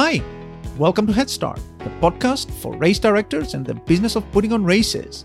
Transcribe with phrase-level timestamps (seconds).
[0.00, 0.22] Hi,
[0.76, 4.62] welcome to Head Start, the podcast for race directors and the business of putting on
[4.62, 5.24] races.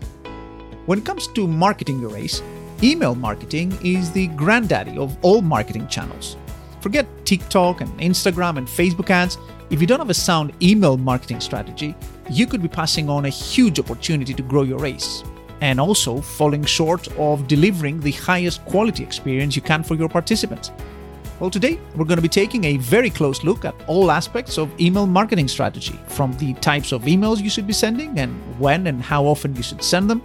[0.86, 2.42] When it comes to marketing your race,
[2.82, 6.36] email marketing is the granddaddy of all marketing channels.
[6.80, 9.38] Forget TikTok and Instagram and Facebook ads.
[9.70, 11.94] If you don't have a sound email marketing strategy,
[12.28, 15.22] you could be passing on a huge opportunity to grow your race
[15.60, 20.72] and also falling short of delivering the highest quality experience you can for your participants.
[21.44, 24.80] Well, today we're going to be taking a very close look at all aspects of
[24.80, 29.02] email marketing strategy, from the types of emails you should be sending and when and
[29.02, 30.22] how often you should send them,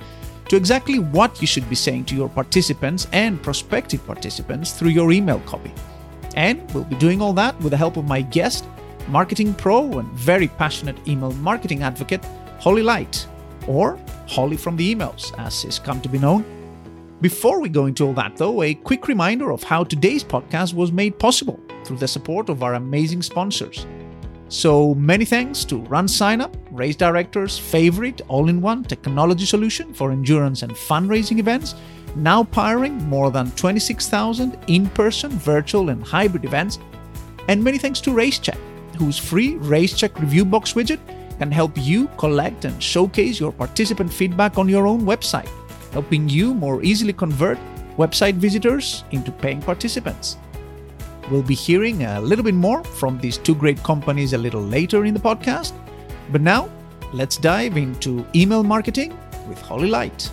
[0.47, 5.11] to exactly what you should be saying to your participants and prospective participants through your
[5.11, 5.73] email copy.
[6.37, 8.65] And we'll be doing all that with the help of my guest,
[9.09, 12.23] marketing pro and very passionate email marketing advocate,
[12.61, 13.27] Holly Light,
[13.67, 16.58] or Holly from the emails, as is come to be known.
[17.21, 20.93] Before we go into all that, though, a quick reminder of how today's podcast was
[20.93, 23.85] made possible through the support of our amazing sponsors.
[24.47, 30.63] So many thanks to RunSignup, Race Director's favorite all in one technology solution for endurance
[30.63, 31.75] and fundraising events,
[32.15, 36.79] now powering more than 26,000 in person, virtual, and hybrid events.
[37.49, 38.57] And many thanks to RaceCheck,
[38.95, 41.01] whose free RaceCheck review box widget
[41.37, 45.49] can help you collect and showcase your participant feedback on your own website
[45.91, 47.57] helping you more easily convert
[47.97, 50.37] website visitors into paying participants.
[51.29, 55.05] We'll be hearing a little bit more from these two great companies a little later
[55.05, 55.73] in the podcast.
[56.31, 56.69] But now,
[57.13, 59.17] let's dive into email marketing
[59.47, 60.31] with Holly Light.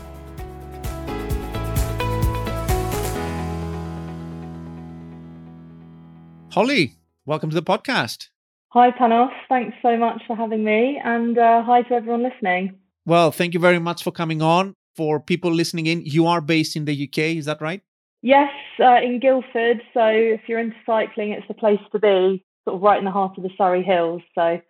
[6.52, 6.94] Holly,
[7.26, 8.28] welcome to the podcast.
[8.68, 9.32] Hi, Panos.
[9.48, 12.78] Thanks so much for having me, and uh, hi to everyone listening.
[13.04, 16.74] Well, thank you very much for coming on for people listening in, you are based
[16.76, 17.82] in the UK, is that right?
[18.22, 19.82] Yes, uh, in Guildford.
[19.94, 23.10] So if you're into cycling, it's the place to be, sort of right in the
[23.10, 24.22] heart of the Surrey Hills.
[24.34, 24.60] So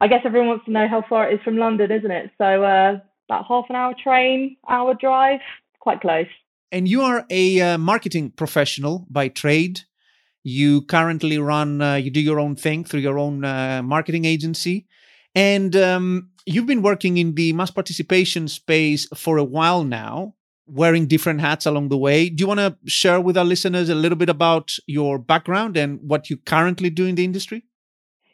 [0.00, 2.30] I guess everyone wants to know how far it is from London, isn't it?
[2.38, 5.40] So uh, about half an hour train, hour drive,
[5.80, 6.26] quite close.
[6.70, 9.80] And you are a uh, marketing professional by trade.
[10.42, 14.86] You currently run, uh, you do your own thing through your own uh, marketing agency.
[15.34, 20.34] And um, you've been working in the mass participation space for a while now,
[20.66, 22.28] wearing different hats along the way.
[22.28, 26.00] Do you want to share with our listeners a little bit about your background and
[26.02, 27.64] what you currently do in the industry?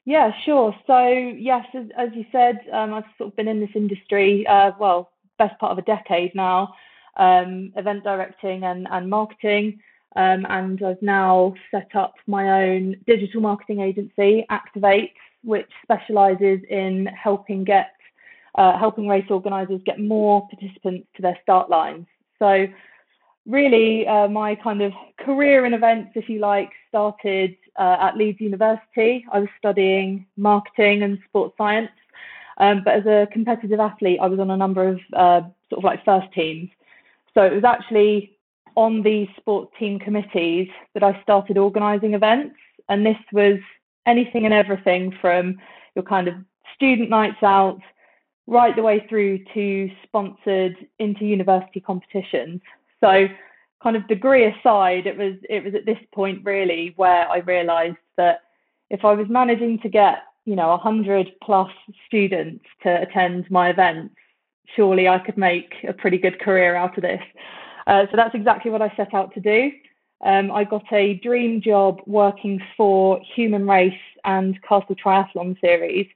[0.05, 0.75] Yeah, sure.
[0.87, 4.73] So, yes, as, as you said, um, I've sort of been in this industry, uh,
[4.81, 6.75] well, best part of a decade now,
[7.17, 9.81] um, event directing and, and marketing.
[10.17, 15.13] Um, and I've now set up my own digital marketing agency, Activate,
[15.45, 17.91] which specialises in helping get
[18.59, 22.07] uh, helping race organisers get more participants to their start lines.
[22.41, 22.67] So,
[23.47, 28.41] really, uh, my kind of career in events, if you like, started uh, at Leeds
[28.41, 29.25] University.
[29.33, 31.93] I was studying marketing and sports science,
[32.59, 35.41] um, but as a competitive athlete, I was on a number of uh,
[35.71, 36.69] sort of like first teams.
[37.35, 38.37] So it was actually
[38.75, 42.57] on these sports team committees that I started organising events,
[42.89, 43.59] and this was
[44.07, 45.59] anything and everything from
[45.95, 46.35] your kind of
[46.75, 47.81] student nights out
[48.49, 52.61] right the way through to sponsored into university competitions.
[53.01, 53.29] So
[53.83, 57.99] kind of degree aside, it was it was at this point really where I realized
[58.17, 58.41] that
[58.91, 61.71] if I was managing to get, you know, 100 plus
[62.07, 64.15] students to attend my events,
[64.75, 67.21] surely I could make a pretty good career out of this.
[67.87, 69.71] Uh, so that's exactly what I set out to do.
[70.25, 73.93] Um, I got a dream job working for Human Race
[74.25, 76.09] and Castle Triathlon Series.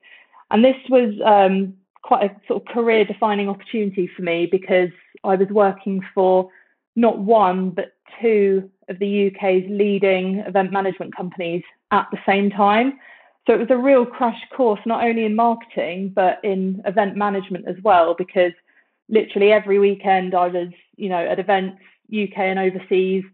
[0.51, 4.91] And this was um, quite a sort of career defining opportunity for me because
[5.25, 6.49] I was working for
[6.97, 12.99] not one, but two of the UK's leading event management companies at the same time.
[13.47, 17.67] So it was a real crash course, not only in marketing, but in event management
[17.67, 18.53] as well, because
[19.09, 21.79] literally every weekend I was, you know, at events
[22.13, 23.25] UK and overseas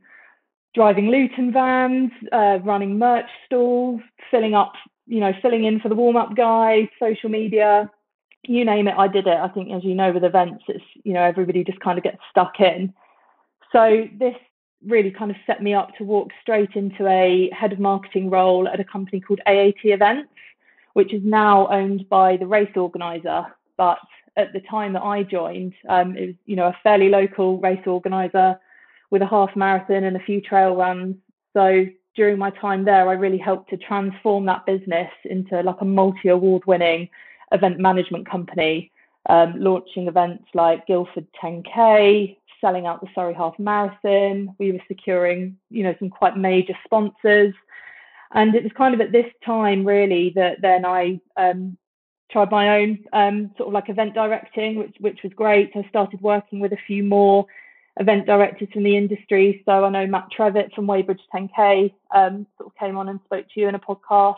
[0.74, 4.00] driving Luton vans, uh, running merch stalls,
[4.30, 4.72] filling up,
[5.06, 7.90] you know, filling in for the warm up guy, social media,
[8.44, 9.36] you name it, I did it.
[9.36, 12.18] I think, as you know, with events, it's, you know, everybody just kind of gets
[12.30, 12.92] stuck in.
[13.72, 14.34] So this
[14.86, 18.68] really kind of set me up to walk straight into a head of marketing role
[18.68, 20.30] at a company called AAT Events,
[20.92, 23.44] which is now owned by the race organizer.
[23.76, 23.98] But
[24.36, 27.86] at the time that I joined, um, it was, you know, a fairly local race
[27.86, 28.58] organizer
[29.10, 31.16] with a half marathon and a few trail runs.
[31.54, 35.84] So during my time there, I really helped to transform that business into like a
[35.84, 37.08] multi award winning
[37.52, 38.90] event management company,
[39.28, 44.54] um, launching events like Guildford 10K, selling out the Surrey Half Marathon.
[44.58, 47.54] We were securing, you know, some quite major sponsors.
[48.32, 51.78] And it was kind of at this time, really, that then I um,
[52.30, 55.72] tried my own um, sort of like event directing, which which was great.
[55.74, 57.46] I started working with a few more
[57.98, 59.62] event directors from the industry.
[59.64, 63.46] So I know Matt Trevitt from Weybridge 10K um, sort of came on and spoke
[63.52, 64.36] to you in a podcast.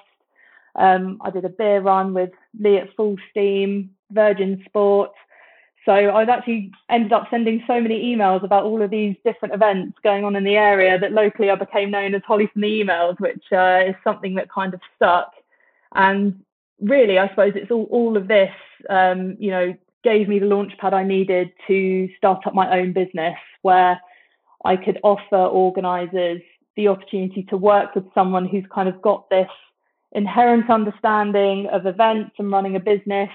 [0.76, 5.10] Um, I did a beer run with Lee at Full Steam, Virgin Sport.
[5.84, 9.98] So I've actually ended up sending so many emails about all of these different events
[10.04, 13.18] going on in the area that locally I became known as Holly from the emails,
[13.18, 15.32] which uh, is something that kind of stuck.
[15.94, 16.44] And
[16.80, 18.52] really, I suppose it's all, all of this,
[18.90, 19.74] um, you know,
[20.04, 24.00] gave me the launch pad I needed to start up my own business where
[24.64, 26.42] I could offer organisers
[26.76, 29.48] the opportunity to work with someone who's kind of got this
[30.12, 33.30] inherent understanding of events and running a business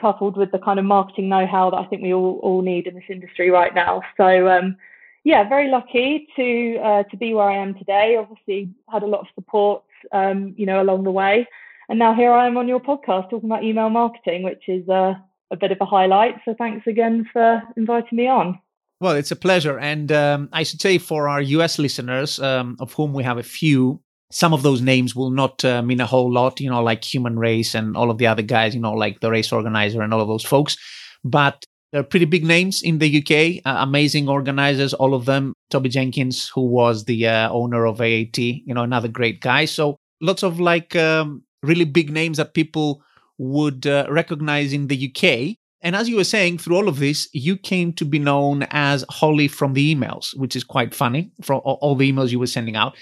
[0.00, 2.94] coupled with the kind of marketing know-how that I think we all, all need in
[2.94, 4.02] this industry right now.
[4.16, 4.76] So um,
[5.24, 8.16] yeah, very lucky to uh, to be where I am today.
[8.16, 9.82] Obviously, had a lot of support,
[10.12, 11.46] um, you know, along the way,
[11.88, 15.14] and now here I am on your podcast talking about email marketing, which is uh,
[15.50, 16.36] a bit of a highlight.
[16.44, 18.58] So thanks again for inviting me on.
[19.00, 19.78] Well, it's a pleasure.
[19.78, 23.42] And um, I should say for our US listeners, um, of whom we have a
[23.42, 27.04] few, some of those names will not uh, mean a whole lot, you know, like
[27.04, 30.12] Human Race and all of the other guys, you know, like the race organizer and
[30.12, 30.76] all of those folks.
[31.22, 35.54] But they're pretty big names in the UK, uh, amazing organizers, all of them.
[35.70, 39.64] Toby Jenkins, who was the uh, owner of AAT, you know, another great guy.
[39.64, 43.02] So lots of like um, really big names that people
[43.38, 45.56] would uh, recognize in the UK.
[45.84, 49.04] And as you were saying, through all of this, you came to be known as
[49.10, 52.74] Holly from the emails, which is quite funny from all the emails you were sending
[52.74, 52.96] out.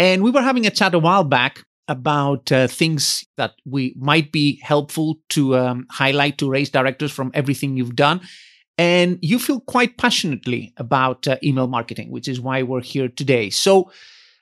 [0.00, 4.32] And we were having a chat a while back about uh, things that we might
[4.32, 8.20] be helpful to um, highlight to race directors from everything you've done.
[8.78, 13.48] And you feel quite passionately about uh, email marketing, which is why we're here today.
[13.50, 13.92] So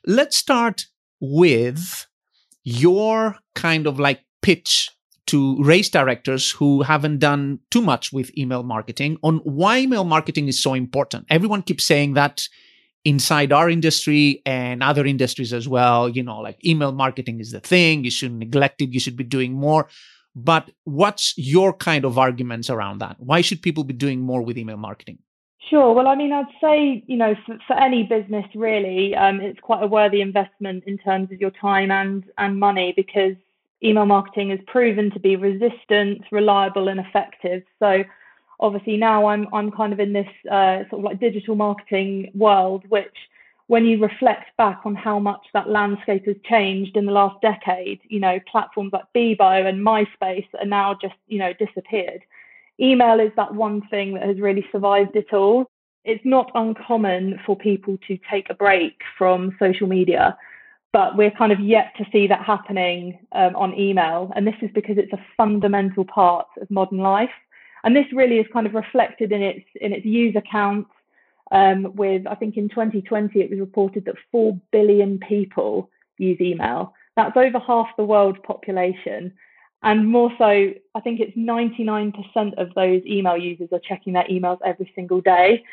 [0.06, 0.86] let's start
[1.20, 2.06] with
[2.64, 4.90] your kind of like pitch
[5.26, 10.48] to race directors who haven't done too much with email marketing on why email marketing
[10.48, 11.26] is so important.
[11.30, 12.48] Everyone keeps saying that
[13.04, 17.60] inside our industry and other industries as well, you know, like email marketing is the
[17.60, 19.88] thing, you shouldn't neglect it, you should be doing more.
[20.34, 23.16] But what's your kind of arguments around that?
[23.18, 25.18] Why should people be doing more with email marketing?
[25.68, 25.94] Sure.
[25.94, 29.82] Well, I mean, I'd say, you know, for, for any business really, um, it's quite
[29.82, 33.36] a worthy investment in terms of your time and, and money because
[33.84, 37.62] email marketing is proven to be resistant, reliable, and effective.
[37.78, 38.04] So
[38.60, 42.84] obviously now I'm I'm kind of in this uh, sort of like digital marketing world,
[42.88, 43.16] which
[43.66, 48.00] when you reflect back on how much that landscape has changed in the last decade,
[48.08, 52.22] you know, platforms like Bebo and MySpace are now just, you know, disappeared.
[52.80, 55.70] Email is that one thing that has really survived it all.
[56.04, 60.36] It's not uncommon for people to take a break from social media
[60.92, 64.30] but we're kind of yet to see that happening um, on email.
[64.36, 67.30] And this is because it's a fundamental part of modern life.
[67.84, 70.86] And this really is kind of reflected in its in its user count.
[71.50, 76.94] Um, with I think in 2020 it was reported that four billion people use email.
[77.16, 79.32] That's over half the world population.
[79.82, 82.14] And more so, I think it's 99%
[82.56, 85.64] of those email users are checking their emails every single day.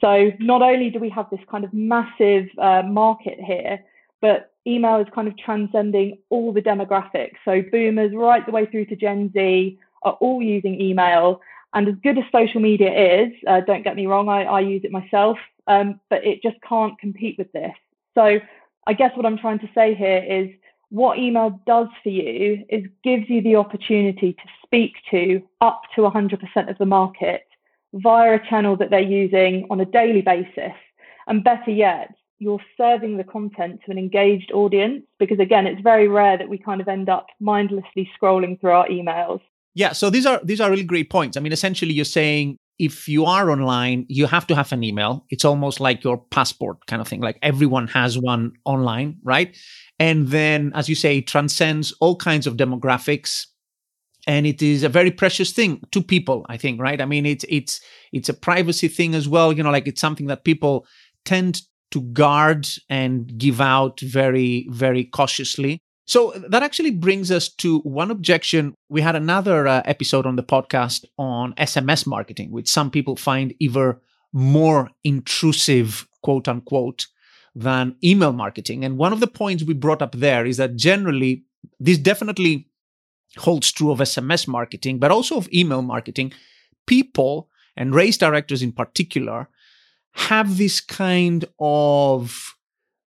[0.00, 3.80] So not only do we have this kind of massive uh, market here,
[4.22, 7.36] but email is kind of transcending all the demographics.
[7.44, 11.40] So boomers right the way through to Gen Z are all using email.
[11.72, 14.82] And as good as social media is, uh, don't get me wrong, I, I use
[14.84, 17.72] it myself, um, but it just can't compete with this.
[18.14, 18.40] So
[18.86, 20.50] I guess what I'm trying to say here is
[20.88, 26.02] what email does for you is gives you the opportunity to speak to up to
[26.02, 27.46] 100% of the market
[27.94, 30.74] via a channel that they're using on a daily basis.
[31.28, 36.08] And better yet, you're serving the content to an engaged audience because again it's very
[36.08, 39.40] rare that we kind of end up mindlessly scrolling through our emails.
[39.74, 41.36] Yeah so these are these are really great points.
[41.36, 45.24] I mean essentially you're saying if you are online you have to have an email.
[45.30, 49.56] It's almost like your passport kind of thing like everyone has one online right?
[49.98, 53.46] And then as you say it transcends all kinds of demographics
[54.26, 57.02] and it is a very precious thing to people i think right?
[57.02, 57.82] I mean it's it's
[58.12, 60.86] it's a privacy thing as well you know like it's something that people
[61.26, 65.80] tend to guard and give out very, very cautiously.
[66.06, 68.74] So that actually brings us to one objection.
[68.88, 73.54] We had another uh, episode on the podcast on SMS marketing, which some people find
[73.60, 73.96] even
[74.32, 77.06] more intrusive, quote unquote,
[77.54, 78.84] than email marketing.
[78.84, 81.44] And one of the points we brought up there is that generally,
[81.78, 82.68] this definitely
[83.38, 86.32] holds true of SMS marketing, but also of email marketing.
[86.86, 89.48] People and race directors in particular
[90.12, 92.54] have this kind of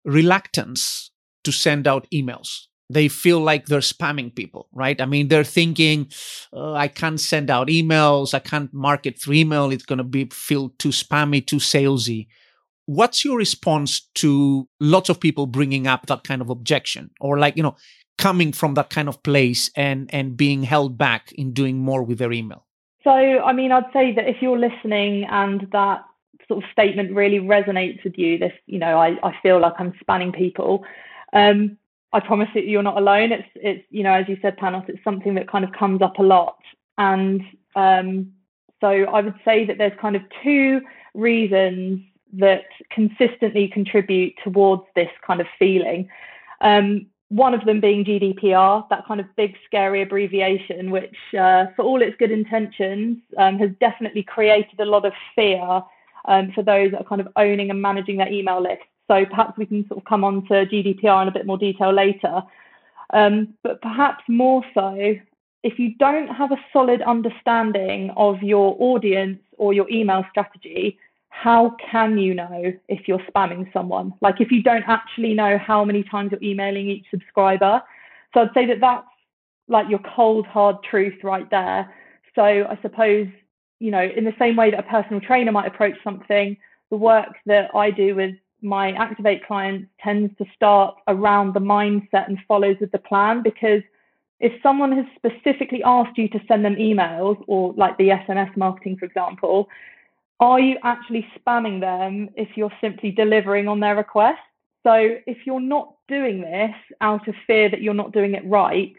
[0.05, 1.11] reluctance
[1.43, 2.67] to send out emails.
[2.89, 4.99] They feel like they're spamming people, right?
[4.99, 6.09] I mean, they're thinking,
[6.51, 8.33] oh, I can't send out emails.
[8.33, 9.71] I can't market through email.
[9.71, 12.27] It's going to be feel too spammy, too salesy.
[12.85, 17.55] What's your response to lots of people bringing up that kind of objection or like,
[17.55, 17.77] you know,
[18.17, 22.19] coming from that kind of place and and being held back in doing more with
[22.19, 22.65] their email?
[23.03, 26.03] So, I mean, I'd say that if you're listening and that
[26.53, 29.93] sort of statement really resonates with you, this, you know, I, I feel like I'm
[29.99, 30.83] spanning people.
[31.33, 31.77] Um,
[32.11, 33.31] I promise that you're not alone.
[33.31, 36.19] It's, it's, you know, as you said, Panos, it's something that kind of comes up
[36.19, 36.59] a lot.
[36.99, 37.41] And
[37.75, 38.31] um,
[38.81, 40.81] so I would say that there's kind of two
[41.15, 42.01] reasons
[42.33, 46.07] that consistently contribute towards this kind of feeling.
[46.61, 51.83] Um, one of them being GDPR, that kind of big, scary abbreviation, which, uh, for
[51.83, 55.81] all its good intentions, um, has definitely created a lot of fear
[56.25, 58.83] um, for those that are kind of owning and managing their email list.
[59.07, 61.93] So perhaps we can sort of come on to GDPR in a bit more detail
[61.93, 62.41] later.
[63.13, 65.15] Um, but perhaps more so,
[65.63, 70.97] if you don't have a solid understanding of your audience or your email strategy,
[71.29, 74.13] how can you know if you're spamming someone?
[74.21, 77.81] Like if you don't actually know how many times you're emailing each subscriber.
[78.33, 79.07] So I'd say that that's
[79.67, 81.91] like your cold, hard truth right there.
[82.35, 83.27] So I suppose,
[83.83, 86.55] you know, in the same way that a personal trainer might approach something,
[86.89, 92.29] the work that I do with my Activate clients tends to start around the mindset
[92.29, 93.81] and follows with the plan because
[94.39, 98.95] if someone has specifically asked you to send them emails or like the SMS marketing,
[98.95, 99.67] for example,
[100.39, 104.39] are you actually spamming them if you're simply delivering on their request?
[104.83, 108.93] So if you're not doing this out of fear that you're not doing it right,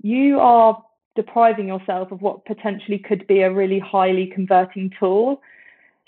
[0.00, 0.82] you are
[1.14, 5.40] depriving yourself of what potentially could be a really highly converting tool.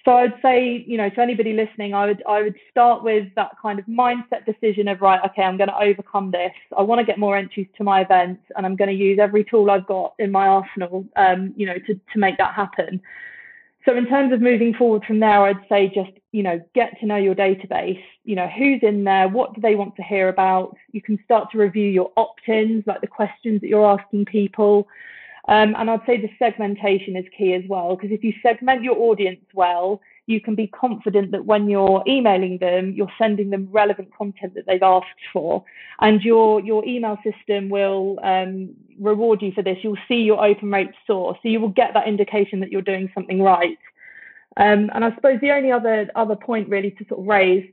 [0.04, 3.50] So I'd say, you know, to anybody listening, I would I would start with that
[3.60, 6.52] kind of mindset decision of right, okay, I'm going to overcome this.
[6.78, 9.42] I want to get more entries to my event, and I'm going to use every
[9.42, 13.00] tool I've got in my arsenal, um, you know, to to make that happen.
[13.86, 17.06] So in terms of moving forward from there, I'd say just, you know, get to
[17.06, 20.76] know your database, you know, who's in there, what do they want to hear about?
[20.90, 24.88] You can start to review your opt-ins, like the questions that you're asking people.
[25.46, 28.98] Um, and I'd say the segmentation is key as well, because if you segment your
[28.98, 34.08] audience well, you can be confident that when you're emailing them, you're sending them relevant
[34.16, 35.64] content that they've asked for,
[36.00, 39.78] and your your email system will um, reward you for this.
[39.82, 43.10] You'll see your open rate soar, so you will get that indication that you're doing
[43.14, 43.78] something right.
[44.56, 47.70] Um, and I suppose the only other other point really to sort of raise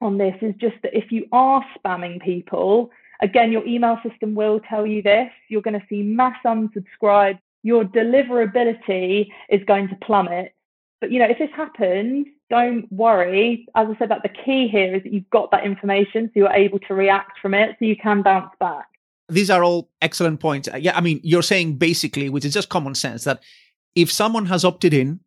[0.00, 2.90] on this is just that if you are spamming people,
[3.22, 5.30] again, your email system will tell you this.
[5.48, 7.38] You're going to see mass unsubscribe.
[7.62, 10.54] Your deliverability is going to plummet
[11.00, 13.66] but you know, if this happens, don't worry.
[13.74, 16.52] As I said, that the key here is that you've got that information, so you're
[16.52, 18.86] able to react from it, so you can bounce back.
[19.28, 20.68] These are all excellent points.
[20.72, 23.42] Uh, yeah, I mean, you're saying basically, which is just common sense, that
[23.94, 25.20] if someone has opted in,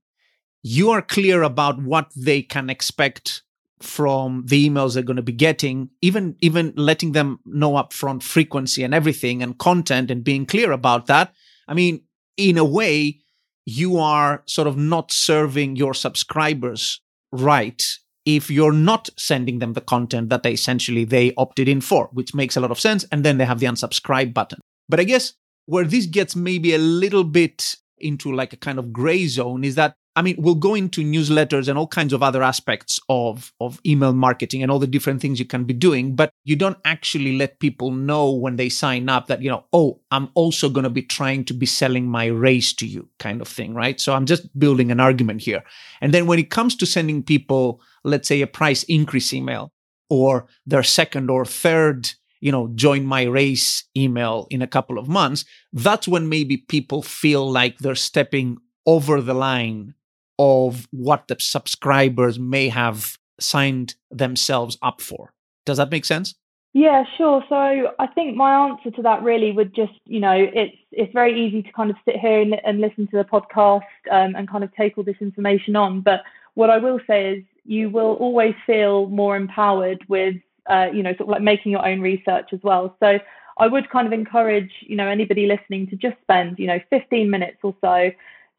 [0.64, 3.44] you are clear about what they can expect
[3.80, 8.84] from the emails they're going to be getting even even letting them know upfront frequency
[8.84, 11.34] and everything and content and being clear about that
[11.68, 12.00] i mean
[12.38, 13.21] in a way
[13.66, 17.00] you are sort of not serving your subscribers
[17.32, 22.10] right if you're not sending them the content that they essentially they opted in for
[22.14, 24.60] which makes a lot of sense and then they have the unsubscribe button.
[24.90, 25.34] But i guess
[25.66, 29.76] where this gets maybe a little bit into like a kind of gray zone is
[29.76, 33.80] that I mean, we'll go into newsletters and all kinds of other aspects of, of
[33.86, 37.38] email marketing and all the different things you can be doing, but you don't actually
[37.38, 40.90] let people know when they sign up that, you know, oh, I'm also going to
[40.90, 44.02] be trying to be selling my race to you kind of thing, right?
[44.02, 45.64] So I'm just building an argument here.
[46.02, 49.72] And then when it comes to sending people, let's say a price increase email
[50.10, 52.12] or their second or third
[52.44, 57.04] you know, join my race email in a couple of months, that's when maybe people
[57.04, 59.94] feel like they're stepping over the line
[60.42, 65.32] of what the subscribers may have signed themselves up for.
[65.68, 66.34] Does that make sense?
[66.74, 67.44] Yeah, sure.
[67.48, 67.56] So
[68.00, 71.62] I think my answer to that really would just, you know, it's it's very easy
[71.62, 74.74] to kind of sit here and, and listen to the podcast um, and kind of
[74.74, 76.02] take all this information on.
[76.02, 76.22] But
[76.56, 80.36] what I will say is, you will always feel more empowered with,
[80.68, 82.96] uh, you know, sort of like making your own research as well.
[83.00, 83.20] So
[83.60, 87.30] I would kind of encourage, you know, anybody listening to just spend, you know, 15
[87.30, 88.10] minutes or so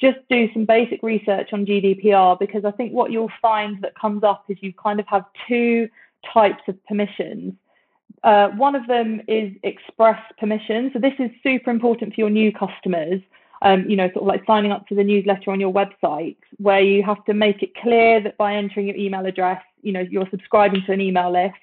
[0.01, 4.25] just do some basic research on GDPR because I think what you'll find that comes
[4.25, 5.89] up is you kind of have two
[6.33, 7.55] types of permissions.
[8.25, 10.91] Uh, one of them is express permission.
[10.93, 13.21] So this is super important for your new customers.
[13.63, 16.81] Um, you know, sort of like signing up to the newsletter on your website, where
[16.81, 20.29] you have to make it clear that by entering your email address, you know, you're
[20.33, 21.55] subscribing to an email list.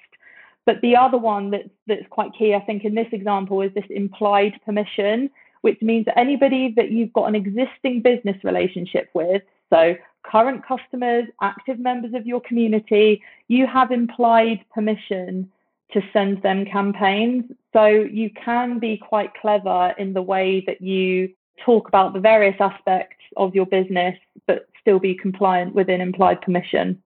[0.64, 3.84] But the other one that's that's quite key, I think, in this example is this
[3.90, 5.28] implied permission,
[5.62, 11.24] which means that anybody that you've got an existing business relationship with, so current customers,
[11.40, 15.50] active members of your community, you have implied permission
[15.92, 17.44] to send them campaigns.
[17.72, 21.30] So you can be quite clever in the way that you
[21.64, 27.02] talk about the various aspects of your business, but still be compliant within implied permission.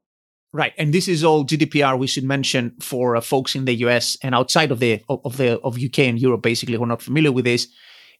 [0.52, 1.98] Right, and this is all GDPR.
[1.98, 5.58] We should mention for uh, folks in the US and outside of the of the
[5.60, 7.66] of UK and Europe, basically, who are not familiar with this.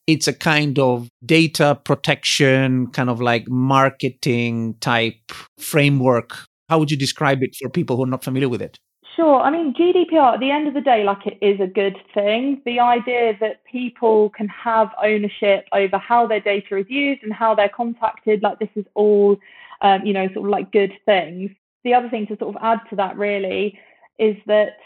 [0.06, 6.37] It's a kind of data protection, kind of like marketing type framework.
[6.68, 8.78] How would you describe it for people who are not familiar with it?
[9.16, 9.40] Sure.
[9.40, 12.61] I mean, GDPR, at the end of the day, like it is a good thing.
[12.64, 17.54] The idea that people can have ownership over how their data is used and how
[17.54, 19.37] they're contacted, like this is all,
[19.82, 21.50] um, you know, sort of like good things.
[21.84, 23.78] The other thing to sort of add to that really
[24.18, 24.78] is that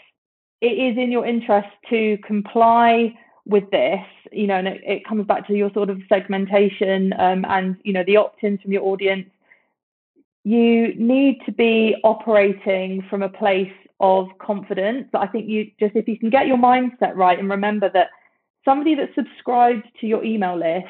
[0.61, 3.17] it is in your interest to comply
[3.49, 7.45] with this, you know, and it, it comes back to your sort of segmentation um,
[7.49, 9.27] and, you know, the opt-ins from your audience.
[10.43, 15.07] You need to be operating from a place of confidence.
[15.11, 18.09] But I think you just, if you can get your mindset right and remember that
[18.63, 20.87] somebody that subscribed to your email list,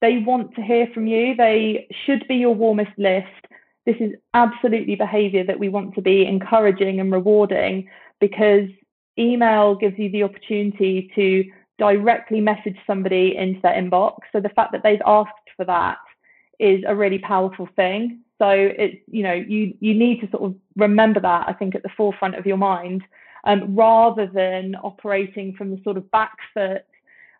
[0.00, 1.36] they want to hear from you.
[1.36, 3.26] They should be your warmest list.
[3.84, 7.88] This is absolutely behavior that we want to be encouraging and rewarding
[8.20, 8.68] because
[9.18, 11.44] email gives you the opportunity to
[11.80, 14.18] directly message somebody into their inbox.
[14.30, 15.98] So the fact that they've asked for that
[16.60, 18.20] is a really powerful thing.
[18.38, 21.82] So it's you know you you need to sort of remember that I think at
[21.82, 23.02] the forefront of your mind,
[23.44, 26.84] um, rather than operating from the sort of back foot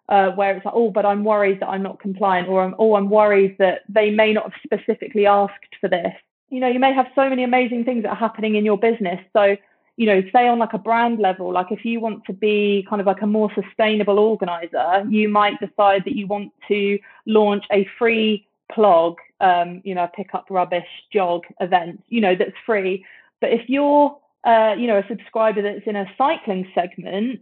[0.09, 2.97] uh, where it's like oh but I'm worried that I'm not compliant or I'm, oh
[2.97, 6.13] I'm worried that they may not have specifically asked for this.
[6.49, 9.21] You know you may have so many amazing things that are happening in your business.
[9.35, 9.57] So
[10.01, 13.01] you know say on like a brand level like if you want to be kind
[13.01, 17.87] of like a more sustainable organizer you might decide that you want to launch a
[17.99, 23.05] free plog, um, you know, pick up rubbish jog event, you know, that's free.
[23.41, 27.41] But if you're, uh, you know, a subscriber that's in a cycling segment,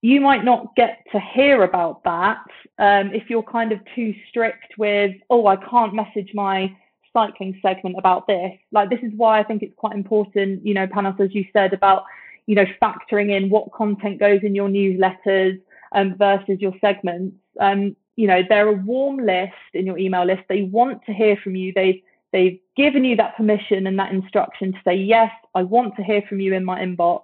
[0.00, 2.44] you might not get to hear about that
[2.78, 6.74] um, if you're kind of too strict with, oh, I can't message my
[7.12, 8.52] cycling segment about this.
[8.72, 11.72] Like, this is why I think it's quite important, you know, Panos, as you said,
[11.72, 12.04] about,
[12.46, 15.60] you know, factoring in what content goes in your newsletters
[15.92, 17.36] um, versus your segments.
[17.60, 21.36] Um, you know they're a warm list in your email list they want to hear
[21.36, 25.62] from you they they've given you that permission and that instruction to say yes i
[25.62, 27.22] want to hear from you in my inbox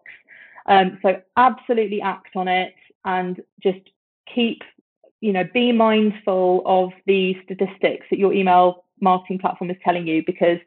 [0.66, 3.80] um, so absolutely act on it and just
[4.32, 4.62] keep
[5.24, 10.22] you know be mindful of the statistics that your email marketing platform is telling you
[10.26, 10.58] because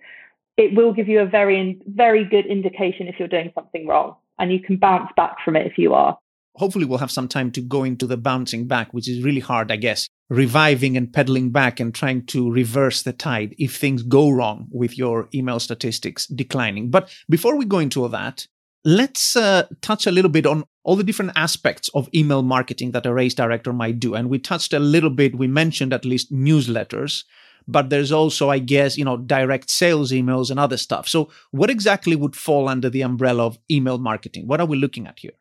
[0.58, 4.52] it will give you a very very good indication if you're doing something wrong and
[4.52, 6.18] you can bounce back from it if you are
[6.58, 9.72] hopefully we'll have some time to go into the bouncing back, which is really hard,
[9.72, 14.30] I guess, reviving and pedaling back and trying to reverse the tide if things go
[14.30, 16.90] wrong with your email statistics declining.
[16.90, 18.48] But before we go into all that,
[18.88, 23.06] let's uh, touch a little bit on all the different aspects of email marketing that
[23.06, 24.14] a race director might do.
[24.14, 27.26] And we touched a little bit, we mentioned at least newsletters,
[27.68, 31.10] but there's also, I guess, you know, direct sales emails and other stuff.
[31.10, 34.48] So, what exactly would fall under the umbrella of email marketing?
[34.48, 35.34] What are we looking at here?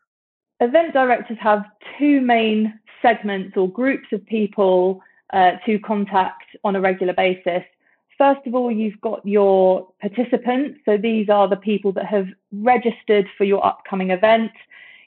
[0.59, 1.63] event directors have
[1.99, 5.01] two main segments or groups of people
[5.33, 7.63] uh, to contact on a regular basis.
[8.17, 10.79] First of all, you've got your participants.
[10.85, 14.51] So these are the people that have registered for your upcoming event.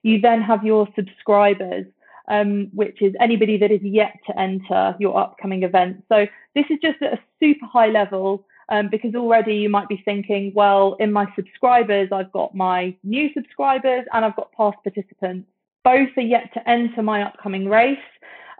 [0.02, 1.86] You then have your subscribers,
[2.28, 6.04] um, which is anybody that is yet to enter your upcoming event.
[6.08, 10.00] So this is just at a super high level um, because already you might be
[10.04, 15.48] thinking, well, in my subscribers, I've got my new subscribers and I've got past participants.
[15.82, 17.98] Both are yet to enter my upcoming race,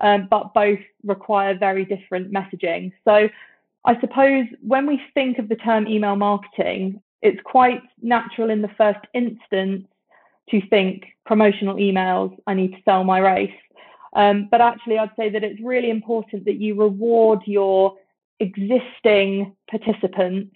[0.01, 2.93] um, but both require very different messaging.
[3.05, 3.29] So
[3.85, 8.71] I suppose when we think of the term email marketing, it's quite natural in the
[8.77, 9.87] first instance
[10.51, 13.51] to think promotional emails, I need to sell my race.
[14.14, 17.95] Um, but actually, I'd say that it's really important that you reward your
[18.40, 20.55] existing participants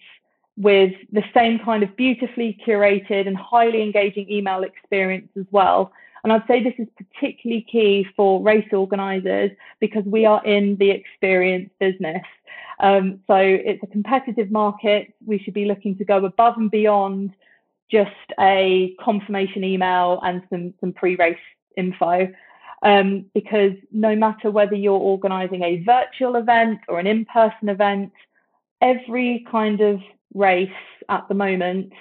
[0.56, 5.92] with the same kind of beautifully curated and highly engaging email experience as well.
[6.24, 10.90] And I'd say this is particularly key for race organisers because we are in the
[10.90, 12.24] experience business.
[12.80, 15.14] Um, so it's a competitive market.
[15.24, 17.34] We should be looking to go above and beyond
[17.90, 18.10] just
[18.40, 21.36] a confirmation email and some, some pre race
[21.76, 22.28] info
[22.84, 28.12] um, because no matter whether you're organizing a virtual event or an in person event,
[28.80, 30.00] every kind of
[30.34, 30.68] race
[31.08, 31.92] at the moment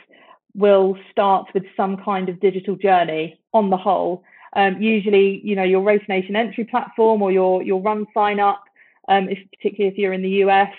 [0.55, 4.23] will start with some kind of digital journey on the whole.
[4.55, 8.57] Um, usually, you know, your Race Nation entry platform or your your RunSignup,
[9.07, 10.73] um, if, particularly if you're in the US,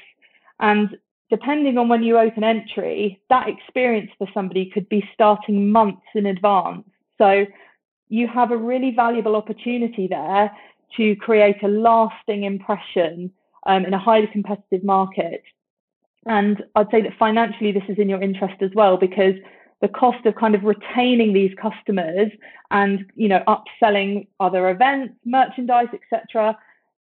[0.61, 0.97] and
[1.31, 6.27] depending on when you open entry, that experience for somebody could be starting months in
[6.27, 6.85] advance.
[7.19, 7.47] So
[8.09, 10.53] you have a really valuable opportunity there
[10.97, 13.33] to create a lasting impression
[13.67, 15.43] um, in a highly competitive market.
[16.27, 19.35] And I'd say that financially, this is in your interest as well because
[19.81, 22.31] the cost of kind of retaining these customers
[22.71, 26.57] and you know upselling other events, merchandise, etc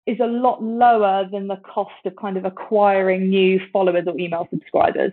[0.08, 4.48] is a lot lower than the cost of kind of acquiring new followers or email
[4.50, 5.12] subscribers.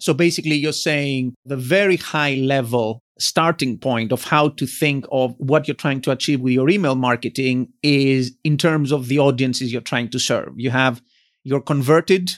[0.00, 5.34] So basically, you're saying the very high level starting point of how to think of
[5.38, 9.72] what you're trying to achieve with your email marketing is in terms of the audiences
[9.72, 10.52] you're trying to serve.
[10.56, 11.00] You have
[11.44, 12.32] your converted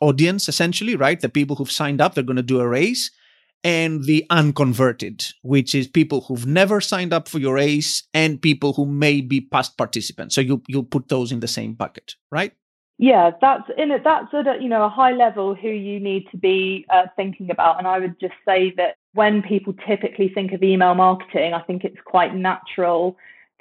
[0.00, 1.20] audience, essentially, right?
[1.20, 3.10] The people who've signed up, they're going to do a race
[3.64, 8.74] and the unconverted, which is people who've never signed up for your race and people
[8.74, 10.34] who may be past participants.
[10.34, 12.52] So you you'll put those in the same bucket, right?
[12.98, 14.04] Yeah, that's in it.
[14.04, 17.50] That's at a, you know a high level who you need to be uh, thinking
[17.50, 17.78] about.
[17.78, 21.84] And I would just say that when people typically think of email marketing, I think
[21.84, 23.16] it's quite natural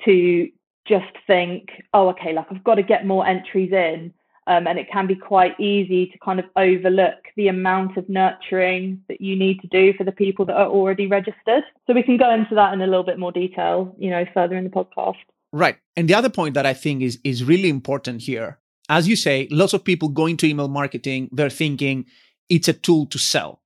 [0.05, 0.49] to
[0.85, 4.13] just think, oh, okay, like I've got to get more entries in
[4.47, 9.01] um, and it can be quite easy to kind of overlook the amount of nurturing
[9.07, 11.63] that you need to do for the people that are already registered.
[11.87, 14.55] So we can go into that in a little bit more detail, you know, further
[14.55, 15.15] in the podcast.
[15.51, 15.77] Right.
[15.95, 19.47] And the other point that I think is is really important here, as you say,
[19.51, 22.05] lots of people going to email marketing, they're thinking
[22.49, 23.61] it's a tool to sell.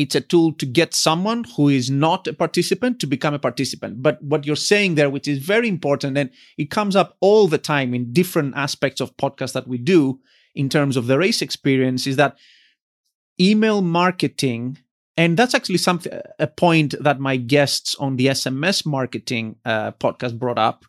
[0.00, 4.02] It's a tool to get someone who is not a participant to become a participant.
[4.02, 7.58] But what you're saying there, which is very important, and it comes up all the
[7.58, 10.18] time in different aspects of podcasts that we do
[10.54, 12.38] in terms of the race experience, is that
[13.38, 14.78] email marketing,
[15.18, 20.38] and that's actually something a point that my guests on the SMS marketing uh, podcast
[20.38, 20.86] brought up.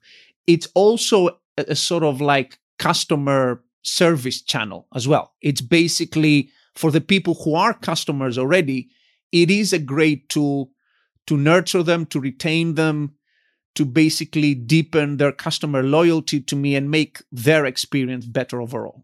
[0.48, 5.34] It's also a, a sort of like customer service channel as well.
[5.42, 8.90] It's basically for the people who are customers already
[9.32, 10.72] it is a great tool
[11.28, 13.16] to nurture them, to retain them,
[13.76, 19.04] to basically deepen their customer loyalty to me and make their experience better overall.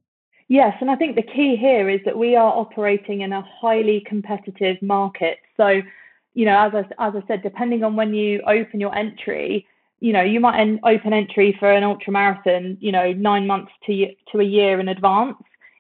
[0.50, 4.04] Yes, and I think the key here is that we are operating in a highly
[4.06, 5.40] competitive market.
[5.58, 5.82] So,
[6.34, 9.68] you know, as I, as I said, depending on when you open your entry,
[10.00, 14.08] you know, you might open entry for an ultra marathon, you know, nine months to
[14.32, 15.38] to a year in advance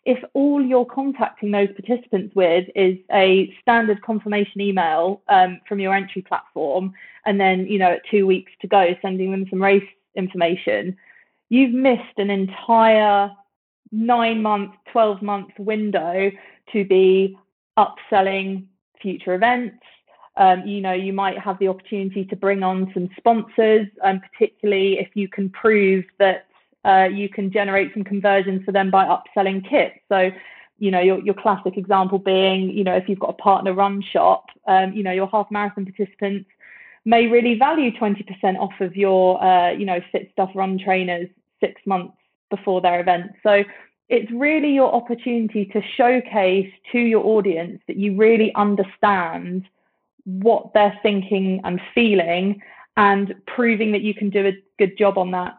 [0.07, 5.93] if all you're contacting those participants with is a standard confirmation email um, from your
[5.93, 6.93] entry platform,
[7.25, 9.83] and then you know at two weeks to go, sending them some race
[10.15, 10.95] information,
[11.49, 13.29] you've missed an entire
[13.91, 16.31] nine month, 12 month window
[16.71, 17.37] to be
[17.77, 18.65] upselling
[19.01, 19.83] future events.
[20.37, 24.99] Um, you know, you might have the opportunity to bring on some sponsors, um, particularly
[24.99, 26.46] if you can prove that
[26.88, 30.00] uh, you can generate some conversions for them by upselling kits.
[30.10, 30.32] So,
[30.80, 34.02] you know, your, your classic example being, you know, if you've got a partner run
[34.02, 36.50] shop, um, you know, your half marathon participants
[37.04, 41.28] may really value 20% off of your, uh, you know, fit stuff run trainers
[41.60, 42.15] six months
[42.50, 43.32] before their event.
[43.43, 43.63] So
[44.10, 49.67] it's really your opportunity to showcase to your audience that you really understand
[50.23, 52.62] what they're thinking and feeling
[52.95, 55.58] and proving that you can do a good job on that.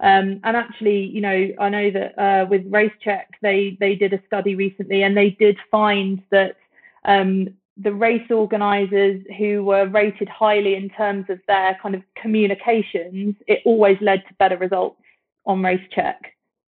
[0.00, 4.20] Um, and actually, you know, I know that uh, with RaceCheck, they they did a
[4.26, 6.56] study recently, and they did find that
[7.04, 13.34] um, the race organisers who were rated highly in terms of their kind of communications,
[13.46, 15.00] it always led to better results
[15.46, 16.16] on RaceCheck.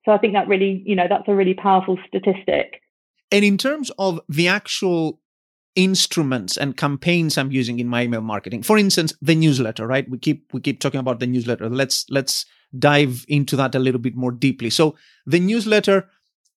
[0.04, 2.80] So I think that really, you know, that's a really powerful statistic.
[3.32, 5.20] And in terms of the actual
[5.74, 10.08] instruments and campaigns I'm using in my email marketing, for instance, the newsletter, right?
[10.08, 11.68] We keep we keep talking about the newsletter.
[11.68, 12.46] Let's let's
[12.78, 14.70] dive into that a little bit more deeply.
[14.70, 16.08] So, the newsletter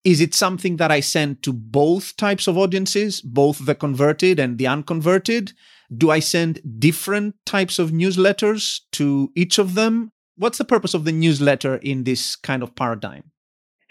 [0.04, 4.58] is it something that I send to both types of audiences, both the converted and
[4.58, 5.52] the unconverted?
[5.96, 10.12] Do I send different types of newsletters to each of them?
[10.38, 13.32] What's the purpose of the newsletter in this kind of paradigm?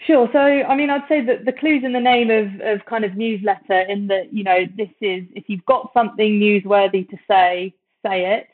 [0.01, 0.27] Sure.
[0.31, 3.15] So, I mean, I'd say that the clue's in the name of, of kind of
[3.15, 8.25] newsletter, in that, you know, this is if you've got something newsworthy to say, say
[8.33, 8.47] it.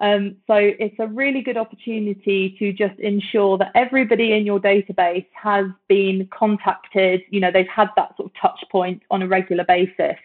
[0.00, 5.26] Um, so it's a really good opportunity to just ensure that everybody in your database
[5.32, 9.64] has been contacted, you know, they've had that sort of touch point on a regular
[9.64, 10.16] basis.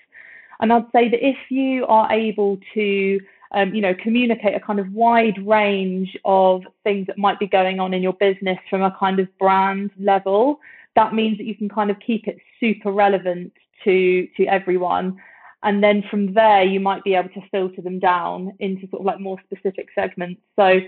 [0.60, 3.20] And I'd say that if you are able to,
[3.54, 7.80] um, you know, communicate a kind of wide range of things that might be going
[7.80, 10.60] on in your business from a kind of brand level,
[10.96, 13.54] that means that you can kind of keep it super relevant
[13.86, 15.18] to to everyone
[15.64, 19.06] And then from there, you might be able to filter them down into sort of
[19.06, 20.42] like more specific segments.
[20.56, 20.80] So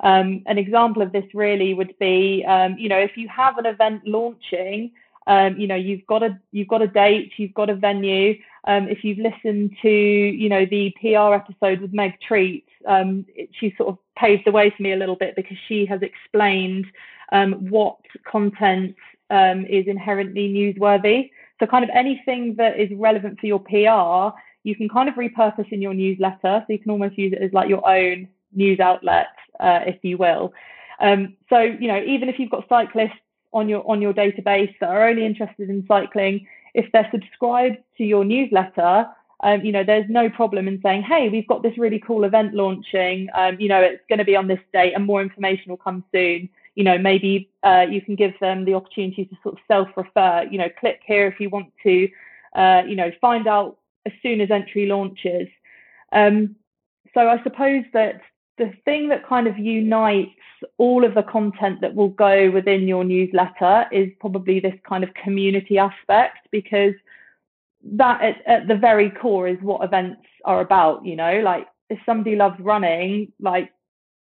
[0.00, 3.66] um, an example of this really would be, um, you know, if you have an
[3.66, 4.92] event launching,
[5.26, 8.38] um, you know, you've got a you've got a date, you've got a venue.
[8.66, 13.74] Um, if you've listened to, you know, the PR episode with Meg Treat, um, she
[13.76, 16.86] sort of paved the way for me a little bit because she has explained
[17.32, 17.98] um, what
[18.30, 18.94] content
[19.30, 21.30] is inherently newsworthy.
[21.60, 25.70] So, kind of anything that is relevant for your PR, you can kind of repurpose
[25.72, 26.64] in your newsletter.
[26.66, 29.28] So, you can almost use it as like your own news outlet,
[29.60, 30.52] uh, if you will.
[31.00, 33.12] Um, so, you know, even if you've got cyclists
[33.52, 38.04] on your on your database that are only interested in cycling, if they're subscribed to
[38.04, 39.06] your newsletter,
[39.40, 42.54] um, you know, there's no problem in saying, hey, we've got this really cool event
[42.54, 43.28] launching.
[43.34, 46.04] Um, you know, it's going to be on this date, and more information will come
[46.12, 50.46] soon you know, maybe uh, you can give them the opportunity to sort of self-refer.
[50.48, 52.08] You know, click here if you want to,
[52.54, 55.48] uh, you know, find out as soon as entry launches.
[56.12, 56.54] Um,
[57.14, 58.20] so I suppose that
[58.58, 60.30] the thing that kind of unites
[60.76, 65.12] all of the content that will go within your newsletter is probably this kind of
[65.14, 66.94] community aspect because
[67.82, 71.04] that at, at the very core is what events are about.
[71.04, 73.72] You know, like if somebody loves running, like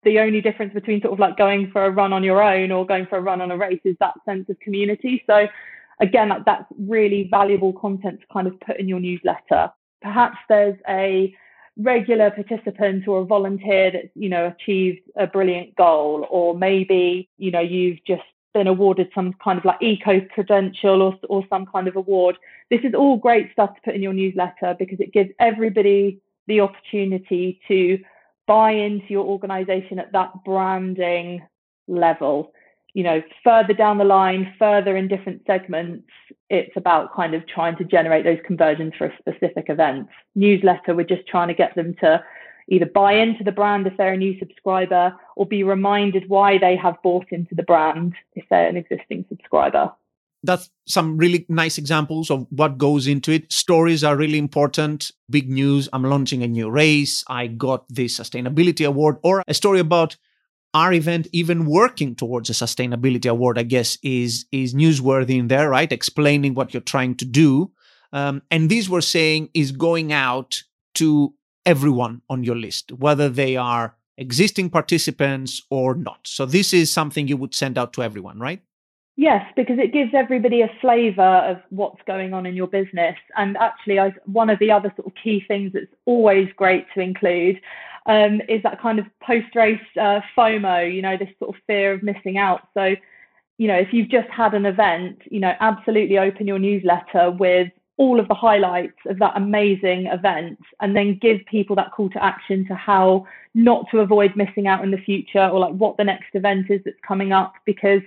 [0.04, 2.86] the only difference between sort of like going for a run on your own or
[2.86, 5.24] going for a run on a race is that sense of community.
[5.28, 5.48] So
[6.00, 9.72] again, that's really valuable content to kind of put in your newsletter.
[10.02, 11.34] Perhaps there's a
[11.78, 17.52] regular participant or a volunteer that's, you know, achieved a brilliant goal, or maybe, you
[17.52, 18.22] know, you've just
[18.54, 22.38] been awarded some kind of like eco credential or, or some kind of award.
[22.70, 26.60] This is all great stuff to put in your newsletter because it gives everybody the
[26.60, 27.98] opportunity to
[28.48, 31.42] buy into your organization at that branding
[31.88, 32.52] level.
[32.94, 36.08] You know, further down the line, further in different segments,
[36.50, 40.08] it's about kind of trying to generate those conversions for a specific event.
[40.36, 42.24] Newsletter, we're just trying to get them to
[42.70, 46.76] either buy into the brand if they're a new subscriber or be reminded why they
[46.76, 49.92] have bought into the brand if they're an existing subscriber
[50.44, 53.52] that's some really nice examples of what goes into it.
[53.52, 55.12] Stories are really important.
[55.30, 59.80] Big news, I'm launching a new race, I got this sustainability award, or a story
[59.80, 60.18] about
[60.74, 65.70] our event even working towards a sustainability award, I guess, is is newsworthy in there,
[65.70, 65.92] right?
[65.92, 67.72] Explaining what you're trying to do.
[68.12, 70.64] Um, and these we're saying is going out
[70.96, 71.34] to
[71.66, 76.20] everyone on your list, whether they are existing participants or not.
[76.26, 78.62] So this is something you would send out to everyone, right?
[79.16, 83.16] Yes, because it gives everybody a flavour of what's going on in your business.
[83.38, 87.00] And actually, I, one of the other sort of key things that's always great to
[87.00, 87.62] include
[88.08, 90.92] um, is that kind of post-race uh, FOMO.
[90.92, 92.68] You know, this sort of fear of missing out.
[92.74, 92.96] So,
[93.60, 97.72] you know, if you've just had an event, you know, absolutely open your newsletter with
[97.98, 102.24] all of the highlights of that amazing event, and then give people that call to
[102.24, 106.04] action to how not to avoid missing out in the future, or like what the
[106.04, 108.02] next event is that's coming up, because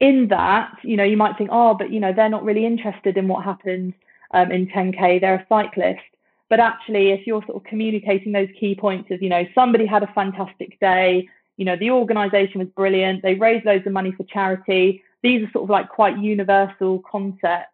[0.00, 3.16] in that, you know, you might think, oh, but you know, they're not really interested
[3.16, 3.94] in what happened
[4.32, 5.20] um, in 10k.
[5.20, 6.00] They're a cyclist.
[6.48, 10.02] But actually, if you're sort of communicating those key points of, you know, somebody had
[10.02, 14.24] a fantastic day, you know, the organisation was brilliant, they raised loads of money for
[14.24, 15.02] charity.
[15.22, 17.72] These are sort of like quite universal concepts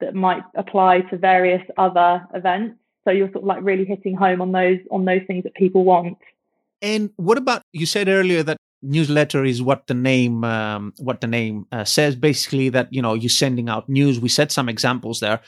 [0.00, 2.78] that might apply to various other events.
[3.04, 5.84] So you're sort of like really hitting home on those on those things that people
[5.84, 6.18] want.
[6.82, 11.26] And what about you said earlier that newsletter is what the name um, what the
[11.26, 12.16] name uh, says.
[12.16, 14.20] Basically that you know you're sending out news.
[14.20, 15.40] We set some examples there.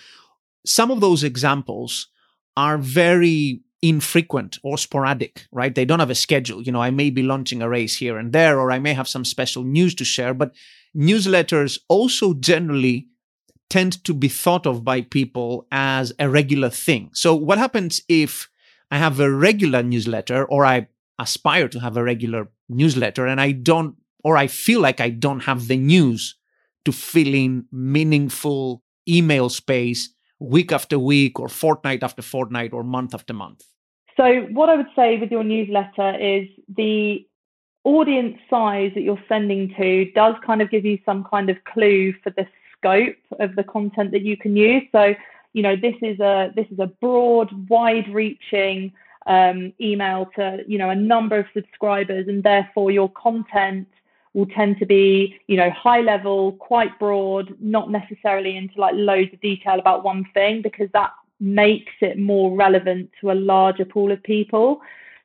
[0.67, 2.09] Some of those examples
[2.57, 5.75] are very infrequent or sporadic right?
[5.75, 6.63] They don't have a schedule.
[6.63, 9.09] You know i may be launching a race here and there or i may have
[9.09, 10.53] some special news to share but
[10.97, 13.09] newsletters also generally
[13.71, 17.11] tend to be thought of by people as a regular thing.
[17.13, 18.49] So what happens if
[18.91, 20.89] i have a regular newsletter or i
[21.19, 25.41] aspire to have a regular newsletter and I don't, or I feel like I don't
[25.41, 26.37] have the news
[26.85, 33.15] to fill in meaningful email space week after week or fortnight after fortnight or month
[33.15, 33.63] after month?
[34.17, 37.25] So, what I would say with your newsletter is the
[37.85, 42.13] audience size that you're sending to does kind of give you some kind of clue
[42.23, 44.83] for the scope of the content that you can use.
[44.93, 45.15] So,
[45.53, 48.93] you know, this is a this is a broad, wide-reaching
[49.29, 53.87] um, email to you know a number of subscribers, and therefore your content
[54.35, 59.33] will tend to be you know high level, quite broad, not necessarily into like loads
[59.33, 64.11] of detail about one thing because that makes it more relevant to a larger pool
[64.11, 64.81] of people.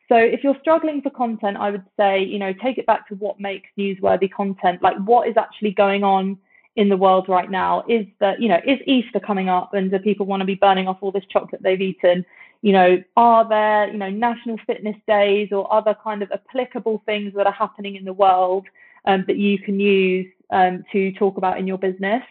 [0.10, 3.16] So if you're struggling for content, I would say, you know, take it back to
[3.16, 4.82] what makes newsworthy content.
[4.84, 6.38] Like what is actually going on
[6.76, 10.00] in the world right now is that, you know, is Easter coming up and do
[10.00, 12.26] people want to be burning off all this chocolate they've eaten?
[12.62, 17.34] You know, are there, you know, national fitness days or other kind of applicable things
[17.36, 18.66] that are happening in the world
[19.06, 22.24] um, that you can use um, to talk about in your business?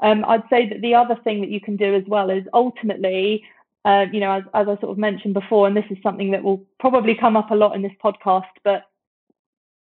[0.00, 3.44] Um, I'd say that the other thing that you can do as well is ultimately,
[3.84, 6.42] uh, you know, as, as I sort of mentioned before, and this is something that
[6.42, 8.86] will probably come up a lot in this podcast, but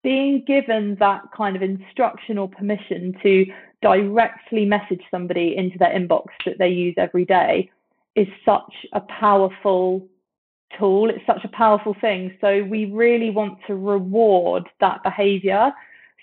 [0.03, 3.47] being given that kind of instructional permission to
[3.83, 7.71] directly message somebody into their inbox that they use every day
[8.15, 10.07] is such a powerful
[10.79, 11.11] tool.
[11.11, 12.37] It's such a powerful thing.
[12.41, 15.73] So we really want to reward that behavior.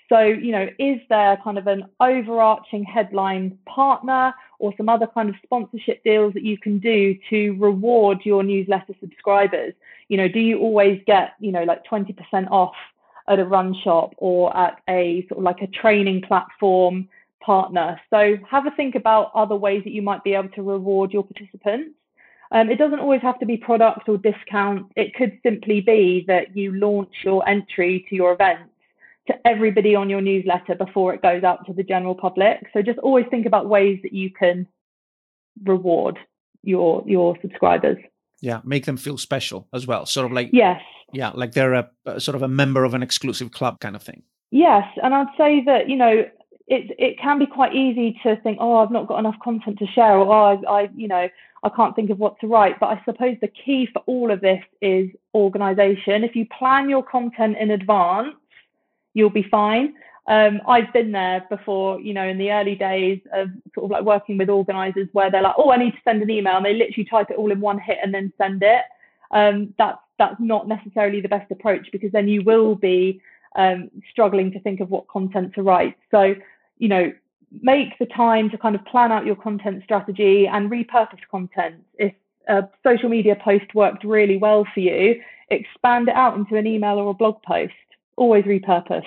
[0.08, 5.28] So, you know, is there kind of an overarching headline partner or some other kind
[5.28, 9.72] of sponsorship deals that you can do to reward your newsletter subscribers?
[10.08, 12.16] You know, do you always get, you know, like 20%
[12.50, 12.74] off
[13.28, 17.08] at a run shop or at a sort of like a training platform
[17.40, 18.00] partner?
[18.10, 21.24] So have a think about other ways that you might be able to reward your
[21.24, 21.94] participants.
[22.52, 24.90] Um, it doesn't always have to be product or discount.
[24.96, 28.70] It could simply be that you launch your entry to your events
[29.28, 32.66] to everybody on your newsletter before it goes out to the general public.
[32.72, 34.66] So just always think about ways that you can
[35.64, 36.18] reward
[36.62, 37.98] your your subscribers.
[38.40, 40.06] Yeah, make them feel special as well.
[40.06, 40.80] Sort of like yes,
[41.12, 44.02] yeah, like they're a, a sort of a member of an exclusive club kind of
[44.02, 44.22] thing.
[44.50, 46.24] Yes, and I'd say that you know
[46.70, 49.86] it it can be quite easy to think, oh, I've not got enough content to
[49.86, 51.28] share, or oh, I, I you know
[51.62, 52.80] I can't think of what to write.
[52.80, 56.24] But I suppose the key for all of this is organization.
[56.24, 58.34] If you plan your content in advance
[59.14, 59.94] you'll be fine.
[60.26, 64.04] Um, I've been there before, you know, in the early days of sort of like
[64.04, 66.56] working with organizers where they're like, oh, I need to send an email.
[66.56, 68.82] And they literally type it all in one hit and then send it.
[69.32, 73.20] Um, that's, that's not necessarily the best approach because then you will be
[73.56, 75.96] um, struggling to think of what content to write.
[76.10, 76.34] So,
[76.80, 77.12] you know,
[77.62, 81.76] make the time to kind of plan out your content strategy and repurpose content.
[81.98, 82.14] If
[82.48, 86.98] a social media post worked really well for you, expand it out into an email
[86.98, 87.72] or a blog post
[88.16, 89.02] always repurpose.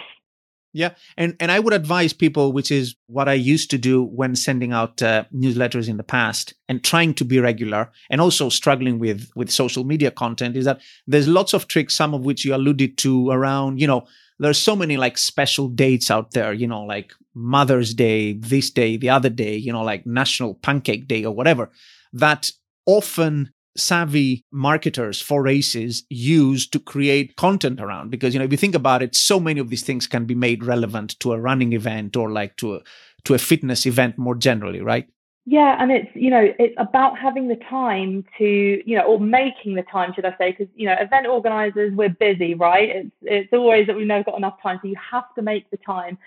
[0.75, 4.35] Yeah, and and I would advise people, which is what I used to do when
[4.35, 8.97] sending out uh, newsletters in the past, and trying to be regular, and also struggling
[8.97, 12.55] with with social media content, is that there's lots of tricks, some of which you
[12.55, 14.07] alluded to around, you know,
[14.39, 18.97] there's so many like special dates out there, you know, like Mother's Day, this day,
[18.97, 21.69] the other day, you know, like National Pancake Day or whatever,
[22.13, 22.51] that
[22.85, 28.11] often savvy marketers for races use to create content around.
[28.11, 30.35] Because you know if you think about it so many of these things can be
[30.35, 32.79] made relevant to a running event or like to a
[33.25, 35.07] to a fitness event more generally right?
[35.45, 39.75] Yeah and it's you know it's about having the time to you know or making
[39.75, 42.89] the time should i say because you know event organizers we're busy right?
[42.89, 45.77] It's it's always that we've never got enough time so you have to make the
[45.77, 46.17] time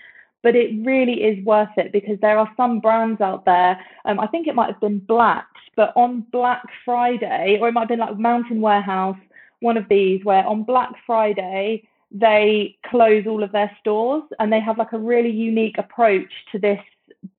[0.43, 3.79] but it really is worth it because there are some brands out there.
[4.05, 7.81] Um, I think it might have been Black, but on Black Friday, or it might
[7.81, 9.17] have been like Mountain Warehouse,
[9.59, 14.61] one of these, where on Black Friday they close all of their stores and they
[14.61, 16.79] have like a really unique approach to this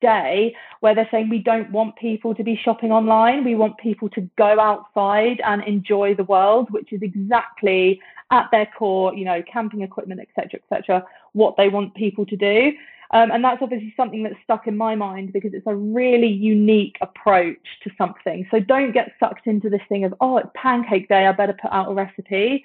[0.00, 4.08] day where they're saying we don't want people to be shopping online we want people
[4.08, 9.42] to go outside and enjoy the world which is exactly at their core you know
[9.50, 12.72] camping equipment etc etc what they want people to do
[13.10, 16.96] um, and that's obviously something that's stuck in my mind because it's a really unique
[17.00, 18.46] approach to something.
[18.50, 21.72] So don't get sucked into this thing of, oh, it's pancake day, I better put
[21.72, 22.64] out a recipe.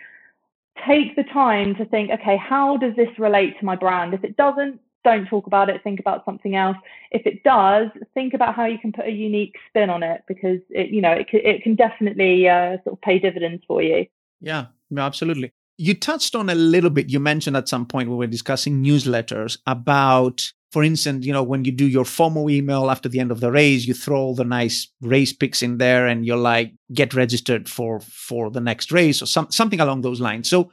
[0.86, 4.14] Take the time to think, okay, how does this relate to my brand?
[4.14, 6.78] If it doesn't, don't talk about it, think about something else.
[7.12, 10.60] If it does, think about how you can put a unique spin on it because
[10.70, 14.06] it, you know, it, it can definitely uh, sort of pay dividends for you.
[14.42, 15.52] Yeah, absolutely.
[15.78, 19.58] You touched on a little bit, you mentioned at some point we were discussing newsletters
[19.66, 23.40] about, for instance, you know, when you do your FOMO email after the end of
[23.40, 27.14] the race, you throw all the nice race pics in there and you're like, get
[27.14, 30.50] registered for for the next race or some, something along those lines.
[30.50, 30.72] So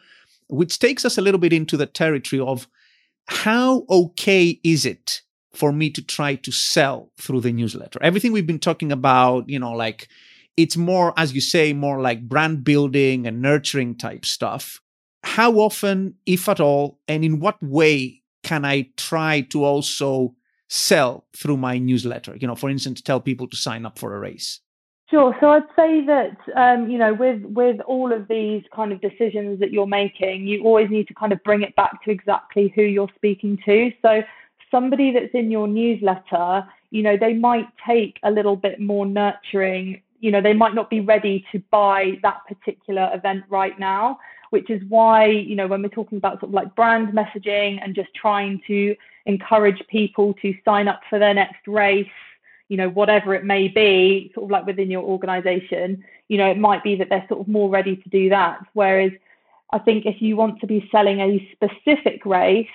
[0.48, 2.68] which takes us a little bit into the territory of
[3.30, 5.22] how okay is it
[5.54, 7.98] for me to try to sell through the newsletter?
[8.02, 10.08] Everything we've been talking about, you know, like
[10.56, 14.80] it's more, as you say, more like brand building and nurturing type stuff
[15.22, 20.34] how often, if at all, and in what way can I try to also
[20.68, 22.36] sell through my newsletter?
[22.36, 24.60] You know, for instance, tell people to sign up for a race.
[25.10, 25.36] Sure.
[25.40, 29.58] So I'd say that um, you know, with with all of these kind of decisions
[29.58, 32.82] that you're making, you always need to kind of bring it back to exactly who
[32.82, 33.90] you're speaking to.
[34.02, 34.22] So
[34.70, 40.00] somebody that's in your newsletter, you know, they might take a little bit more nurturing.
[40.20, 44.68] You know, they might not be ready to buy that particular event right now which
[44.68, 48.12] is why, you know, when we're talking about sort of like brand messaging and just
[48.14, 48.94] trying to
[49.26, 52.08] encourage people to sign up for their next race,
[52.70, 56.56] you know, whatever it may be, sort of like within your organization, you know, it
[56.56, 58.60] might be that they're sort of more ready to do that.
[58.74, 59.10] Whereas
[59.72, 62.68] I think if you want to be selling a specific race,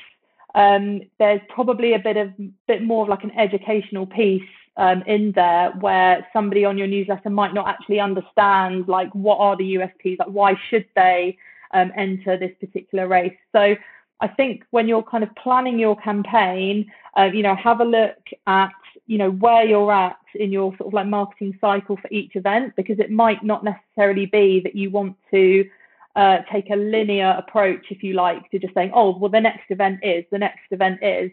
[0.53, 2.29] um, there's probably a bit of
[2.67, 4.43] bit more of like an educational piece
[4.75, 9.55] um, in there where somebody on your newsletter might not actually understand like what are
[9.55, 11.37] the USPs, like why should they
[11.71, 13.35] um, enter this particular race.
[13.53, 13.75] So
[14.19, 18.17] I think when you're kind of planning your campaign, uh, you know, have a look
[18.45, 18.71] at
[19.07, 22.73] you know where you're at in your sort of like marketing cycle for each event
[22.75, 25.67] because it might not necessarily be that you want to
[26.15, 29.69] uh, take a linear approach, if you like, to just saying, oh, well, the next
[29.69, 31.29] event is, the next event is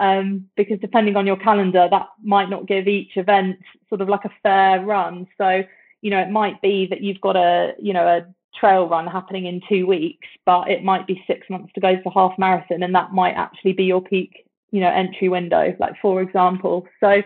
[0.00, 3.58] um, because depending on your calendar, that might not give each event
[3.88, 5.26] sort of like a fair run.
[5.38, 5.62] So,
[6.02, 8.26] you know, it might be that you've got a, you know, a
[8.58, 12.12] trail run happening in two weeks, but it might be six months to go for
[12.12, 14.43] half marathon, and that might actually be your peak,
[14.74, 16.84] you know, entry window, like for example.
[16.98, 17.22] So,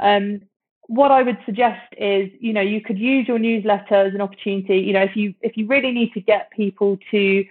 [0.00, 0.42] um,
[0.88, 4.78] what I would suggest is, you know, you could use your newsletter as an opportunity.
[4.78, 7.44] You know, if you if you really need to get people to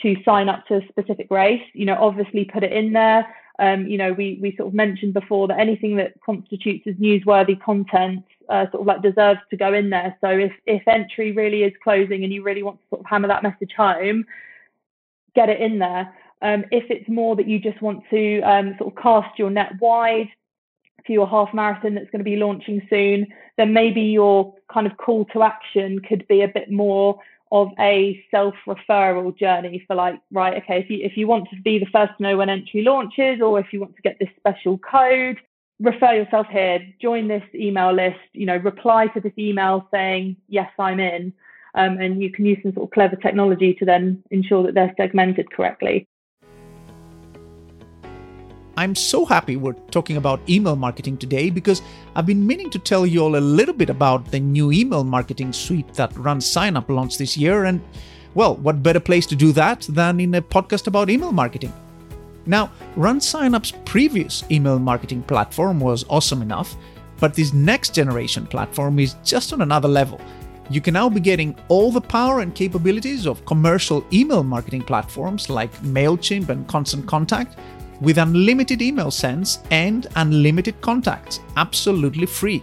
[0.00, 3.26] to sign up to a specific race, you know, obviously put it in there.
[3.58, 7.60] Um, you know, we, we sort of mentioned before that anything that constitutes as newsworthy
[7.62, 10.16] content uh, sort of like deserves to go in there.
[10.20, 13.28] So if, if entry really is closing and you really want to sort of hammer
[13.28, 14.24] that message home,
[15.36, 16.12] get it in there.
[16.44, 19.72] Um, if it's more that you just want to um, sort of cast your net
[19.80, 20.28] wide
[21.06, 23.26] for your half marathon that's going to be launching soon,
[23.56, 27.18] then maybe your kind of call to action could be a bit more
[27.50, 31.78] of a self-referral journey for like right okay if you if you want to be
[31.78, 34.78] the first to know when entry launches or if you want to get this special
[34.78, 35.38] code
[35.78, 40.70] refer yourself here join this email list you know reply to this email saying yes
[40.78, 41.32] i'm in
[41.74, 44.94] um, and you can use some sort of clever technology to then ensure that they're
[44.96, 46.08] segmented correctly
[48.76, 51.80] I'm so happy we're talking about email marketing today because
[52.16, 55.52] I've been meaning to tell you all a little bit about the new email marketing
[55.52, 57.64] suite that RunSignup launched this year.
[57.64, 57.80] And,
[58.34, 61.72] well, what better place to do that than in a podcast about email marketing?
[62.46, 66.76] Now, RunSignup's previous email marketing platform was awesome enough,
[67.20, 70.20] but this next generation platform is just on another level.
[70.68, 75.48] You can now be getting all the power and capabilities of commercial email marketing platforms
[75.48, 77.58] like MailChimp and Constant Contact
[78.04, 82.62] with unlimited email sends and unlimited contacts, absolutely free.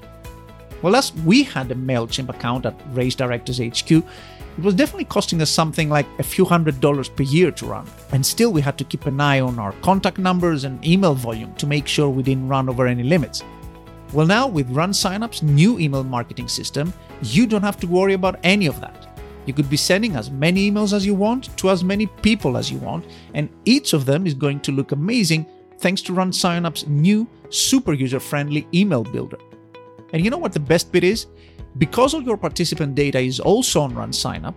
[0.81, 5.41] Well, as we had a MailChimp account at Race Directors HQ, it was definitely costing
[5.41, 7.87] us something like a few hundred dollars per year to run.
[8.11, 11.53] And still, we had to keep an eye on our contact numbers and email volume
[11.55, 13.43] to make sure we didn't run over any limits.
[14.13, 18.65] Well, now with RunSignup's new email marketing system, you don't have to worry about any
[18.65, 19.10] of that.
[19.45, 22.71] You could be sending as many emails as you want to as many people as
[22.71, 25.45] you want, and each of them is going to look amazing
[25.79, 29.37] thanks to RunSignup's new super user friendly email builder.
[30.13, 31.27] And you know what the best bit is?
[31.77, 34.53] Because all your participant data is also on RunSignup,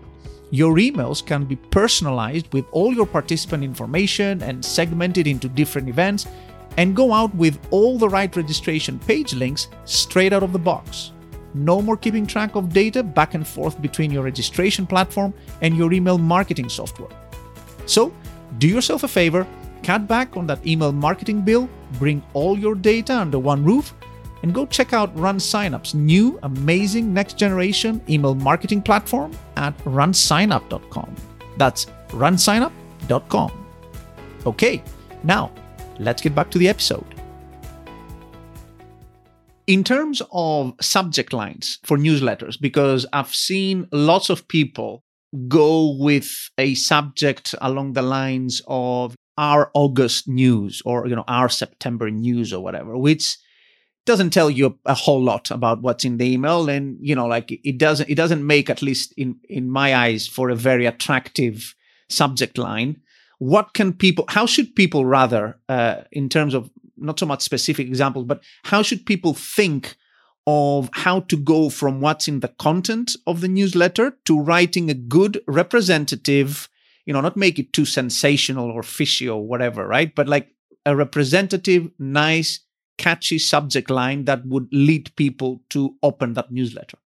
[0.50, 6.26] your emails can be personalized with all your participant information and segmented into different events
[6.76, 11.12] and go out with all the right registration page links straight out of the box.
[11.54, 15.32] No more keeping track of data back and forth between your registration platform
[15.62, 17.10] and your email marketing software.
[17.86, 18.12] So,
[18.58, 19.46] do yourself a favor,
[19.82, 23.94] cut back on that email marketing bill, bring all your data under one roof,
[24.42, 31.14] and go check out RunSignup's new amazing next generation email marketing platform at runsignup.com.
[31.56, 33.66] That's runsignup.com.
[34.44, 34.82] Okay,
[35.22, 35.50] now
[35.98, 37.13] let's get back to the episode.
[39.66, 45.04] In terms of subject lines for newsletters, because I've seen lots of people
[45.48, 51.48] go with a subject along the lines of our August news or you know our
[51.48, 53.36] September news or whatever, which
[54.06, 56.68] doesn't tell you a whole lot about what's in the email.
[56.68, 60.28] And you know like it doesn't it doesn't make at least in in my eyes
[60.28, 61.74] for a very attractive
[62.08, 63.00] subject line.
[63.38, 67.86] What can people how should people rather uh, in terms of not so much specific
[67.86, 69.96] examples, but how should people think
[70.46, 74.94] of how to go from what's in the content of the newsletter to writing a
[74.94, 76.68] good representative,
[77.06, 80.14] you know, not make it too sensational or fishy or whatever, right?
[80.14, 80.48] But like
[80.84, 82.60] a representative, nice,
[82.98, 86.98] catchy subject line that would lead people to open that newsletter.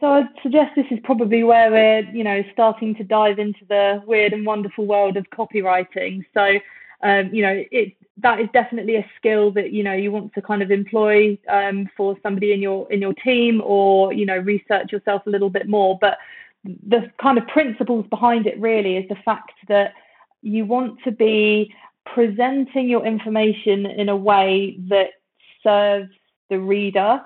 [0.00, 4.02] So I'd suggest this is probably where we're, you know, starting to dive into the
[4.06, 6.24] weird and wonderful world of copywriting.
[6.32, 6.58] So,
[7.02, 10.42] um, you know, it that is definitely a skill that you know you want to
[10.42, 14.92] kind of employ um, for somebody in your in your team or you know research
[14.92, 16.18] yourself a little bit more but
[16.64, 19.94] the kind of principles behind it really is the fact that
[20.42, 21.72] you want to be
[22.04, 25.10] presenting your information in a way that
[25.62, 26.10] serves
[26.48, 27.22] the reader.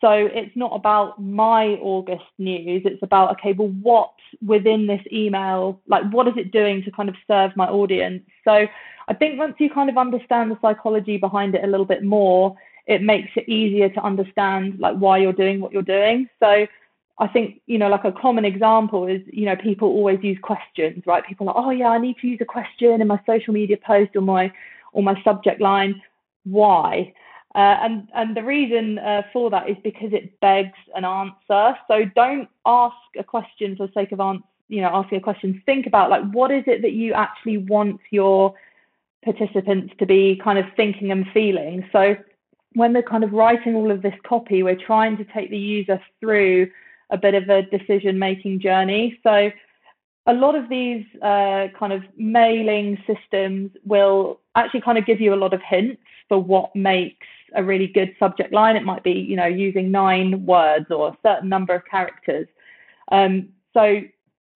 [0.00, 2.82] So it's not about my August news.
[2.84, 4.12] It's about, okay, well, what
[4.44, 8.24] within this email, like what is it doing to kind of serve my audience?
[8.44, 8.66] So
[9.08, 12.56] I think once you kind of understand the psychology behind it a little bit more,
[12.86, 16.28] it makes it easier to understand like why you're doing what you're doing.
[16.40, 16.66] So
[17.18, 21.02] I think, you know, like a common example is, you know, people always use questions,
[21.06, 21.24] right?
[21.24, 23.76] People are, like, oh yeah, I need to use a question in my social media
[23.76, 24.52] post or my
[24.92, 26.02] or my subject line.
[26.44, 27.12] Why?
[27.54, 31.76] Uh, and and the reason uh, for that is because it begs an answer.
[31.86, 35.62] So don't ask a question for the sake of answer, you know, asking a question.
[35.66, 38.54] Think about like what is it that you actually want your
[39.24, 41.88] participants to be kind of thinking and feeling.
[41.92, 42.16] So
[42.74, 46.00] when we're kind of writing all of this copy, we're trying to take the user
[46.20, 46.70] through
[47.10, 49.18] a bit of a decision making journey.
[49.22, 49.50] So
[50.26, 55.34] a lot of these uh, kind of mailing systems will actually kind of give you
[55.34, 58.76] a lot of hints for what makes a really good subject line.
[58.76, 62.46] It might be, you know, using nine words or a certain number of characters.
[63.10, 64.00] Um, so,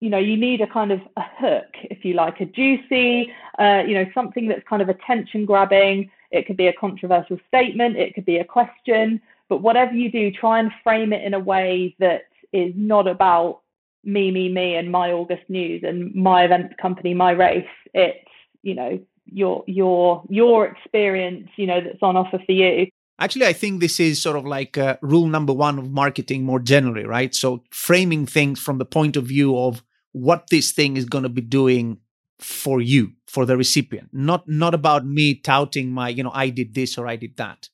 [0.00, 3.82] you know, you need a kind of a hook, if you like, a juicy, uh,
[3.86, 6.10] you know, something that's kind of attention grabbing.
[6.30, 10.30] It could be a controversial statement, it could be a question, but whatever you do,
[10.30, 12.22] try and frame it in a way that
[12.52, 13.60] is not about
[14.04, 17.66] me, me, me, and my August news and my event company, my race.
[17.94, 18.18] It's
[18.62, 22.86] you know your your your experience, you know, that's on offer for you.
[23.18, 26.60] Actually, I think this is sort of like uh, rule number one of marketing more
[26.60, 27.34] generally, right?
[27.34, 29.82] So framing things from the point of view of
[30.16, 31.98] what this thing is going to be doing
[32.38, 36.74] for you, for the recipient, not not about me touting my, you know, I did
[36.74, 37.68] this or I did that.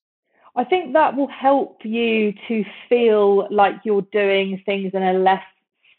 [0.56, 5.44] I think that will help you to feel like you're doing things in a less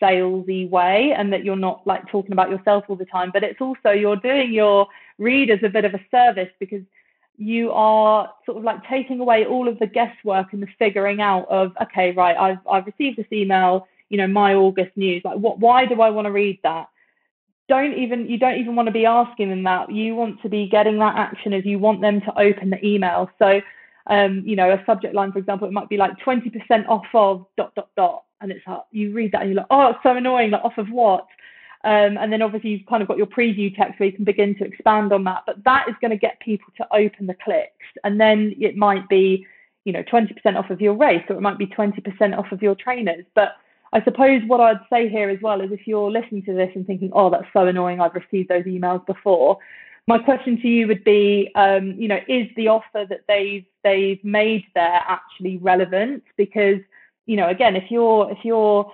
[0.02, 3.32] salesy way and that you're not like talking about yourself all the time.
[3.32, 4.88] But it's also you're doing your
[5.18, 6.84] readers a bit of a service because
[7.38, 11.48] you are sort of like taking away all of the guesswork and the figuring out
[11.50, 15.24] of okay, right, I've I've received this email, you know, my August news.
[15.26, 16.88] Like what why do I want to read that?
[17.68, 19.92] Don't even you don't even want to be asking them that.
[19.92, 23.28] You want to be getting that action as you want them to open the email.
[23.40, 23.60] So
[24.08, 27.48] um, you know, a subject line, for example, it might be like 20% off of
[27.58, 28.24] dot, dot, dot.
[28.40, 30.52] And it's like, you read that and you're like, oh, it's so annoying.
[30.52, 31.26] Like, off of what?
[31.86, 34.56] Um, and then obviously you've kind of got your preview text where you can begin
[34.58, 35.44] to expand on that.
[35.46, 37.72] But that is going to get people to open the clicks.
[38.04, 39.46] And then it might be,
[39.86, 42.76] you know, 20% off of your race or it might be 20% off of your
[42.76, 43.26] trainers.
[43.36, 43.56] But
[43.94, 46.86] I suppose what I'd say here as well is if you're listening to this and
[46.86, 49.60] thinking, oh, that's so annoying, I've received those emails before,
[50.08, 54.22] my question to you would be, um, you know, is the offer that they've they've
[54.24, 56.24] made there actually relevant?
[56.36, 56.80] Because,
[57.26, 58.92] you know, again, if you're if you're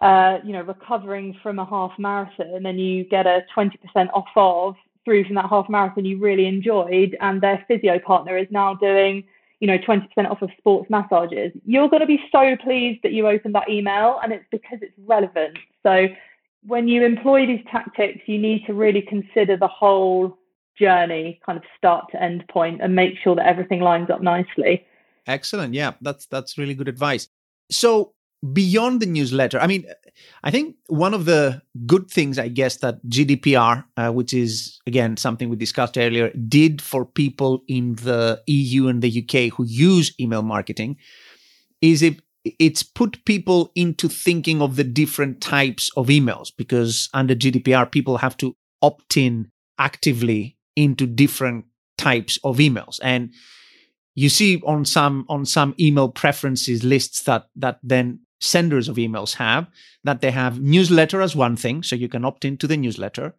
[0.00, 3.70] uh, you know recovering from a half marathon and you get a 20%
[4.14, 8.46] off of through from that half marathon you really enjoyed, and their physio partner is
[8.50, 9.24] now doing
[9.60, 13.26] you know 20% off of sports massages, you're going to be so pleased that you
[13.28, 15.58] opened that email, and it's because it's relevant.
[15.82, 16.08] So
[16.66, 20.36] when you employ these tactics, you need to really consider the whole
[20.78, 24.84] journey kind of start to end point and make sure that everything lines up nicely.
[25.26, 25.74] Excellent.
[25.74, 27.28] Yeah that's that's really good advice.
[27.70, 28.12] So
[28.52, 29.58] beyond the newsletter.
[29.58, 29.86] I mean
[30.42, 35.14] i think one of the good things i guess that gdpr uh, which is again
[35.14, 40.14] something we discussed earlier did for people in the eu and the uk who use
[40.18, 40.96] email marketing
[41.82, 42.22] is it
[42.58, 48.16] it's put people into thinking of the different types of emails because under gdpr people
[48.16, 51.64] have to opt in actively into different
[51.98, 53.00] types of emails.
[53.02, 53.32] And
[54.14, 59.34] you see on some on some email preferences lists that that then senders of emails
[59.34, 59.66] have
[60.04, 63.34] that they have newsletter as one thing so you can opt into the newsletter.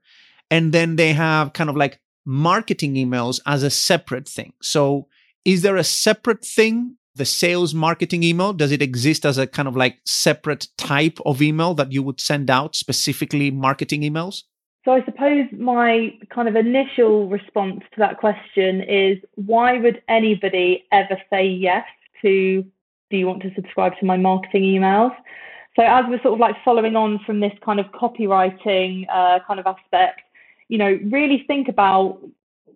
[0.50, 4.54] And then they have kind of like marketing emails as a separate thing.
[4.62, 5.08] So
[5.46, 8.54] is there a separate thing the sales marketing email?
[8.54, 12.22] Does it exist as a kind of like separate type of email that you would
[12.22, 14.44] send out specifically marketing emails?
[14.86, 20.86] So I suppose my kind of initial response to that question is why would anybody
[20.94, 21.84] ever say yes
[22.22, 22.64] to
[23.10, 25.16] do you want to subscribe to my marketing emails?
[25.76, 29.60] So as we're sort of like following on from this kind of copywriting uh, kind
[29.60, 30.22] of aspect,
[30.70, 32.20] you know, really think about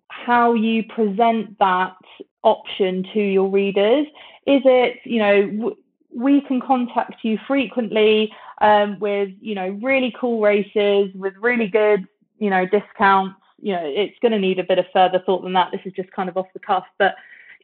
[0.08, 1.96] how you present that
[2.42, 4.06] option to your readers.
[4.46, 5.74] Is it, you know,
[6.14, 12.06] we can contact you frequently um, with you know really cool races with really good
[12.38, 15.52] you know discounts you know it's going to need a bit of further thought than
[15.52, 17.14] that this is just kind of off the cuff but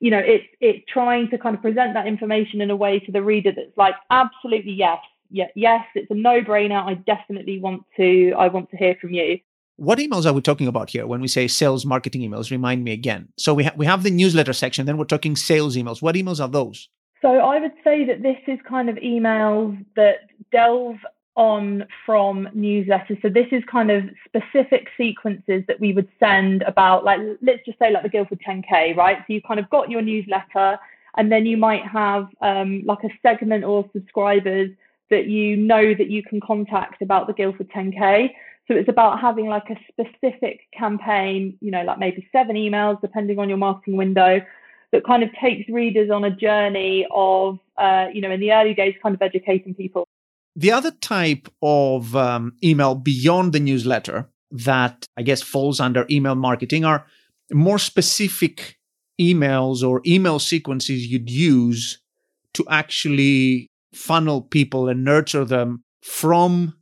[0.01, 3.13] you know it's it's trying to kind of present that information in a way to
[3.13, 4.99] the reader that's like absolutely yes
[5.31, 6.83] yeah, yes, it's a no-brainer.
[6.83, 8.33] I definitely want to.
[8.39, 9.39] I want to hear from you.
[9.77, 12.51] What emails are we talking about here when we say sales marketing emails?
[12.51, 13.29] Remind me again.
[13.37, 16.03] So we ha- we have the newsletter section, then we're talking sales emails.
[16.03, 16.89] What emails are those?
[17.23, 20.97] So I would say that this is kind of emails that delve
[21.39, 23.23] on from newsletters.
[23.23, 27.79] So this is kind of specific sequences that we would send about like let's just
[27.79, 29.19] say like the Guildford 10K, right?
[29.19, 30.79] So you kind of got your newsletter
[31.17, 34.71] and then you might have um, like a segment or subscribers
[35.11, 38.31] that you know that you can contact about the Guildford 10K.
[38.67, 43.39] So it's about having like a specific campaign, you know, like maybe seven emails, depending
[43.39, 44.41] on your marketing window,
[44.91, 48.75] that kind of takes readers on a journey of, uh, you know, in the early
[48.75, 50.08] days, kind of educating people.
[50.57, 56.35] The other type of um, email beyond the newsletter that I guess falls under email
[56.35, 57.07] marketing are
[57.53, 58.79] more specific
[59.21, 61.99] emails or email sequences you'd use
[62.55, 66.75] to actually funnel people and nurture them from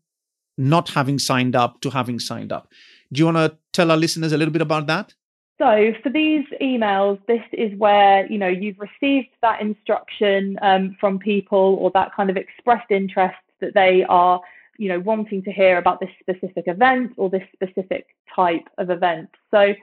[0.58, 2.68] not having signed up to having signed up.
[3.12, 5.14] Do you want to tell our listeners a little bit about that?
[5.58, 11.18] So for these emails, this is where you know you've received that instruction um, from
[11.18, 14.40] people or that kind of expressed interest that they are
[14.78, 19.30] you know wanting to hear about this specific event or this specific type of event.
[19.50, 19.74] So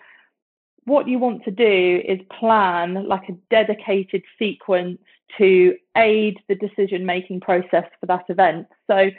[0.86, 5.00] what you want to do is plan like a dedicated sequence
[5.38, 8.68] to aid the decision making process for that event.
[8.88, 9.10] So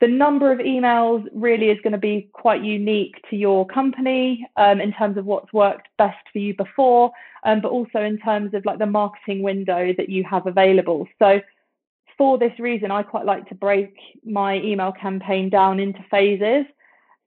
[0.00, 4.80] the number of emails really is going to be quite unique to your company um,
[4.80, 7.12] in terms of what's worked best for you before,
[7.44, 11.06] um, but also in terms of like the marketing window that you have available.
[11.18, 11.40] So
[12.20, 13.96] for this reason, I quite like to break
[14.26, 16.66] my email campaign down into phases.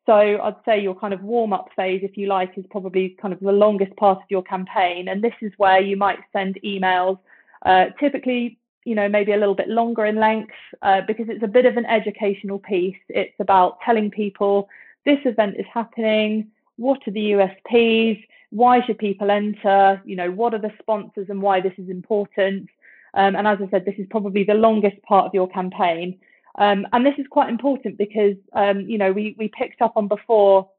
[0.05, 3.33] So I'd say your kind of warm up phase, if you like, is probably kind
[3.33, 5.07] of the longest part of your campaign.
[5.07, 7.17] And this is where you might send emails,
[7.65, 11.47] uh, typically you know, maybe a little bit longer in length uh, because it's a
[11.47, 13.01] bit of an educational piece.
[13.09, 14.69] It's about telling people
[15.05, 20.53] this event is happening, what are the USPs, why should people enter, you know, what
[20.53, 22.69] are the sponsors and why this is important.
[23.13, 26.19] Um, and as I said, this is probably the longest part of your campaign.
[26.57, 30.07] Um, and this is quite important because, um, you know, we, we picked up on
[30.07, 30.69] before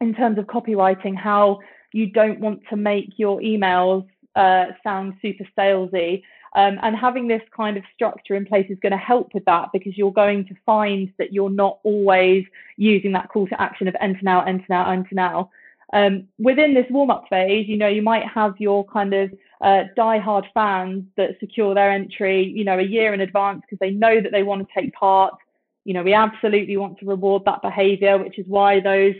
[0.00, 1.60] in terms of copywriting how
[1.92, 4.06] you don't want to make your emails
[4.36, 6.22] uh, sound super salesy.
[6.54, 9.68] Um, and having this kind of structure in place is going to help with that
[9.72, 12.44] because you're going to find that you're not always
[12.76, 15.50] using that call to action of enter now, enter now, enter now.
[15.92, 19.30] Um, within this warm up phase, you know, you might have your kind of
[19.60, 23.90] uh, die-hard fans that secure their entry, you know, a year in advance because they
[23.90, 25.34] know that they want to take part.
[25.84, 29.14] You know, we absolutely want to reward that behavior, which is why those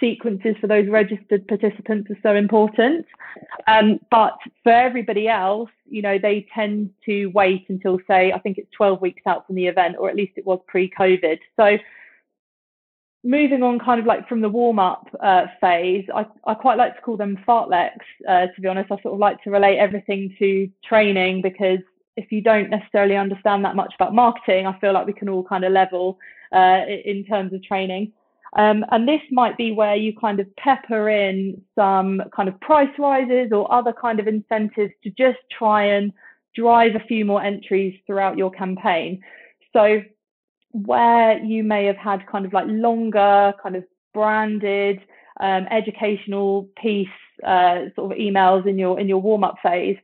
[0.00, 3.06] sequences for those registered participants are so important.
[3.66, 8.58] Um, but for everybody else, you know, they tend to wait until, say, I think
[8.58, 11.38] it's 12 weeks out from the event, or at least it was pre COVID.
[11.56, 11.78] So
[13.24, 16.94] moving on kind of like from the warm up uh, phase, I, I quite like
[16.94, 18.92] to call them fartleks, uh, to be honest.
[18.92, 21.78] I sort of like to relate everything to training because
[22.16, 25.42] if you don't necessarily understand that much about marketing, I feel like we can all
[25.42, 26.18] kind of level
[26.52, 28.12] uh, in terms of training.
[28.56, 32.92] Um, and this might be where you kind of pepper in some kind of price
[32.98, 36.12] rises or other kind of incentives to just try and
[36.54, 39.20] drive a few more entries throughout your campaign.
[39.72, 40.02] So
[40.74, 45.00] where you may have had kind of like longer, kind of branded,
[45.40, 47.08] um, educational piece
[47.44, 49.96] uh, sort of emails in your in your warm up phase,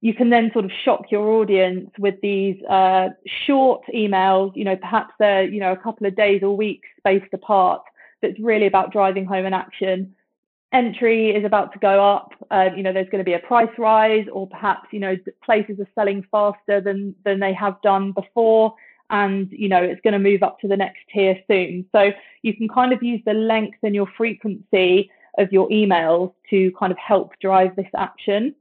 [0.00, 3.08] you can then sort of shock your audience with these uh,
[3.46, 7.32] short emails, you know, perhaps they're, you know, a couple of days or weeks spaced
[7.32, 7.82] apart.
[8.22, 10.14] That's really about driving home an action.
[10.72, 12.32] Entry is about to go up.
[12.50, 15.78] Uh, you know, there's going to be a price rise, or perhaps you know places
[15.80, 18.74] are selling faster than than they have done before,
[19.10, 21.86] and you know it's going to move up to the next tier soon.
[21.92, 22.10] So
[22.42, 26.92] you can kind of use the length and your frequency of your emails to kind
[26.92, 28.54] of help drive this action.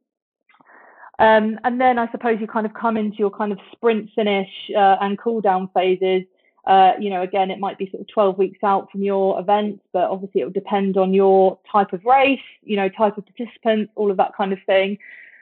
[1.19, 4.49] Um, and then I suppose you kind of come into your kind of sprint finish
[4.75, 6.23] uh, and cool down phases.
[6.65, 9.79] Uh, you know, again, it might be sort of 12 weeks out from your event,
[9.93, 13.91] but obviously it will depend on your type of race, you know, type of participants,
[13.95, 14.97] all of that kind of thing.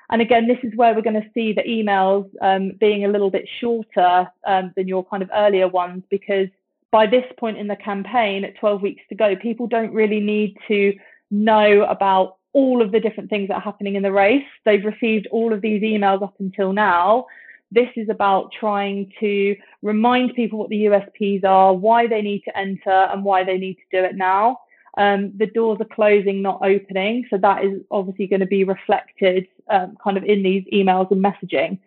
[0.09, 3.29] And again, this is where we're going to see the emails um, being a little
[3.29, 6.47] bit shorter um, than your kind of earlier ones, because
[6.91, 10.55] by this point in the campaign, at 12 weeks to go, people don't really need
[10.67, 10.93] to
[11.31, 14.45] know about all of the different things that are happening in the race.
[14.63, 17.25] They've received all of these emails up until now.
[17.71, 22.55] This is about trying to remind people what the USPs are, why they need to
[22.55, 24.59] enter, and why they need to do it now.
[24.97, 27.25] Um, the doors are closing, not opening.
[27.29, 31.23] So that is obviously going to be reflected um, kind of in these emails and
[31.23, 31.79] messaging.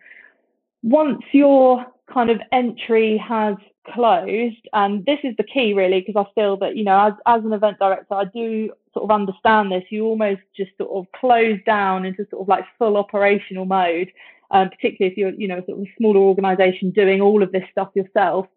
[0.83, 3.55] Once your kind of entry has
[3.93, 7.45] closed, and this is the key really, because I feel that, you know, as, as
[7.45, 9.83] an event director, I do sort of understand this.
[9.89, 14.11] You almost just sort of close down into sort of like full operational mode,
[14.51, 17.63] um, particularly if you're, you know, sort of a smaller organization doing all of this
[17.71, 18.47] stuff yourself.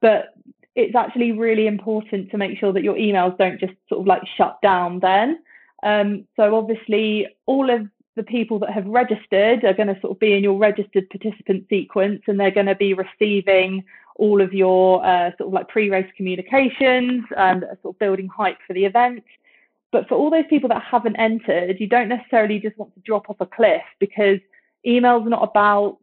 [0.00, 0.34] But
[0.74, 4.22] it's actually really important to make sure that your emails don't just sort of like
[4.36, 5.38] shut down then.
[5.82, 10.20] Um, so obviously, all of the people that have registered are going to sort of
[10.20, 13.84] be in your registered participant sequence, and they're going to be receiving
[14.16, 18.72] all of your uh, sort of like pre-race communications and sort of building hype for
[18.72, 19.24] the event.
[19.90, 23.30] But for all those people that haven't entered, you don't necessarily just want to drop
[23.30, 24.38] off a cliff because
[24.86, 25.98] emails are not about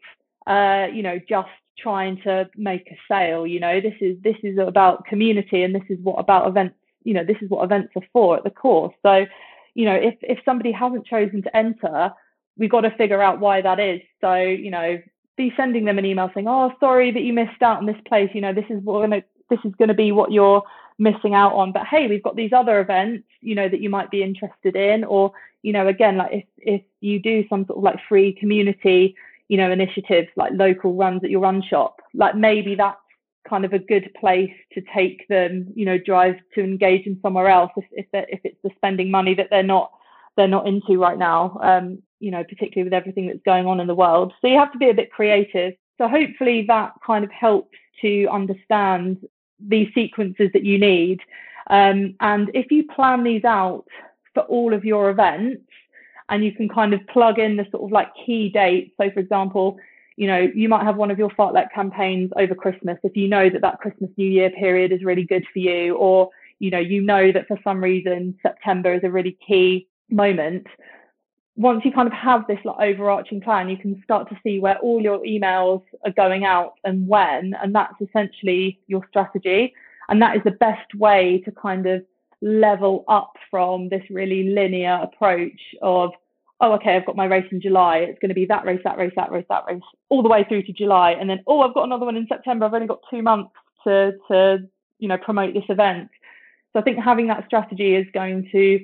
[0.52, 3.45] uh, you know just trying to make a sale.
[3.47, 6.76] You know, this is this is about community, and this is what about events.
[7.04, 8.93] You know, this is what events are for at the core.
[9.02, 9.26] So,
[9.74, 12.12] you know, if if somebody hasn't chosen to enter,
[12.58, 14.02] we've got to figure out why that is.
[14.20, 15.02] So, you know,
[15.38, 18.30] be sending them an email saying, "Oh, sorry that you missed out on this place.
[18.34, 20.64] You know, this is what gonna, this is going to be what you're
[20.99, 21.72] missing out on.
[21.72, 25.04] But hey, we've got these other events, you know, that you might be interested in.
[25.04, 25.32] Or,
[25.64, 29.16] you know, again, like if if you do some sort of like free community
[29.52, 32.97] you know, initiatives like local runs at your run shop, like maybe that's
[33.49, 37.49] kind of a good place to take them, you know, drive to engage in somewhere
[37.49, 39.91] else if if, if it's the spending money that they're not
[40.38, 41.60] they're not into right now.
[41.62, 44.32] Um, you know, particularly with everything that's going on in the world.
[44.39, 45.74] So you have to be a bit creative.
[45.97, 49.18] So hopefully that kind of helps to understand
[49.60, 51.20] these sequences that you need.
[51.70, 53.86] Um, and if you plan these out
[54.34, 55.66] for all of your events,
[56.32, 58.92] and you can kind of plug in the sort of like key dates.
[59.00, 59.78] So, for example,
[60.16, 63.50] you know, you might have one of your fartlek campaigns over Christmas if you know
[63.50, 66.30] that that Christmas New Year period is really good for you, or
[66.60, 70.66] you know, you know that for some reason September is a really key moment.
[71.58, 74.78] Once you kind of have this like overarching plan, you can start to see where
[74.78, 79.74] all your emails are going out and when, and that's essentially your strategy.
[80.08, 82.06] And that is the best way to kind of
[82.42, 86.12] level up from this really linear approach of
[86.62, 87.97] oh, okay, I've got my race in July.
[87.97, 90.45] It's going to be that race, that race, that race, that race, all the way
[90.47, 91.12] through to July.
[91.12, 92.66] And then, oh, I've got another one in September.
[92.66, 93.51] I've only got two months
[93.84, 94.59] to, to
[94.99, 96.09] you know, promote this event.
[96.72, 98.80] So I think having that strategy is going to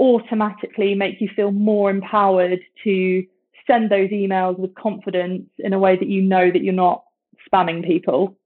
[0.00, 3.26] automatically make you feel more empowered to
[3.66, 7.04] send those emails with confidence in a way that you know that you're not
[7.52, 8.36] spamming people.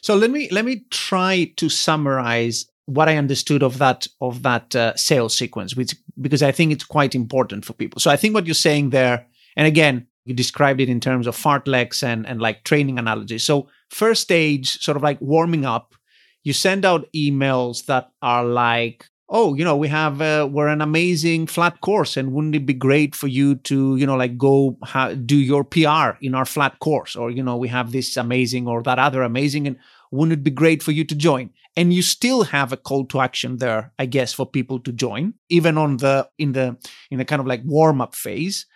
[0.00, 4.74] So let me let me try to summarize what I understood of that of that
[4.76, 8.00] uh, sales sequence, which because I think it's quite important for people.
[8.00, 9.26] So I think what you're saying there,
[9.56, 13.44] and again, you described it in terms of fartleks and and like training analogies.
[13.44, 15.94] So first stage, sort of like warming up,
[16.42, 20.82] you send out emails that are like, oh, you know, we have uh, we're an
[20.82, 24.76] amazing flat course, and wouldn't it be great for you to you know like go
[24.84, 28.68] ha- do your PR in our flat course, or you know we have this amazing
[28.68, 29.76] or that other amazing, and
[30.10, 31.50] wouldn't it be great for you to join?
[31.76, 35.34] And you still have a call to action there, I guess, for people to join,
[35.48, 36.76] even on the in the
[37.10, 38.66] in the kind of like warm up phase.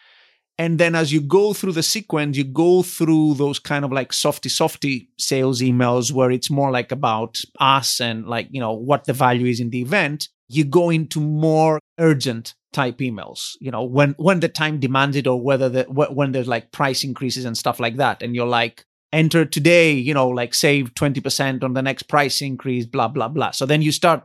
[0.60, 4.12] And then as you go through the sequence, you go through those kind of like
[4.12, 9.04] softy softy sales emails where it's more like about us and like, you know, what
[9.04, 10.28] the value is in the event.
[10.48, 15.28] You go into more urgent type emails, you know, when when the time demands it
[15.28, 18.22] or whether the when there's like price increases and stuff like that.
[18.22, 22.86] And you're like, enter today, you know, like save 20% on the next price increase,
[22.86, 23.50] blah, blah, blah.
[23.50, 24.22] So then you start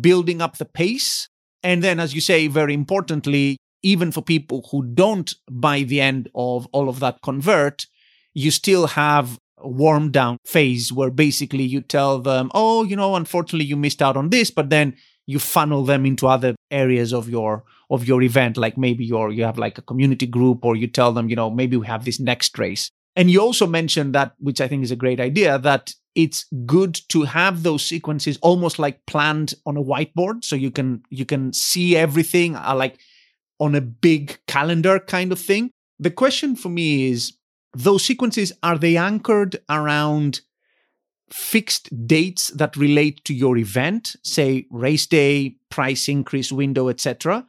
[0.00, 1.28] building up the pace.
[1.62, 6.28] And then, as you say, very importantly, even for people who don't by the end
[6.34, 7.86] of all of that convert,
[8.32, 13.14] you still have a warm down phase where basically you tell them, oh, you know,
[13.16, 17.28] unfortunately you missed out on this, but then you funnel them into other areas of
[17.28, 20.86] your of your event like maybe your you have like a community group or you
[20.86, 24.34] tell them you know maybe we have this next race and you also mentioned that,
[24.38, 28.78] which I think is a great idea, that it's good to have those sequences almost
[28.78, 32.98] like planned on a whiteboard, so you can you can see everything uh, like
[33.58, 35.70] on a big calendar kind of thing.
[35.98, 37.34] The question for me is,
[37.74, 40.40] those sequences are they anchored around
[41.30, 47.46] fixed dates that relate to your event, say race day, price increase window, etc.,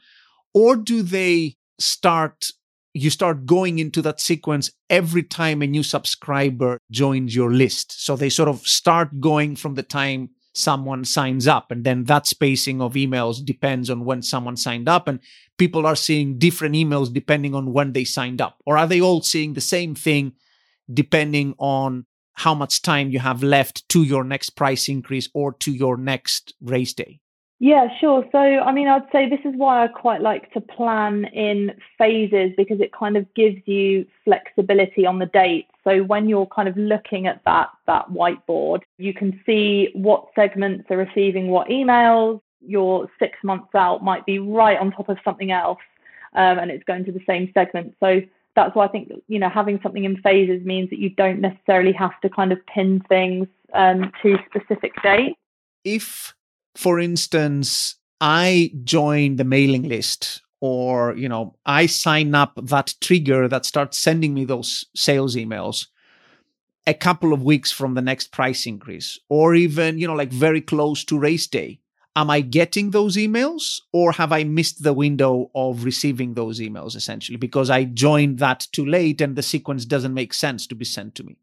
[0.53, 2.51] or do they start
[2.93, 8.05] you start going into that sequence every time a new subscriber joins your list.
[8.05, 12.27] So they sort of start going from the time someone signs up, and then that
[12.27, 15.19] spacing of emails depends on when someone signed up, and
[15.57, 18.57] people are seeing different emails depending on when they signed up.
[18.65, 20.33] Or are they all seeing the same thing
[20.93, 25.71] depending on how much time you have left to your next price increase or to
[25.71, 27.19] your next race day?
[27.64, 28.26] Yeah, sure.
[28.32, 32.53] So, I mean, I'd say this is why I quite like to plan in phases
[32.57, 35.68] because it kind of gives you flexibility on the date.
[35.84, 40.89] So when you're kind of looking at that that whiteboard, you can see what segments
[40.89, 42.41] are receiving what emails.
[42.62, 45.78] Your six months out might be right on top of something else,
[46.34, 47.95] um, and it's going to the same segment.
[47.99, 48.22] So
[48.55, 51.93] that's why I think you know having something in phases means that you don't necessarily
[51.93, 55.38] have to kind of pin things um, to specific dates.
[55.84, 56.34] If
[56.76, 63.47] for instance, I join the mailing list or, you know, I sign up that trigger
[63.47, 65.88] that starts sending me those sales emails
[66.88, 70.61] a couple of weeks from the next price increase or even, you know, like very
[70.61, 71.80] close to race day.
[72.15, 76.95] Am I getting those emails or have I missed the window of receiving those emails
[76.95, 80.86] essentially because I joined that too late and the sequence doesn't make sense to be
[80.86, 81.38] sent to me?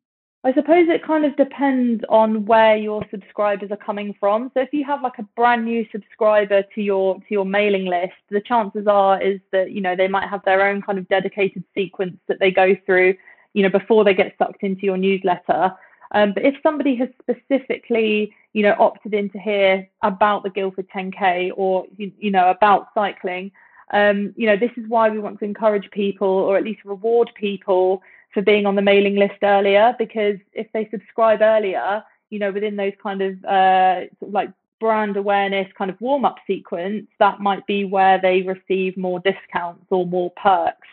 [0.44, 4.52] I suppose it kind of depends on where your subscribers are coming from.
[4.54, 8.14] So if you have like a brand new subscriber to your to your mailing list,
[8.30, 11.64] the chances are is that you know they might have their own kind of dedicated
[11.74, 13.16] sequence that they go through,
[13.52, 15.72] you know, before they get sucked into your newsletter.
[16.12, 20.88] Um, but if somebody has specifically, you know, opted in to hear about the Guildford
[20.88, 23.50] 10K or you, you know about cycling,
[23.92, 27.30] um, you know, this is why we want to encourage people or at least reward
[27.34, 28.02] people
[28.32, 32.76] for being on the mailing list earlier because if they subscribe earlier, you know, within
[32.76, 34.50] those kind of uh, like
[34.80, 39.86] brand awareness kind of warm up sequence, that might be where they receive more discounts
[39.90, 40.86] or more perks.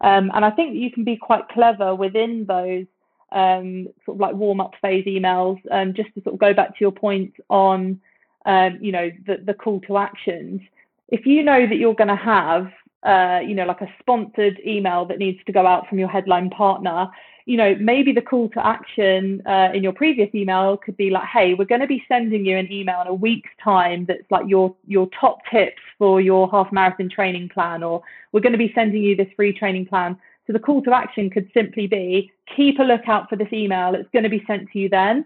[0.00, 2.86] Um, and I think you can be quite clever within those
[3.32, 6.70] um, sort of like warm up phase emails, um, just to sort of go back
[6.70, 8.00] to your point on,
[8.46, 10.60] um, you know, the, the call to actions.
[11.08, 12.70] If you know that you're going to have
[13.04, 16.50] uh, you know, like a sponsored email that needs to go out from your headline
[16.50, 17.08] partner,
[17.46, 21.26] you know, maybe the call to action uh, in your previous email could be like,
[21.26, 24.46] hey, we're going to be sending you an email in a week's time that's like
[24.46, 28.72] your your top tips for your half marathon training plan, or we're going to be
[28.74, 30.18] sending you this free training plan.
[30.46, 33.94] So the call to action could simply be keep a lookout for this email.
[33.94, 35.24] It's going to be sent to you then.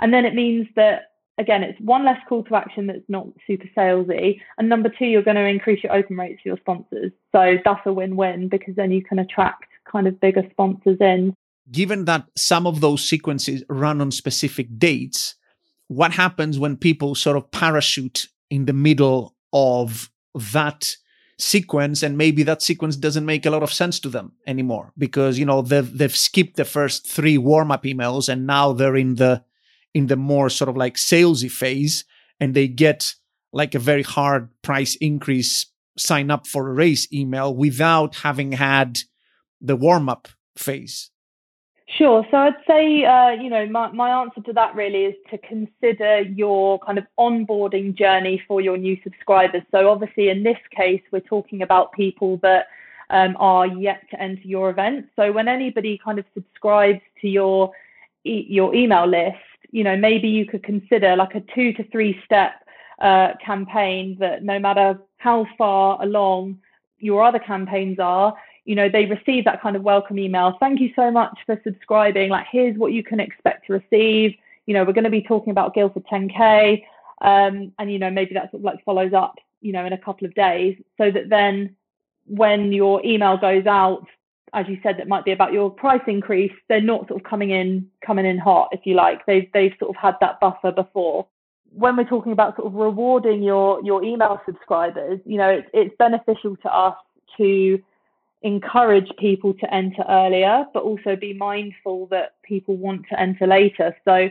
[0.00, 3.68] And then it means that again, it's one less call to action that's not super
[3.76, 4.40] salesy.
[4.58, 7.12] And number two, you're going to increase your open rates for your sponsors.
[7.32, 11.34] So that's a win win because then you can attract kind of bigger sponsors in.
[11.70, 15.34] Given that some of those sequences run on specific dates,
[15.88, 20.96] what happens when people sort of parachute in the middle of that
[21.38, 25.38] sequence and maybe that sequence doesn't make a lot of sense to them anymore because
[25.38, 29.16] you know they've they've skipped the first three warm up emails and now they're in
[29.16, 29.44] the
[29.96, 32.04] in the more sort of like salesy phase
[32.38, 33.14] and they get
[33.50, 38.98] like a very hard price increase sign up for a race email without having had
[39.58, 41.10] the warm up phase?
[41.88, 42.26] Sure.
[42.30, 46.20] So I'd say, uh, you know, my, my answer to that really is to consider
[46.20, 49.62] your kind of onboarding journey for your new subscribers.
[49.70, 52.66] So obviously, in this case, we're talking about people that
[53.08, 55.06] um, are yet to enter your event.
[55.16, 57.72] So when anybody kind of subscribes to your
[58.24, 62.18] e- your email list, you know, maybe you could consider like a two to three
[62.24, 62.64] step
[62.98, 66.58] uh, campaign that no matter how far along
[66.98, 70.56] your other campaigns are, you know, they receive that kind of welcome email.
[70.60, 72.30] Thank you so much for subscribing.
[72.30, 74.34] Like, here's what you can expect to receive.
[74.64, 76.82] You know, we're going to be talking about Guildford 10K.
[77.20, 79.98] Um, and, you know, maybe that sort of like follows up, you know, in a
[79.98, 81.76] couple of days so that then
[82.24, 84.06] when your email goes out
[84.52, 87.50] as you said, that might be about your price increase, they're not sort of coming
[87.50, 89.24] in coming in hot, if you like.
[89.26, 91.26] They've they've sort of had that buffer before.
[91.72, 95.94] When we're talking about sort of rewarding your your email subscribers, you know, it's it's
[95.98, 96.96] beneficial to us
[97.36, 97.82] to
[98.42, 103.96] encourage people to enter earlier, but also be mindful that people want to enter later.
[104.04, 104.28] So,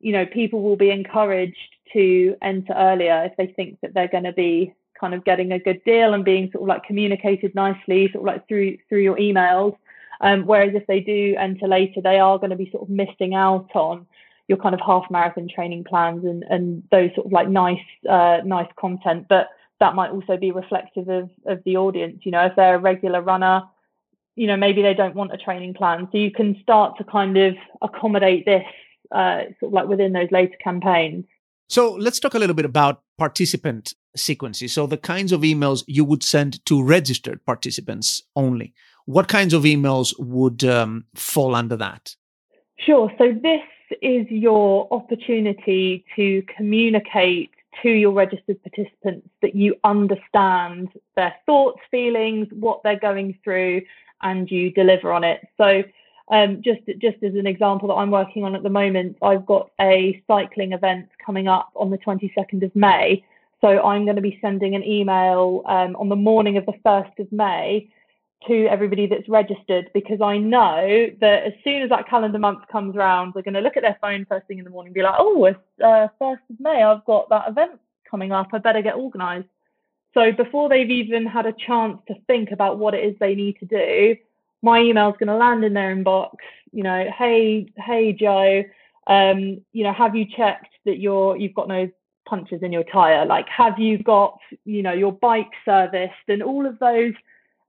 [0.00, 1.56] you know, people will be encouraged
[1.92, 5.58] to enter earlier if they think that they're going to be kind of getting a
[5.58, 9.16] good deal and being sort of like communicated nicely, sort of like through through your
[9.16, 9.76] emails.
[10.20, 13.34] Um, whereas if they do enter later, they are going to be sort of missing
[13.34, 14.06] out on
[14.48, 17.78] your kind of half marathon training plans and and those sort of like nice
[18.08, 19.26] uh, nice content.
[19.28, 19.48] But
[19.80, 22.20] that might also be reflective of of the audience.
[22.24, 23.62] You know, if they're a regular runner,
[24.34, 27.36] you know maybe they don't want a training plan, so you can start to kind
[27.36, 28.64] of accommodate this
[29.12, 31.24] uh, sort of like within those later campaigns.
[31.68, 34.72] So let's talk a little bit about participant sequences.
[34.72, 38.74] So the kinds of emails you would send to registered participants only.
[39.06, 42.14] What kinds of emails would um, fall under that?
[42.78, 43.10] Sure.
[43.18, 43.62] So this
[44.02, 47.50] is your opportunity to communicate
[47.82, 53.82] to your registered participants that you understand their thoughts, feelings, what they're going through,
[54.22, 55.40] and you deliver on it.
[55.56, 55.82] So
[56.30, 59.70] um, just just as an example that I'm working on at the moment, I've got
[59.80, 63.24] a cycling event coming up on the 22nd of May.
[63.60, 67.18] So I'm going to be sending an email um, on the morning of the 1st
[67.18, 67.90] of May
[68.46, 72.94] to everybody that's registered because I know that as soon as that calendar month comes
[72.94, 75.02] around, they're going to look at their phone first thing in the morning and be
[75.02, 78.82] like, oh, it's uh, 1st of May, I've got that event coming up, I better
[78.82, 79.48] get organised.
[80.14, 83.58] So before they've even had a chance to think about what it is they need
[83.58, 84.16] to do,
[84.62, 86.36] my email's going to land in their inbox.
[86.72, 88.64] You know, hey, hey, Joe,
[89.06, 91.90] um, you know, have you checked that you're you've got no
[92.28, 93.24] punches in your tire?
[93.24, 97.14] Like, have you got you know your bike serviced and all of those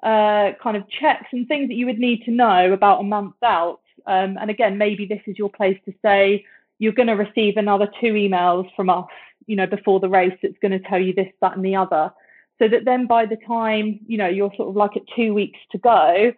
[0.03, 3.35] uh, kind of checks and things that you would need to know about a month
[3.43, 3.81] out.
[4.07, 6.45] Um, and again, maybe this is your place to say
[6.77, 9.09] you're going to receive another two emails from us,
[9.45, 12.11] you know, before the race that's going to tell you this, that, and the other.
[12.59, 15.59] So that then by the time, you know, you're sort of like at two weeks
[15.73, 16.31] to go,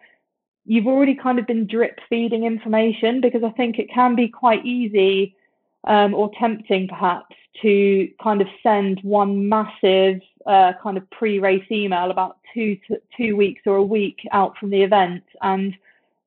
[0.64, 4.64] you've already kind of been drip feeding information because I think it can be quite
[4.64, 5.36] easy
[5.84, 12.10] um, or tempting perhaps to kind of send one massive uh, kind of pre-race email
[12.10, 15.24] about two to, two weeks or a week out from the event.
[15.40, 15.74] And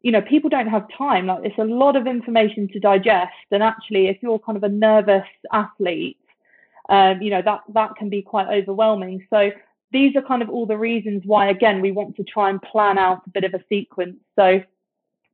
[0.02, 1.28] you know people don't have time.
[1.28, 3.34] Like it's a lot of information to digest.
[3.52, 6.18] And actually if you're kind of a nervous athlete
[6.90, 9.26] um, you know that that can be quite overwhelming.
[9.30, 9.52] So
[9.92, 12.98] these are kind of all the reasons why again we want to try and plan
[12.98, 14.18] out a bit of a sequence.
[14.36, 14.62] So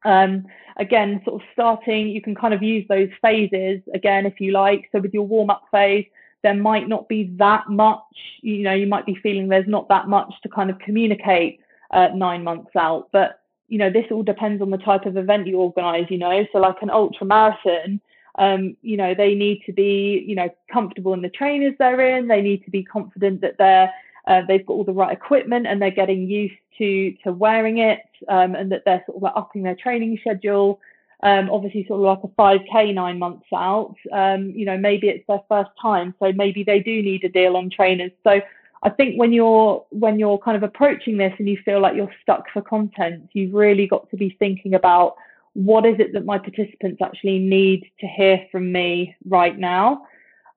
[0.03, 0.45] um,
[0.77, 4.89] again, sort of starting, you can kind of use those phases again if you like.
[4.91, 6.05] So with your warm up phase,
[6.43, 7.99] there might not be that much,
[8.41, 11.59] you know, you might be feeling there's not that much to kind of communicate
[11.91, 13.09] uh, nine months out.
[13.11, 16.45] But, you know, this all depends on the type of event you organize, you know.
[16.51, 18.01] So like an ultra marathon,
[18.39, 22.27] um, you know, they need to be, you know, comfortable in the trainers they're in.
[22.27, 23.93] They need to be confident that they're
[24.27, 28.01] uh, they've got all the right equipment and they're getting used to to wearing it
[28.27, 30.79] um, and that they're sort of like upping their training schedule.
[31.23, 33.95] Um, obviously, sort of like a 5k nine months out.
[34.11, 37.55] Um, you know, maybe it's their first time, so maybe they do need a deal
[37.55, 38.11] on trainers.
[38.23, 38.41] So
[38.83, 42.13] I think when you're when you're kind of approaching this and you feel like you're
[42.21, 45.15] stuck for content, you've really got to be thinking about
[45.53, 50.07] what is it that my participants actually need to hear from me right now.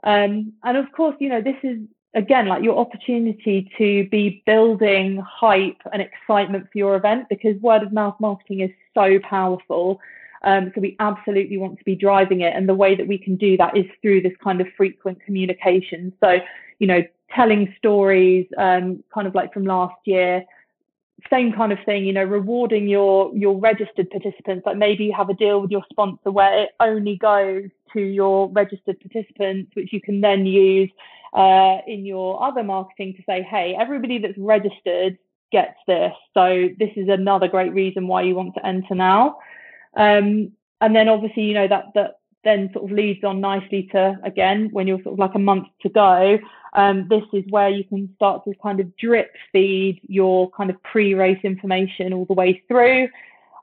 [0.05, 1.79] Um, and of course, you know, this is
[2.15, 7.83] again like your opportunity to be building hype and excitement for your event because word
[7.83, 10.01] of mouth marketing is so powerful
[10.45, 12.53] um, so we absolutely want to be driving it.
[12.55, 16.13] And the way that we can do that is through this kind of frequent communication.
[16.21, 16.39] So
[16.79, 17.03] you know
[17.35, 20.45] telling stories um, kind of like from last year
[21.31, 25.31] same kind of thing you know rewarding your your registered participants like maybe you have
[25.31, 30.01] a deal with your sponsor where it only goes to your registered participants which you
[30.01, 30.91] can then use
[31.35, 35.19] uh, in your other marketing to say, hey, everybody that's registered
[35.51, 36.13] gets this.
[36.33, 39.39] So this is another great reason why you want to enter now.
[39.97, 44.19] Um, and then obviously, you know, that that then sort of leads on nicely to
[44.23, 46.39] again when you're sort of like a month to go.
[46.75, 50.83] Um, this is where you can start to kind of drip feed your kind of
[50.83, 53.09] pre-race information all the way through.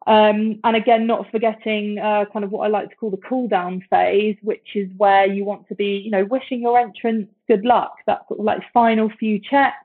[0.07, 3.47] Um, and again, not forgetting uh, kind of what I like to call the cool
[3.47, 7.65] down phase, which is where you want to be, you know, wishing your entrants good
[7.65, 7.93] luck.
[8.07, 9.75] That sort of like final few checks.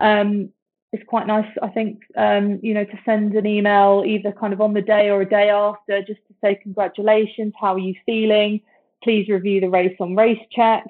[0.00, 0.50] Um,
[0.92, 4.60] it's quite nice, I think, um, you know, to send an email either kind of
[4.60, 8.60] on the day or a day after, just say congratulations, how are you feeling?
[9.02, 10.84] Please review the race on race check,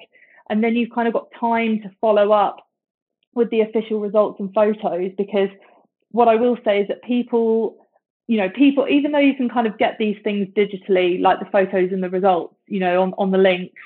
[0.49, 2.67] and then you've kind of got time to follow up
[3.33, 5.49] with the official results and photos because
[6.11, 7.81] what I will say is that people
[8.27, 11.49] you know, people, even though you can kind of get these things digitally, like the
[11.51, 13.81] photos and the results, you know, on, on the links,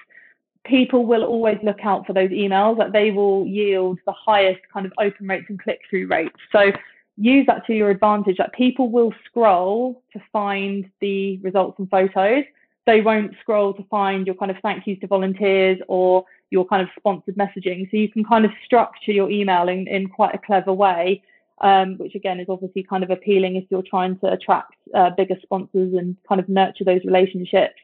[0.66, 4.86] people will always look out for those emails that they will yield the highest kind
[4.86, 6.36] of open rates and click through rates.
[6.51, 6.72] So
[7.18, 12.43] use that to your advantage that people will scroll to find the results and photos.
[12.86, 16.82] They won't scroll to find your kind of thank yous to volunteers or your kind
[16.82, 17.89] of sponsored messaging.
[17.89, 21.22] So you can kind of structure your email in, in quite a clever way
[21.61, 25.36] um, which again is obviously kind of appealing if you're trying to attract uh, bigger
[25.41, 27.76] sponsors and kind of nurture those relationships.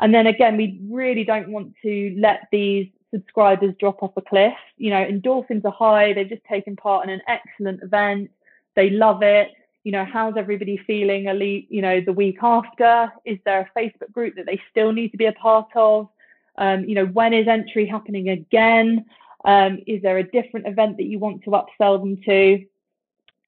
[0.00, 4.54] And then again, we really don't want to let these subscribers drop off a cliff.
[4.76, 6.12] You know, endorphins are high.
[6.12, 8.30] They've just taken part in an excellent event.
[8.74, 9.50] They love it.
[9.84, 11.24] You know, how's everybody feeling?
[11.68, 15.18] You know, the week after, is there a Facebook group that they still need to
[15.18, 16.08] be a part of?
[16.56, 19.04] Um, you know, when is entry happening again?
[19.44, 22.64] Um, is there a different event that you want to upsell them to?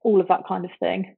[0.06, 1.16] all of that kind of thing.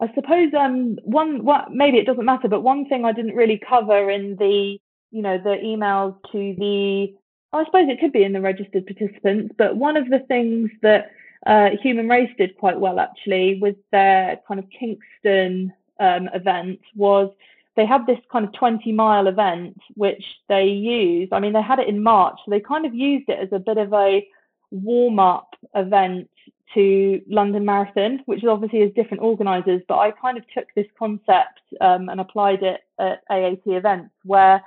[0.00, 3.60] I suppose um, one what maybe it doesn't matter, but one thing I didn't really
[3.68, 4.78] cover in the
[5.10, 7.14] you know the emails to the
[7.52, 11.10] I suppose it could be in the registered participants, but one of the things that
[11.46, 17.30] uh, Human Race did quite well actually with their kind of Kingston um, event was
[17.74, 21.32] they had this kind of 20 mile event which they used.
[21.32, 23.58] I mean, they had it in March, so they kind of used it as a
[23.58, 24.26] bit of a
[24.70, 26.28] warm up event
[26.74, 29.82] to London Marathon, which is obviously is different organisers.
[29.88, 34.62] But I kind of took this concept um, and applied it at AAT events, where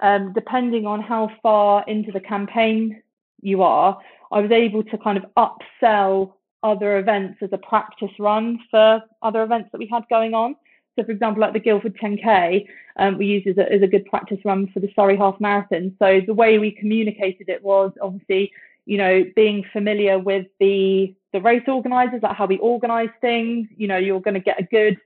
[0.00, 3.02] um, depending on how far into the campaign
[3.42, 3.98] you are,
[4.30, 9.42] I was able to kind of upsell other events as a practice run for other
[9.42, 10.54] events that we had going on.
[10.96, 12.66] So, for example, like the Guildford 10K,
[12.96, 15.94] um, we used as a, as a good practice run for the Surrey Half Marathon.
[15.98, 18.52] So, the way we communicated it was obviously,
[18.86, 23.68] you know, being familiar with the the race organisers, like how we organise things.
[23.76, 24.98] You know, you're going to get a good,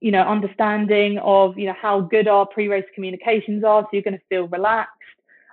[0.00, 3.82] you know, understanding of you know how good our pre-race communications are.
[3.82, 4.92] So you're going to feel relaxed.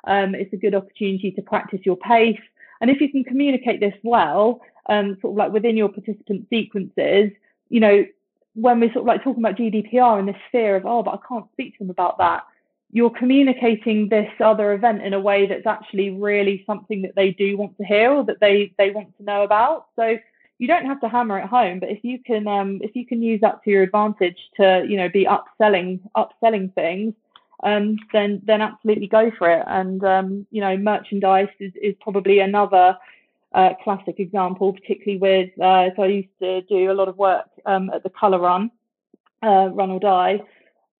[0.05, 2.39] Um, it's a good opportunity to practice your pace.
[2.81, 4.59] And if you can communicate this well,
[4.89, 7.31] um, sort of like within your participant sequences,
[7.69, 8.05] you know,
[8.55, 11.19] when we're sort of like talking about GDPR and this fear of, oh, but I
[11.27, 12.43] can't speak to them about that,
[12.91, 17.55] you're communicating this other event in a way that's actually really something that they do
[17.55, 19.87] want to hear or that they they want to know about.
[19.95, 20.17] So
[20.59, 23.23] you don't have to hammer it home, but if you can um, if you can
[23.23, 27.13] use that to your advantage to you know be upselling upselling things,
[27.63, 29.63] um, then then absolutely go for it.
[29.67, 32.97] And um, you know merchandise is is probably another
[33.53, 37.47] uh, classic example, particularly with uh, so I used to do a lot of work
[37.65, 38.71] um, at the Colour Run,
[39.43, 40.41] uh, Run or Dye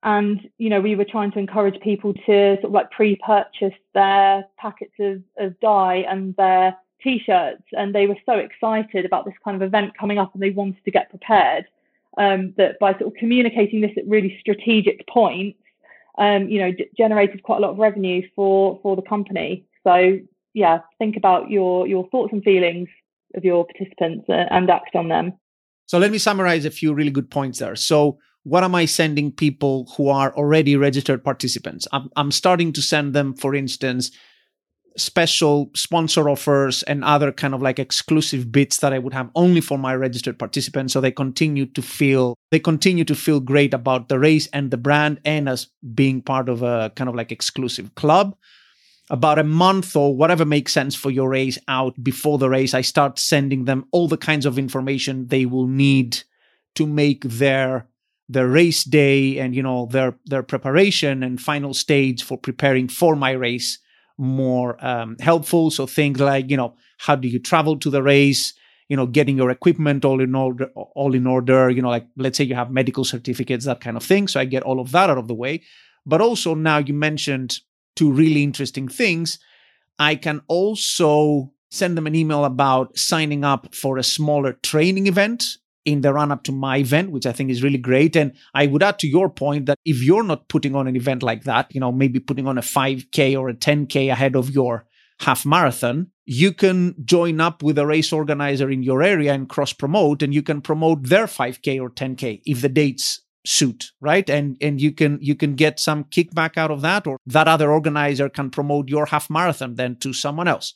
[0.04, 4.46] and you know we were trying to encourage people to sort of like pre-purchase their
[4.58, 9.56] packets of, of dye and their t-shirts and they were so excited about this kind
[9.56, 11.66] of event coming up and they wanted to get prepared
[12.18, 15.58] um, that by sort of communicating this at really strategic points
[16.22, 19.66] um, you know d- generated quite a lot of revenue for for the company.
[19.84, 20.20] So
[20.54, 22.90] yeah think about your your thoughts and feelings
[23.36, 25.34] of your participants uh, and act on them.
[25.88, 27.76] So let me summarize a few really good points there.
[27.76, 31.88] So what am I sending people who are already registered participants?
[31.92, 34.12] I'm, I'm starting to send them, for instance,
[34.98, 39.62] special sponsor offers and other kind of like exclusive bits that I would have only
[39.62, 40.94] for my registered participants.
[40.94, 44.78] So they continue to feel, they continue to feel great about the race and the
[44.78, 48.36] brand and as being part of a kind of like exclusive club.
[49.10, 52.82] About a month or whatever makes sense for your race out before the race, I
[52.82, 56.24] start sending them all the kinds of information they will need
[56.76, 57.88] to make their
[58.30, 63.18] the race day and you know their their preparation and final stage for preparing for
[63.18, 63.78] my race
[64.22, 65.72] more um, helpful.
[65.72, 68.54] So things like you know how do you travel to the race?
[68.88, 72.38] You know getting your equipment all in order all in order you know like let's
[72.38, 74.28] say you have medical certificates that kind of thing.
[74.28, 75.64] So i get all of that out of the way.
[76.06, 77.60] But also now you mentioned
[77.96, 79.40] two really interesting things.
[80.00, 85.58] I can also send them an email about signing up for a smaller training event
[85.86, 88.16] in the run up to my event, which I think is really great.
[88.16, 91.24] And I would add to your point that if you're not putting on an event
[91.24, 94.86] like that, you know, maybe putting on a 5K or a 10K ahead of your
[95.20, 99.74] half marathon, you can join up with a race organizer in your area and cross
[99.74, 104.56] promote, and you can promote their 5K or 10K if the dates suit right and
[104.62, 108.30] and you can you can get some kickback out of that or that other organizer
[108.30, 110.76] can promote your half marathon then to someone else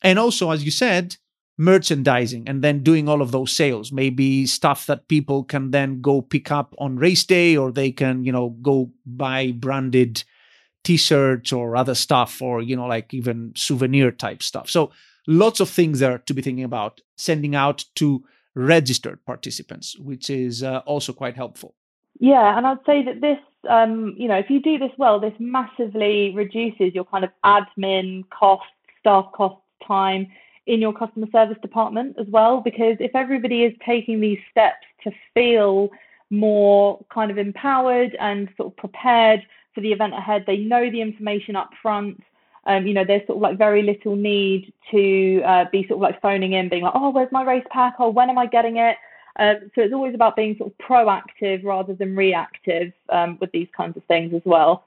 [0.00, 1.16] and also as you said
[1.58, 3.92] merchandising and then doing all of those sales.
[3.92, 8.24] Maybe stuff that people can then go pick up on race day or they can
[8.24, 10.22] you know go buy branded
[10.84, 14.70] t-shirts or other stuff or you know like even souvenir type stuff.
[14.70, 14.92] So
[15.26, 20.62] lots of things there to be thinking about sending out to registered participants which is
[20.62, 21.74] uh, also quite helpful.
[22.20, 23.38] Yeah and i'd say that this
[23.68, 28.24] um, you know if you do this well this massively reduces your kind of admin
[28.30, 28.66] costs
[29.00, 30.26] staff costs time
[30.68, 35.10] in your customer service department as well because if everybody is taking these steps to
[35.34, 35.88] feel
[36.30, 39.40] more kind of empowered and sort of prepared
[39.74, 42.22] for the event ahead they know the information up front
[42.66, 46.00] um, you know there's sort of like very little need to uh, be sort of
[46.00, 47.94] like phoning in being like oh where's my race pack?
[47.98, 48.96] Or when am i getting it?
[49.38, 53.68] Uh, so it's always about being sort of proactive rather than reactive um, with these
[53.74, 54.84] kinds of things as well.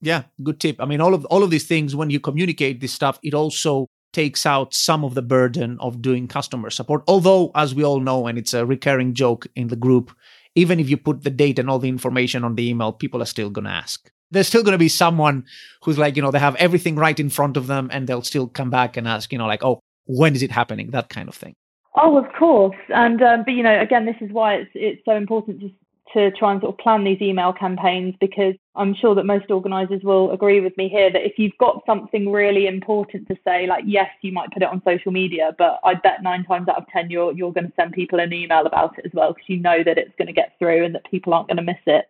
[0.00, 0.76] Yeah good tip.
[0.80, 3.86] I mean all of all of these things when you communicate this stuff it also
[4.12, 7.02] takes out some of the burden of doing customer support.
[7.06, 10.10] Although, as we all know, and it's a recurring joke in the group,
[10.54, 13.26] even if you put the date and all the information on the email, people are
[13.26, 14.10] still going to ask.
[14.32, 15.44] There's still going to be someone
[15.82, 18.46] who's like, you know, they have everything right in front of them and they'll still
[18.46, 20.90] come back and ask, you know, like, oh, when is it happening?
[20.90, 21.54] That kind of thing.
[21.96, 22.76] Oh, of course.
[22.88, 25.70] And, um, but, you know, again, this is why it's, it's so important to
[26.14, 30.02] to try and sort of plan these email campaigns because I'm sure that most organisers
[30.02, 33.84] will agree with me here that if you've got something really important to say, like
[33.86, 36.86] yes, you might put it on social media, but I bet nine times out of
[36.88, 39.58] ten you're you're going to send people an email about it as well because you
[39.58, 42.06] know that it's going to get through and that people aren't going to miss it.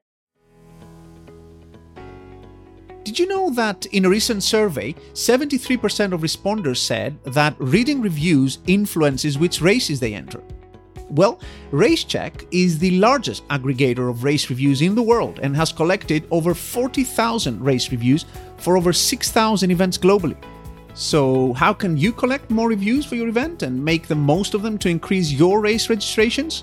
[3.03, 8.59] Did you know that in a recent survey, 73% of responders said that reading reviews
[8.67, 10.43] influences which races they enter?
[11.11, 11.41] Well,
[11.73, 16.55] RaceCheck is the largest aggregator of race reviews in the world and has collected over
[16.55, 18.27] 40,000 race reviews
[18.59, 20.37] for over 6,000 events globally.
[20.95, 24.63] So, how can you collect more reviews for your event and make the most of
[24.63, 26.63] them to increase your race registrations?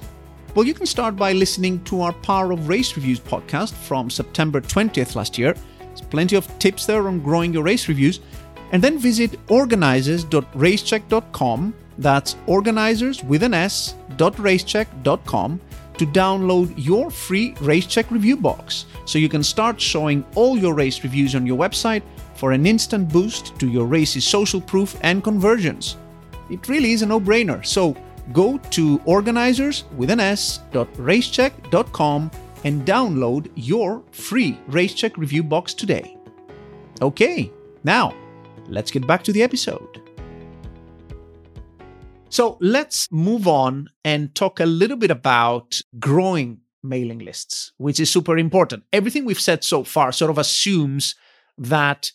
[0.56, 4.62] Well, you can start by listening to our Power of Race Reviews podcast from September
[4.62, 5.54] 20th last year.
[5.80, 8.20] There's plenty of tips there on growing your race reviews.
[8.72, 11.74] And then visit organizers.racecheck.com.
[11.98, 15.62] That's organizers with an S, racecheck.com
[15.98, 21.04] to download your free RaceCheck review box so you can start showing all your race
[21.04, 22.04] reviews on your website
[22.36, 25.98] for an instant boost to your race's social proof and conversions.
[26.50, 27.66] It really is a no brainer.
[27.66, 27.96] So
[28.32, 32.32] go to organizers with an S racecheck.com
[32.64, 36.18] and download your free RaceCheck review box today.
[37.02, 37.52] Okay,
[37.84, 38.14] now
[38.68, 40.07] let's get back to the episode.
[42.30, 48.10] So let's move on and talk a little bit about growing mailing lists, which is
[48.10, 48.84] super important.
[48.92, 51.16] Everything we've said so far sort of assumes
[51.58, 52.12] that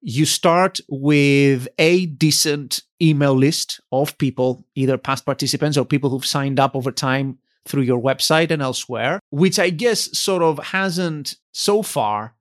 [0.00, 6.26] you start with a decent email list of people, either past participants or people who've
[6.26, 11.36] signed up over time through your website and elsewhere, which I guess sort of hasn't
[11.52, 12.34] so far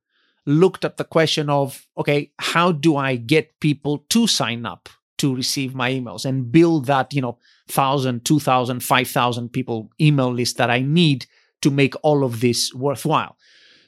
[0.46, 4.90] looked at the question of okay, how do I get people to sign up
[5.20, 7.38] to receive my emails and build that, you know,
[7.68, 11.26] 1,000, 2,000, 5,000 people email list that I need
[11.62, 13.38] to make all of this worthwhile.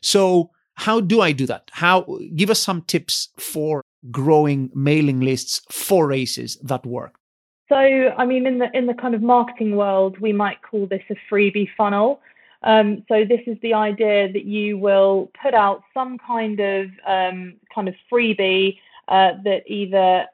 [0.01, 1.69] So, how do I do that?
[1.71, 2.05] How
[2.35, 7.15] give us some tips for growing mailing lists for races that work?
[7.69, 11.03] So, I mean, in the in the kind of marketing world, we might call this
[11.09, 12.19] a freebie funnel.
[12.63, 17.55] Um, so, this is the idea that you will put out some kind of um,
[17.73, 18.77] kind of freebie
[19.07, 20.25] uh, that either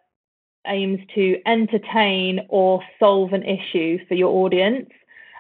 [0.68, 4.90] aims to entertain or solve an issue for your audience.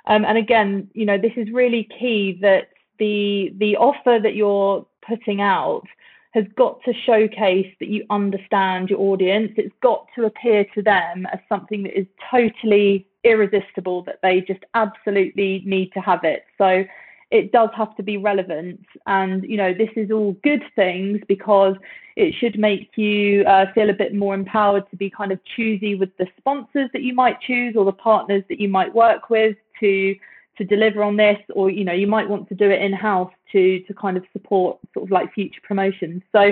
[0.07, 4.85] Um, and again, you know, this is really key that the the offer that you're
[5.07, 5.83] putting out
[6.31, 9.51] has got to showcase that you understand your audience.
[9.57, 14.63] It's got to appear to them as something that is totally irresistible, that they just
[14.73, 16.45] absolutely need to have it.
[16.57, 16.85] So
[17.29, 18.85] it does have to be relevant.
[19.05, 21.75] And, you know, this is all good things because
[22.15, 25.95] it should make you uh, feel a bit more empowered to be kind of choosy
[25.95, 29.55] with the sponsors that you might choose or the partners that you might work with
[29.79, 30.15] to
[30.57, 33.31] to deliver on this, or you know, you might want to do it in house
[33.51, 36.23] to to kind of support sort of like future promotions.
[36.31, 36.51] So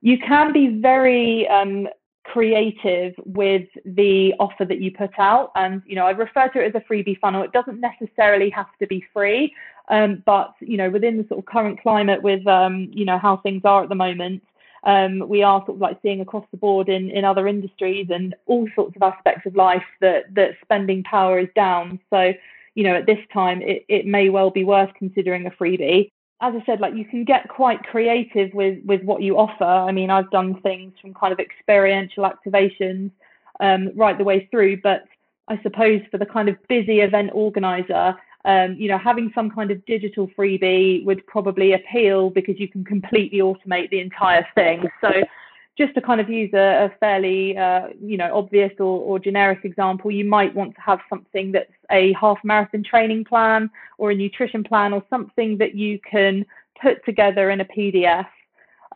[0.00, 1.88] you can be very um,
[2.24, 6.74] creative with the offer that you put out, and you know, I refer to it
[6.74, 7.42] as a freebie funnel.
[7.42, 9.52] It doesn't necessarily have to be free,
[9.88, 13.36] um, but you know, within the sort of current climate with um, you know how
[13.36, 14.42] things are at the moment.
[14.84, 18.34] Um, we are sort of like seeing across the board in, in other industries and
[18.46, 22.00] all sorts of aspects of life that that spending power is down.
[22.10, 22.32] So
[22.74, 26.10] you know, at this time, it, it may well be worth considering a freebie.
[26.40, 29.64] As I said, like you can get quite creative with with what you offer.
[29.64, 33.10] I mean, I've done things from kind of experiential activations
[33.60, 35.04] um, right the way through, but
[35.48, 39.70] I suppose for the kind of busy event organizer, um, you know, having some kind
[39.70, 44.84] of digital freebie would probably appeal because you can completely automate the entire thing.
[45.00, 45.10] So
[45.78, 49.60] just to kind of use a, a fairly, uh, you know, obvious or, or, generic
[49.64, 54.14] example, you might want to have something that's a half marathon training plan or a
[54.14, 56.44] nutrition plan or something that you can
[56.80, 58.26] put together in a PDF.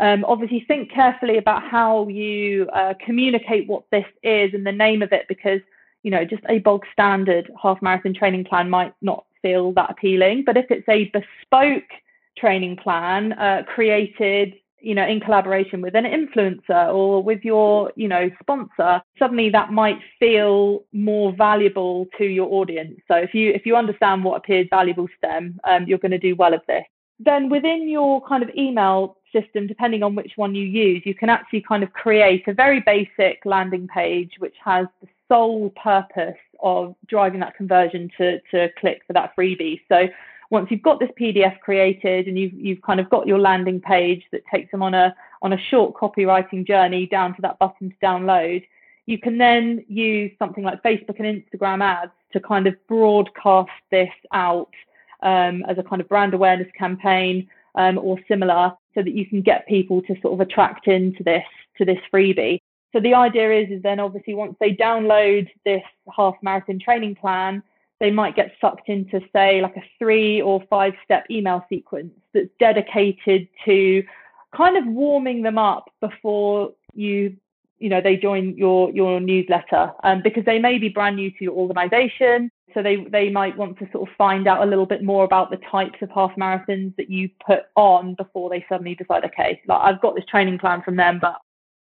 [0.01, 5.01] Um, obviously, think carefully about how you uh, communicate what this is and the name
[5.03, 5.61] of it, because
[6.03, 10.45] you know, just a bog standard half marathon training plan might not feel that appealing.
[10.45, 11.91] But if it's a bespoke
[12.37, 18.07] training plan uh, created you know, in collaboration with an influencer or with your, you
[18.07, 23.01] know, sponsor, suddenly that might feel more valuable to your audience.
[23.09, 26.19] So if you if you understand what appears valuable to them, um, you're going to
[26.19, 26.85] do well of this.
[27.19, 31.31] Then within your kind of email system, depending on which one you use, you can
[31.31, 36.95] actually kind of create a very basic landing page which has the sole purpose of
[37.07, 39.81] driving that conversion to to click for that freebie.
[39.89, 40.09] So
[40.51, 44.25] once you've got this PDF created and you've you've kind of got your landing page
[44.33, 47.97] that takes them on a on a short copywriting journey down to that button to
[48.03, 48.65] download,
[49.07, 54.11] you can then use something like Facebook and Instagram ads to kind of broadcast this
[54.33, 54.71] out
[55.23, 59.43] um, as a kind of brand awareness campaign um, or similar, so that you can
[59.43, 61.45] get people to sort of attract into this
[61.79, 62.61] to this freebie.
[62.97, 65.83] So the idea is, is then obviously once they download this
[66.17, 67.63] half marathon training plan,
[68.01, 72.49] they might get sucked into, say, like a three or five step email sequence that's
[72.59, 74.03] dedicated to
[74.57, 77.37] kind of warming them up before you
[77.79, 81.45] you know they join your your newsletter um, because they may be brand new to
[81.45, 82.51] your organization.
[82.73, 85.51] So they they might want to sort of find out a little bit more about
[85.51, 89.81] the types of half marathons that you put on before they suddenly decide okay like
[89.83, 91.37] I've got this training plan from them but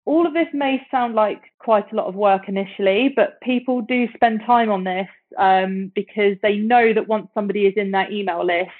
[0.07, 4.07] all of this may sound like quite a lot of work initially but people do
[4.15, 5.09] spend time on this
[5.39, 8.71] um, because they know that once somebody is in their email list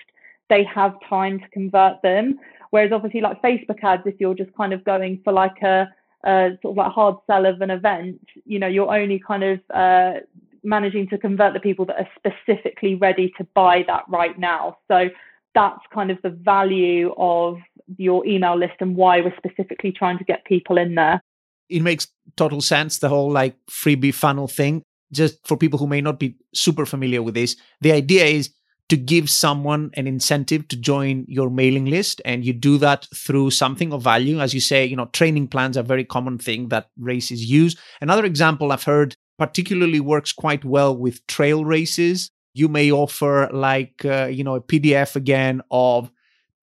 [0.49, 2.39] they have time to convert them
[2.71, 5.89] whereas obviously like Facebook ads if you're just kind of going for like a
[6.25, 9.61] uh, sort of like hard sell of an event, you know, you're only kind of
[9.75, 10.15] uh,
[10.63, 14.79] managing to convert the people that are specifically ready to buy that right now.
[14.89, 15.11] So
[15.55, 17.59] that's kind of the value of
[17.97, 21.21] your email list and why we're specifically trying to get people in there.
[21.69, 24.83] It makes total sense, the whole like freebie funnel thing.
[25.13, 28.51] Just for people who may not be super familiar with this, the idea is
[28.89, 33.51] to give someone an incentive to join your mailing list and you do that through
[33.51, 36.69] something of value as you say you know training plans are a very common thing
[36.69, 42.69] that races use another example i've heard particularly works quite well with trail races you
[42.69, 46.11] may offer like uh, you know a pdf again of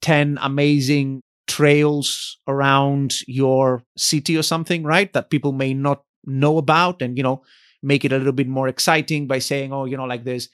[0.02, 7.02] 10 amazing trails around your city or something right that people may not know about
[7.02, 7.42] and you know
[7.84, 10.50] make it a little bit more exciting by saying oh you know like there's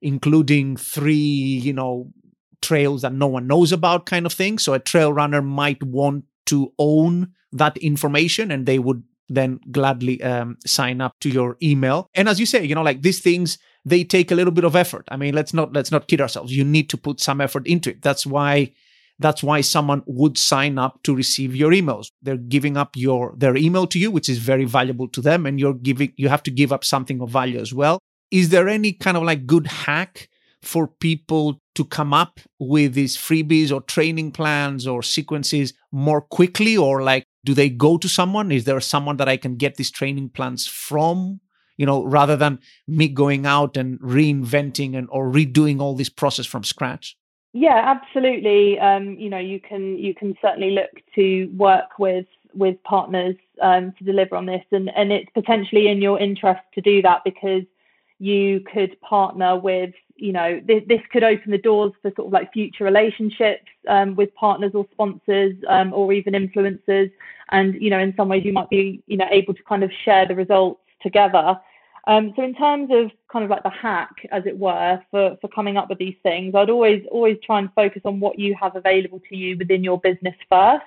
[0.00, 2.10] including three, you know,
[2.60, 4.58] trails that no one knows about kind of thing.
[4.58, 10.22] So a trail runner might want to own that information and they would then gladly
[10.22, 12.08] um, sign up to your email.
[12.14, 14.76] And as you say, you know, like these things, they take a little bit of
[14.76, 15.06] effort.
[15.10, 16.56] I mean, let's not let's not kid ourselves.
[16.56, 18.02] You need to put some effort into it.
[18.02, 18.72] That's why
[19.20, 22.10] that's why someone would sign up to receive your emails.
[22.22, 25.58] They're giving up your their email to you, which is very valuable to them, and
[25.58, 27.98] you're giving you have to give up something of value as well
[28.30, 30.28] is there any kind of like good hack
[30.62, 36.76] for people to come up with these freebies or training plans or sequences more quickly
[36.76, 38.52] or like do they go to someone?
[38.52, 41.40] Is there someone that i can get these training plans from?
[41.78, 46.44] You know rather than me going out and reinventing and or redoing all this process
[46.44, 47.16] from scratch.
[47.54, 48.78] Yeah absolutely.
[48.78, 53.94] Um, you know you can you can certainly look to work with with partners um,
[53.96, 54.66] to deliver on this.
[54.70, 57.62] And and it's potentially in your interest to do that because
[58.18, 62.32] you could partner with you know this, this could open the doors for sort of
[62.32, 67.10] like future relationships um, with partners or sponsors um, or even influencers.
[67.50, 69.90] And you know in some ways you might be you know able to kind of
[70.04, 71.58] share the results together.
[72.06, 75.48] Um, so in terms of kind of like the hack as it were for for
[75.48, 78.74] coming up with these things i'd always always try and focus on what you have
[78.76, 80.84] available to you within your business first.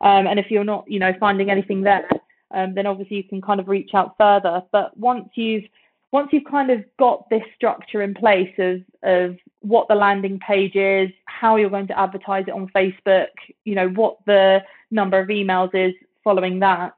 [0.00, 2.08] Um, and if you're not you know finding anything there
[2.52, 4.62] um, then obviously you can kind of reach out further.
[4.72, 5.64] But once you've
[6.12, 10.76] once you've kind of got this structure in place of of what the landing page
[10.76, 13.28] is, how you're going to advertise it on Facebook,
[13.64, 16.94] you know, what the number of emails is following that,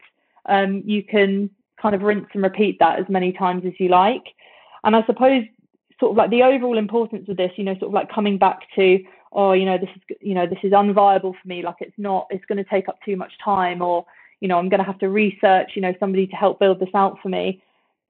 [0.47, 1.49] um, you can
[1.81, 4.24] kind of rinse and repeat that as many times as you like.
[4.82, 5.45] And I suppose
[6.01, 8.61] sort of like the overall importance of this, you know, sort of like coming back
[8.74, 8.99] to,
[9.32, 11.62] oh, you know, this is, you know, this is unviable for me.
[11.62, 14.05] Like it's not, it's going to take up too much time, or,
[14.41, 16.95] you know, I'm going to have to research, you know, somebody to help build this
[16.95, 17.62] out for me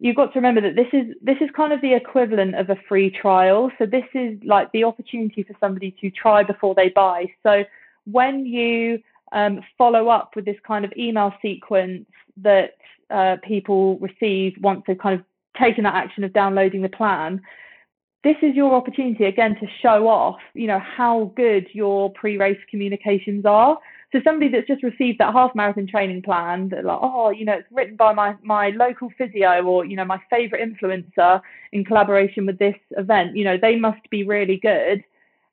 [0.05, 2.77] you've got to remember that this is this is kind of the equivalent of a
[2.87, 3.73] free trial.
[3.79, 7.33] So this is like the opportunity for somebody to try before they buy.
[7.43, 7.65] So
[8.05, 9.03] when you
[9.33, 12.05] um, follow up with this kind of email sequence
[12.43, 12.75] that
[13.09, 15.25] uh, people receive once they've kind of
[15.59, 17.41] taken that action of downloading the plan,
[18.25, 23.47] this is your opportunity again to show off, you know, how good your pre-race communications
[23.47, 23.79] are.
[24.15, 27.55] So somebody that's just received that half marathon training plan, that like, oh, you know,
[27.55, 31.41] it's written by my my local physio or you know my favorite influencer
[31.73, 35.03] in collaboration with this event, you know, they must be really good.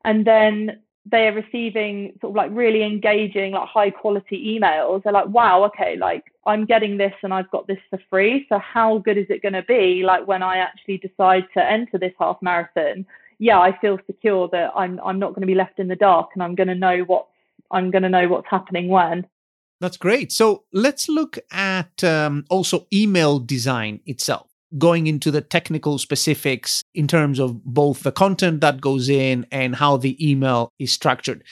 [0.05, 0.79] And then
[1.09, 5.01] they are receiving sort of like really engaging, like high quality emails.
[5.01, 8.45] They're like, wow, okay, like I'm getting this and I've got this for free.
[8.47, 11.97] So how good is it going to be like when I actually decide to enter
[11.97, 13.07] this half marathon?
[13.39, 16.29] Yeah, I feel secure that I'm I'm not going to be left in the dark
[16.35, 17.25] and I'm going to know what
[17.71, 19.27] I'm going to know what's happening when.
[19.79, 20.31] That's great.
[20.31, 27.07] So let's look at um, also email design itself, going into the technical specifics in
[27.07, 31.43] terms of both the content that goes in and how the email is structured.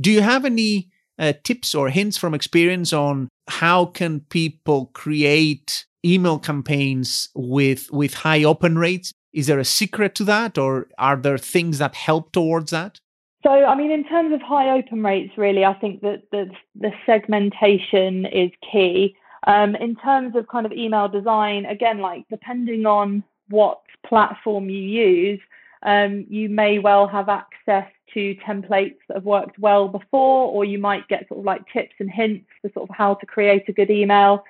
[0.00, 0.88] Do you have any
[1.18, 8.14] uh, tips or hints from experience on how can people create email campaigns with with
[8.14, 9.12] high open rates?
[9.32, 12.98] Is there a secret to that, or are there things that help towards that?
[13.44, 16.50] So, I mean, in terms of high open rates, really, I think that the,
[16.80, 19.16] the segmentation is key.
[19.46, 24.80] Um, in terms of kind of email design, again, like depending on what platform you
[24.80, 25.40] use,
[25.82, 30.78] um, you may well have access to templates that have worked well before, or you
[30.78, 33.72] might get sort of like tips and hints for sort of how to create a
[33.72, 34.42] good email.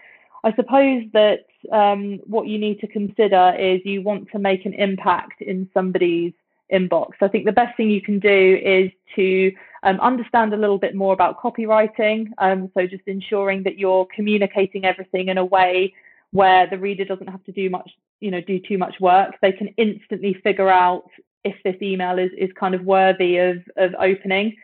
[0.44, 4.74] I suppose that um, what you need to consider is you want to make an
[4.74, 6.34] impact in somebody's
[6.72, 7.12] inbox.
[7.20, 10.94] I think the best thing you can do is to um, understand a little bit
[10.94, 12.28] more about copywriting.
[12.38, 15.94] Um, so just ensuring that you're communicating everything in a way
[16.32, 19.34] where the reader doesn't have to do much, you know, do too much work.
[19.40, 21.08] They can instantly figure out
[21.44, 24.56] if this email is, is kind of worthy of, of opening.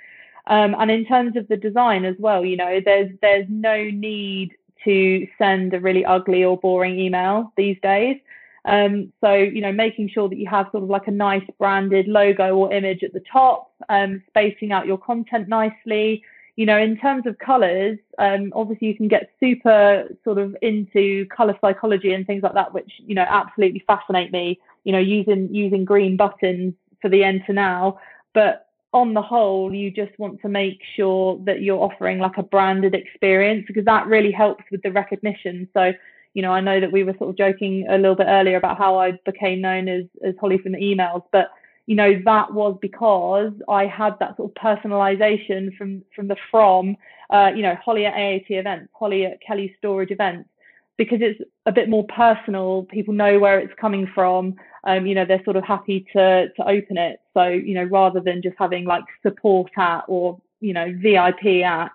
[0.46, 4.52] Um, and in terms of the design as well, you know, there's there's no need
[4.84, 8.16] to send a really ugly or boring email these days.
[8.64, 12.08] Um, so, you know, making sure that you have sort of like a nice branded
[12.08, 16.22] logo or image at the top, um, spacing out your content nicely.
[16.56, 21.26] You know, in terms of colors, um, obviously you can get super sort of into
[21.26, 25.54] color psychology and things like that, which, you know, absolutely fascinate me, you know, using,
[25.54, 27.98] using green buttons for the enter now.
[28.34, 32.42] But on the whole, you just want to make sure that you're offering like a
[32.42, 35.68] branded experience because that really helps with the recognition.
[35.72, 35.92] So,
[36.34, 38.78] you know, I know that we were sort of joking a little bit earlier about
[38.78, 41.50] how I became known as as Holly from the emails, but
[41.86, 46.96] you know that was because I had that sort of personalization from from the from,
[47.30, 50.48] uh, you know, Holly at AAT events, Holly at Kelly Storage events,
[50.96, 52.84] because it's a bit more personal.
[52.84, 54.54] People know where it's coming from.
[54.84, 57.20] Um, you know, they're sort of happy to to open it.
[57.34, 61.92] So, you know, rather than just having like support at or you know VIP at,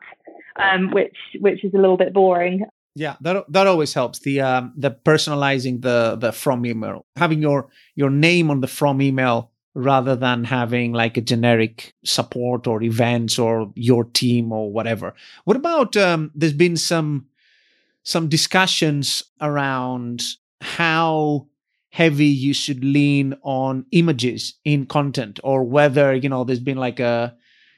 [0.58, 2.66] um, which which is a little bit boring.
[2.96, 4.20] Yeah, that that always helps.
[4.20, 9.02] The um, the personalizing the the from email, having your your name on the from
[9.02, 15.14] email rather than having like a generic support or events or your team or whatever.
[15.44, 17.28] What about um, there's been some
[18.04, 20.24] some discussions around
[20.62, 21.48] how
[21.90, 27.00] heavy you should lean on images in content or whether you know there's been like
[27.00, 27.36] a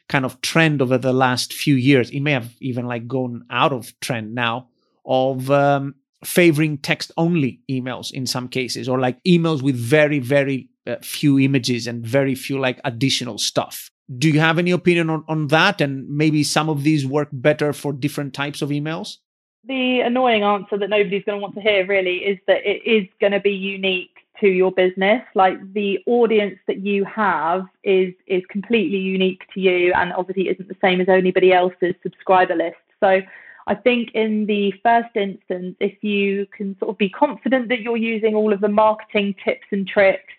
[0.09, 3.73] kind of trend over the last few years it may have even like gone out
[3.73, 4.67] of trend now
[5.07, 10.69] of um, favoring text only emails in some cases or like emails with very very
[10.87, 13.89] uh, few images and very few like additional stuff.
[14.17, 15.81] Do you have any opinion on, on that?
[15.81, 19.17] And maybe some of these work better for different types of emails?
[19.65, 23.05] The annoying answer that nobody's going to want to hear really is that it is
[23.19, 25.21] going to be unique to your business.
[25.35, 30.69] Like the audience that you have is is completely unique to you and obviously isn't
[30.69, 32.77] the same as anybody else's subscriber list.
[33.01, 33.21] So
[33.67, 37.97] i think in the first instance if you can sort of be confident that you're
[37.97, 40.33] using all of the marketing tips and tricks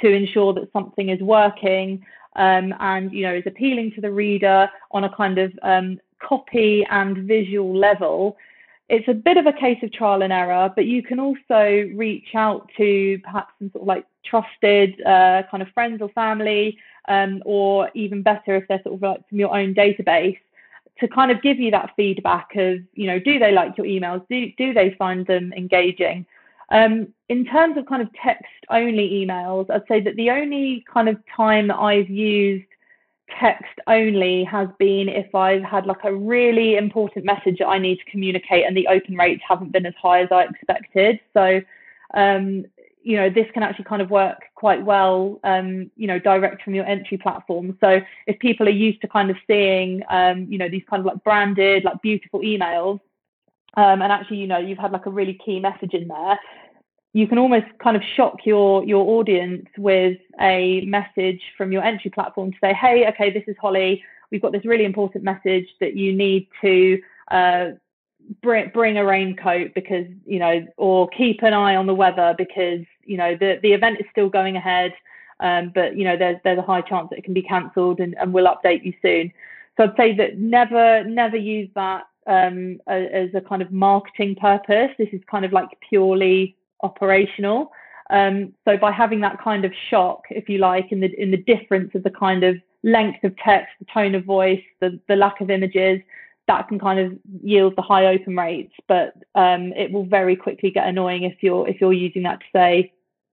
[0.00, 2.04] to ensure that something is working
[2.36, 6.84] um, and you know is appealing to the reader on a kind of um, copy
[6.90, 8.36] and visual level
[8.90, 12.34] it's a bit of a case of trial and error, but you can also reach
[12.34, 16.76] out to perhaps some sort of like trusted uh, kind of friends or family,
[17.08, 20.38] um, or even better if they're sort of like from your own database
[21.00, 24.26] to kind of give you that feedback of, you know, do they like your emails?
[24.28, 26.26] Do, do they find them engaging?
[26.70, 31.08] Um, in terms of kind of text only emails, I'd say that the only kind
[31.08, 32.66] of time that I've used
[33.38, 37.98] text only has been if I've had like a really important message that I need
[37.98, 41.20] to communicate and the open rates haven't been as high as I expected.
[41.32, 41.60] So,
[42.14, 42.66] um,
[43.02, 46.74] you know, this can actually kind of work quite well, um, you know, direct from
[46.74, 47.76] your entry platform.
[47.80, 51.06] So if people are used to kind of seeing, um, you know, these kind of
[51.06, 53.00] like branded, like beautiful emails,
[53.74, 56.38] um, and actually, you know, you've had like a really key message in there,
[57.12, 62.10] you can almost kind of shock your your audience with a message from your entry
[62.10, 64.02] platform to say, hey, okay, this is Holly.
[64.30, 67.00] We've got this really important message that you need to
[67.30, 67.70] uh,
[68.42, 72.80] bring bring a raincoat because you know, or keep an eye on the weather because
[73.04, 74.92] you know the the event is still going ahead,
[75.40, 78.16] um, but you know there's there's a high chance that it can be cancelled, and,
[78.18, 79.32] and we'll update you soon.
[79.76, 84.90] So I'd say that never never use that um, as a kind of marketing purpose.
[84.98, 87.72] This is kind of like purely operational.
[88.10, 91.36] Um, so by having that kind of shock, if you like, in the in the
[91.36, 95.40] difference of the kind of length of text, the tone of voice, the the lack
[95.40, 96.00] of images,
[96.50, 97.12] that can kind of
[97.42, 98.72] yield the high open rates.
[98.88, 102.46] But um, it will very quickly get annoying if you're if you're using that to
[102.54, 102.92] say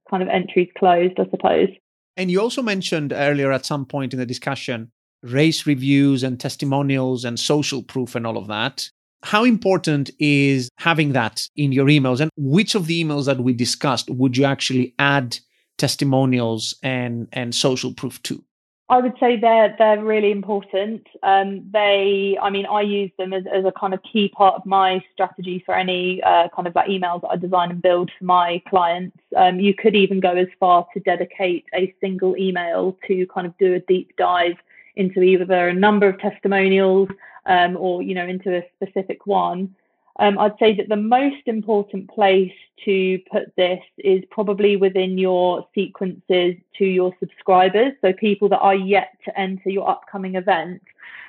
[0.09, 1.69] kind of entries closed, I suppose.
[2.15, 4.91] And you also mentioned earlier at some point in the discussion
[5.23, 8.89] race reviews and testimonials and social proof and all of that.
[9.23, 12.19] How important is having that in your emails?
[12.19, 15.39] And which of the emails that we discussed would you actually add
[15.77, 18.43] testimonials and, and social proof to?
[18.89, 21.05] I would say they're they're really important.
[21.21, 24.65] Um, they, I mean, I use them as, as a kind of key part of
[24.65, 28.23] my strategy for any uh, kind of like emails that I design and build for
[28.23, 29.17] my clients.
[29.35, 33.57] Um, you could even go as far to dedicate a single email to kind of
[33.57, 34.55] do a deep dive
[34.95, 37.09] into either a number of testimonials
[37.45, 39.75] um, or you know into a specific one.
[40.19, 42.51] Um, I'd say that the most important place
[42.85, 48.75] to put this is probably within your sequences to your subscribers, so people that are
[48.75, 50.81] yet to enter your upcoming event,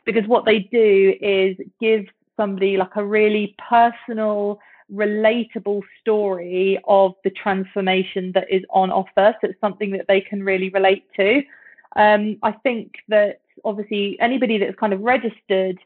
[0.05, 2.07] because what they do is give
[2.37, 4.59] somebody like a really personal,
[4.93, 9.35] relatable story of the transformation that is on offer.
[9.41, 11.43] So it's something that they can really relate to.
[11.97, 15.79] Um, I think that obviously anybody that's kind of registered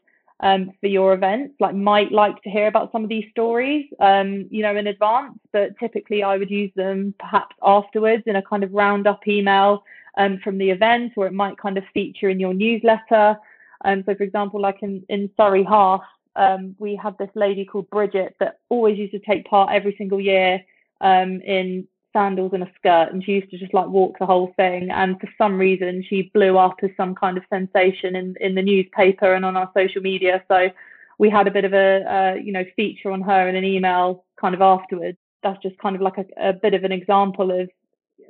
[0.43, 4.45] um, for your events, like might like to hear about some of these stories, um,
[4.51, 5.39] you know, in advance.
[5.53, 9.85] But typically, I would use them perhaps afterwards in a kind of roundup email
[10.17, 13.37] um, from the event, or it might kind of feature in your newsletter.
[13.85, 16.03] Um, so, for example, like in in Surrey Half,
[16.35, 20.19] um, we have this lady called Bridget that always used to take part every single
[20.19, 20.61] year
[20.99, 24.53] um, in sandals and a skirt and she used to just like walk the whole
[24.55, 28.55] thing and for some reason she blew up as some kind of sensation in in
[28.55, 30.43] the newspaper and on our social media.
[30.47, 30.69] So
[31.17, 34.25] we had a bit of a uh, you know feature on her in an email
[34.39, 35.17] kind of afterwards.
[35.41, 37.69] That's just kind of like a, a bit of an example of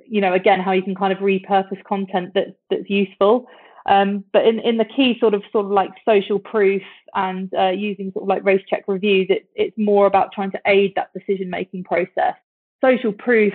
[0.08, 3.48] you know again how you can kind of repurpose content that that's useful.
[3.86, 6.84] Um, but in, in the key sort of sort of like social proof
[7.16, 10.94] and uh, using sort of like RaceCheck reviews, it, it's more about trying to aid
[10.96, 12.36] that decision making process.
[12.84, 13.54] Social proof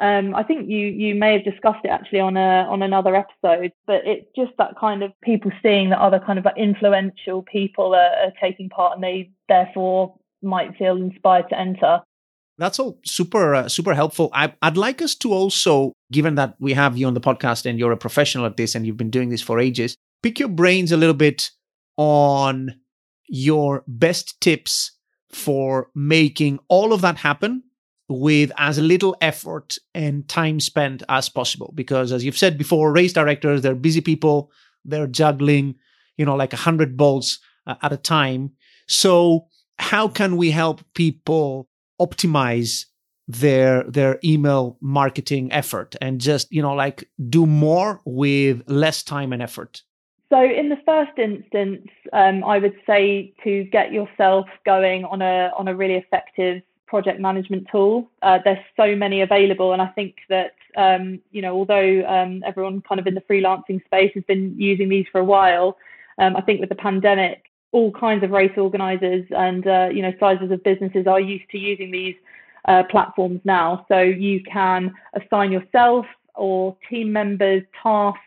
[0.00, 3.72] um, I think you you may have discussed it actually on a on another episode,
[3.86, 7.94] but it's just that kind of people seeing that other kind of like influential people
[7.94, 12.00] are, are taking part, and they therefore might feel inspired to enter.
[12.58, 14.30] That's all super uh, super helpful.
[14.32, 17.78] I, I'd like us to also, given that we have you on the podcast and
[17.78, 20.90] you're a professional at this and you've been doing this for ages, pick your brains
[20.90, 21.52] a little bit
[21.96, 22.74] on
[23.28, 24.90] your best tips
[25.30, 27.62] for making all of that happen
[28.20, 31.72] with as little effort and time spent as possible.
[31.74, 34.50] Because as you've said before race directors they're busy people.
[34.84, 35.76] They're juggling
[36.16, 38.52] you know like a hundred balls uh, at a time.
[38.86, 39.46] So
[39.78, 41.68] how can we help people
[42.00, 42.84] optimize
[43.26, 49.32] their their email marketing effort and just you know like do more with less time
[49.32, 49.82] and effort?
[50.30, 55.50] So in the first instance um, i would say to get yourself going on a
[55.56, 58.08] on a really effective project management tool.
[58.22, 62.82] Uh, there's so many available, and I think that um, you know, although um, everyone
[62.82, 65.76] kind of in the freelancing space has been using these for a while,
[66.18, 70.12] um, I think with the pandemic, all kinds of race organisers and uh, you know
[70.20, 72.14] sizes of businesses are used to using these
[72.66, 73.84] uh, platforms now.
[73.88, 78.20] So you can assign yourself or team members tasks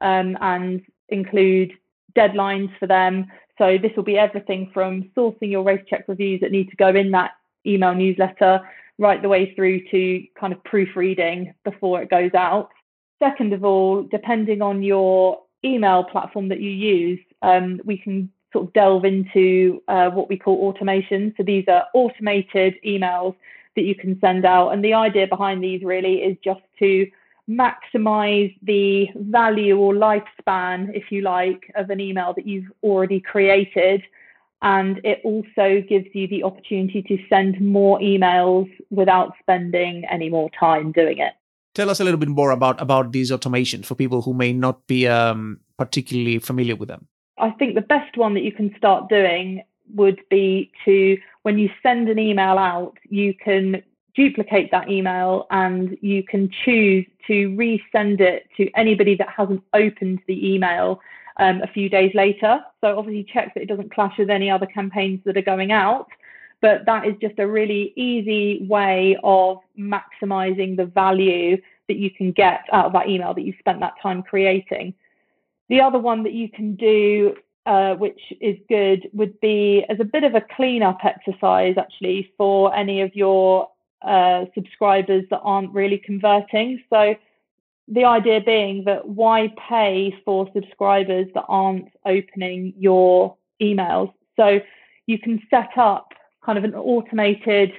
[0.00, 1.72] um, and include
[2.16, 3.26] deadlines for them.
[3.58, 7.10] So this will be everything from sourcing your RaceCheck reviews that need to go in
[7.12, 7.32] that
[7.66, 8.60] email newsletter
[8.98, 12.70] right the way through to kind of proofreading before it goes out.
[13.18, 18.66] Second of all, depending on your email platform that you use, um, we can sort
[18.66, 21.34] of delve into uh, what we call automation.
[21.36, 23.34] So these are automated emails
[23.74, 24.70] that you can send out.
[24.70, 27.06] And the idea behind these really is just to
[27.48, 34.02] maximize the value or lifespan, if you like, of an email that you've already created
[34.62, 40.50] and it also gives you the opportunity to send more emails without spending any more
[40.58, 41.34] time doing it.
[41.74, 44.86] Tell us a little bit more about about these automations for people who may not
[44.86, 47.06] be um, particularly familiar with them.
[47.38, 49.62] I think the best one that you can start doing
[49.94, 53.82] would be to when you send an email out, you can
[54.14, 60.20] duplicate that email and you can choose to resend it to anybody that hasn't opened
[60.26, 61.00] the email
[61.38, 62.60] um, a few days later.
[62.80, 66.08] So obviously check that it doesn't clash with any other campaigns that are going out.
[66.62, 71.58] But that is just a really easy way of maximizing the value
[71.88, 74.94] that you can get out of that email that you spent that time creating.
[75.68, 77.36] The other one that you can do,
[77.66, 82.74] uh, which is good, would be as a bit of a cleanup exercise actually for
[82.74, 83.68] any of your
[84.02, 86.82] uh, subscribers that aren't really converting.
[86.88, 87.14] So
[87.88, 94.12] the idea being that why pay for subscribers that aren't opening your emails?
[94.36, 94.60] So
[95.06, 96.12] you can set up
[96.44, 97.72] kind of an automated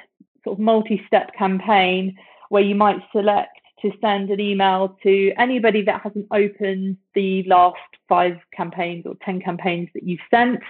[0.44, 2.18] sort of multi-step campaign
[2.50, 7.78] where you might select to send an email to anybody that hasn't opened the last
[8.10, 10.62] five campaigns or 10 campaigns that you've sent.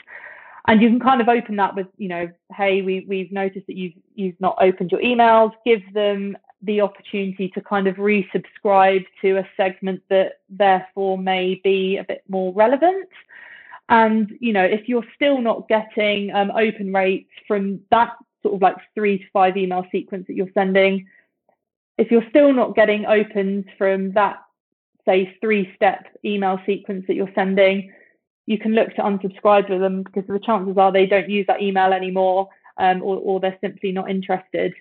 [0.68, 3.78] And you can kind of open that with, you know, hey, we, we've noticed that
[3.78, 9.38] you've, you've not opened your emails, give them the opportunity to kind of resubscribe to
[9.38, 13.10] a segment that therefore may be a bit more relevant.
[13.90, 18.62] And you know, if you're still not getting um, open rates from that sort of
[18.62, 21.08] like three to five email sequence that you're sending,
[21.98, 24.38] if you're still not getting opens from that
[25.08, 27.92] say, three step email sequence that you're sending,
[28.46, 31.62] you can look to unsubscribe to them because the chances are they don't use that
[31.62, 34.74] email anymore um, or, or, they're simply not interested.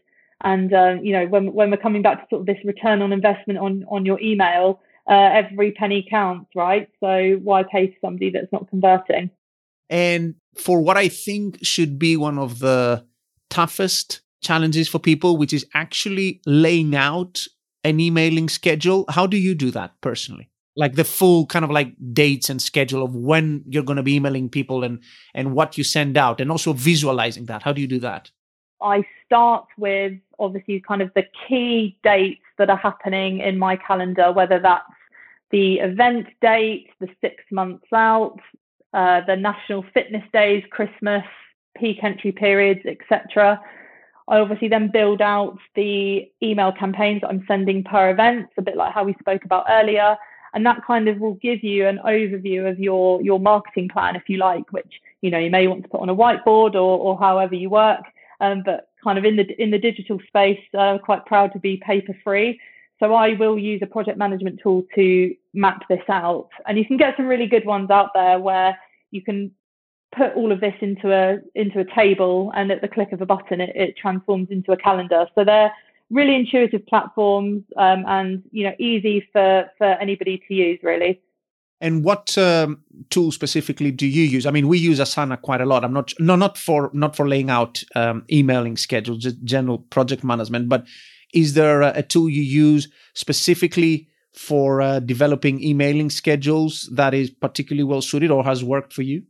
[0.43, 3.13] And uh, you know, when when we're coming back to sort of this return on
[3.13, 6.89] investment on on your email, uh, every penny counts, right?
[7.01, 9.31] So why pay for somebody that's not converting?
[9.89, 13.07] And for what I think should be one of the
[13.51, 17.47] toughest challenges for people, which is actually laying out
[17.85, 19.05] an emailing schedule.
[19.09, 20.51] How do you do that personally?
[20.77, 24.17] Like the full kind of like dates and schedule of when you're going to be
[24.17, 25.03] emailing people and
[25.35, 27.63] and what you send out, and also visualizing that.
[27.63, 28.31] How do you do that?
[28.81, 34.33] I start with obviously kind of the key dates that are happening in my calendar,
[34.33, 34.85] whether that's
[35.51, 38.39] the event date, the six months out,
[38.93, 41.25] uh, the national fitness days, Christmas,
[41.77, 43.61] peak entry periods, etc.
[44.29, 48.77] I obviously then build out the email campaigns that I'm sending per event, a bit
[48.77, 50.17] like how we spoke about earlier.
[50.55, 54.29] And that kind of will give you an overview of your, your marketing plan, if
[54.29, 57.19] you like, which you know you may want to put on a whiteboard or, or
[57.19, 58.03] however you work.
[58.41, 61.77] Um, but kind of in the in the digital space, uh, quite proud to be
[61.79, 62.61] paper free.
[62.99, 66.97] So I will use a project management tool to map this out, and you can
[66.97, 68.79] get some really good ones out there where
[69.11, 69.51] you can
[70.17, 73.27] put all of this into a into a table and at the click of a
[73.27, 75.27] button it, it transforms into a calendar.
[75.35, 75.73] So they're
[76.11, 81.21] really intuitive platforms um, and you know easy for for anybody to use really
[81.81, 84.47] and what um, tool specifically do you use?
[84.47, 85.85] I mean, we use Asana quite a lot.
[85.85, 90.25] I'm not no not for not for laying out um, emailing schedules, just general project
[90.25, 90.69] management.
[90.69, 90.87] But
[91.35, 97.31] is there a, a tool you use specifically for uh, developing emailing schedules that is
[97.31, 99.23] particularly well suited or has worked for you?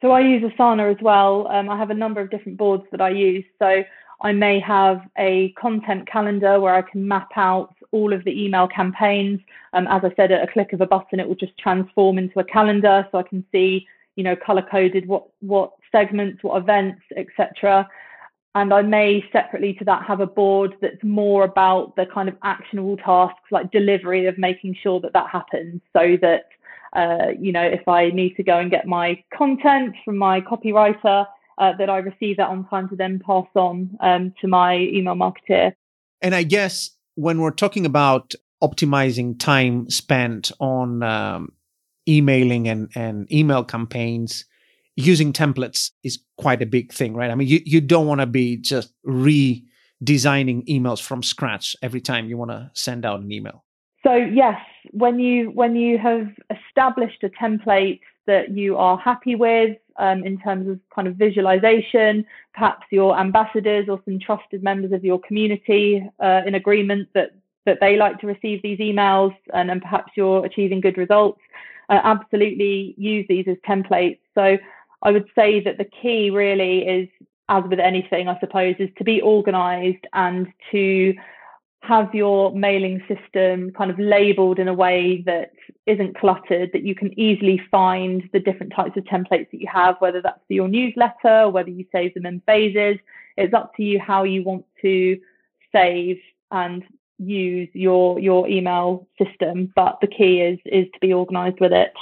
[0.00, 1.46] So I use Asana as well.
[1.48, 3.44] Um, I have a number of different boards that I use.
[3.58, 3.82] So
[4.22, 8.68] I may have a content calendar where I can map out all of the email
[8.68, 9.40] campaigns.
[9.72, 12.38] Um, as I said, at a click of a button, it will just transform into
[12.40, 13.86] a calendar, so I can see,
[14.16, 17.88] you know, color coded what what segments, what events, etc.
[18.54, 22.36] And I may separately to that have a board that's more about the kind of
[22.42, 26.46] actionable tasks, like delivery of making sure that that happens, so that
[26.94, 31.26] uh, you know, if I need to go and get my content from my copywriter,
[31.58, 35.14] uh, that I receive that on time to then pass on um, to my email
[35.14, 35.74] marketer.
[36.22, 41.52] And I guess when we're talking about optimizing time spent on um,
[42.08, 44.46] emailing and, and email campaigns,
[44.96, 47.30] using templates is quite a big thing, right?
[47.30, 52.26] I mean, you, you don't want to be just redesigning emails from scratch every time
[52.26, 53.64] you want to send out an email.
[54.02, 54.58] So yes,
[54.92, 60.38] when you when you have established a template that you are happy with um, in
[60.38, 62.24] terms of kind of visualization,
[62.54, 67.30] perhaps your ambassadors or some trusted members of your community uh, in agreement that
[67.66, 71.40] that they like to receive these emails and, and perhaps you're achieving good results,
[71.90, 74.18] uh, absolutely use these as templates.
[74.34, 74.56] So
[75.02, 77.08] I would say that the key really is,
[77.48, 81.14] as with anything, I suppose, is to be organized and to
[81.82, 85.52] have your mailing system kind of labeled in a way that
[85.86, 89.96] isn't cluttered, that you can easily find the different types of templates that you have,
[89.98, 92.98] whether that's for your newsletter, whether you save them in phases.
[93.36, 95.18] It's up to you how you want to
[95.72, 96.20] save
[96.50, 96.84] and
[97.18, 99.72] use your your email system.
[99.74, 101.94] But the key is is to be organized with it.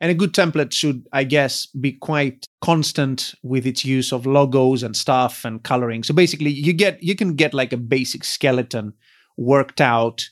[0.00, 4.84] And a good template should, I guess, be quite constant with its use of logos
[4.84, 6.04] and stuff and coloring.
[6.04, 8.92] So basically, you get you can get like a basic skeleton
[9.36, 10.28] worked out,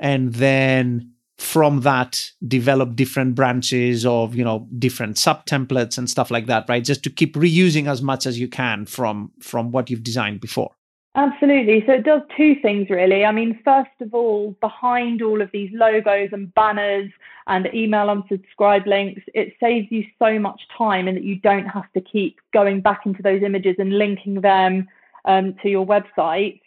[0.00, 6.30] and then from that develop different branches of you know different sub templates and stuff
[6.30, 9.90] like that right just to keep reusing as much as you can from from what
[9.90, 10.70] you've designed before
[11.16, 11.84] Absolutely.
[11.86, 13.24] So it does two things really.
[13.24, 17.10] I mean, first of all, behind all of these logos and banners
[17.46, 21.90] and email unsubscribe links, it saves you so much time in that you don't have
[21.92, 24.88] to keep going back into those images and linking them
[25.24, 26.60] um, to your website.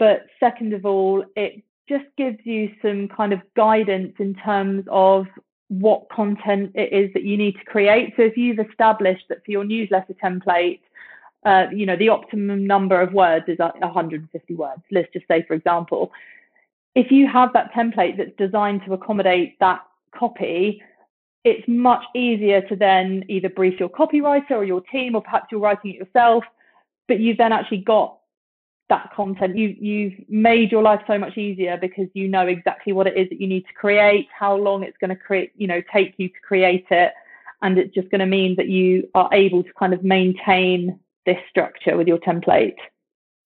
[0.00, 5.26] But second of all, it just gives you some kind of guidance in terms of
[5.68, 8.14] what content it is that you need to create.
[8.16, 10.80] So if you've established that for your newsletter template,
[11.44, 14.82] uh, you know, the optimum number of words is 150 words.
[14.90, 16.10] Let's just say, for example,
[16.94, 19.80] if you have that template that's designed to accommodate that
[20.16, 20.82] copy,
[21.44, 25.60] it's much easier to then either brief your copywriter or your team, or perhaps you're
[25.60, 26.44] writing it yourself,
[27.08, 28.18] but you've then actually got
[28.88, 29.56] that content.
[29.56, 33.28] You, you've made your life so much easier because you know exactly what it is
[33.28, 36.28] that you need to create, how long it's going to create, you know, take you
[36.28, 37.12] to create it.
[37.62, 41.36] And it's just going to mean that you are able to kind of maintain this
[41.50, 42.76] structure with your template.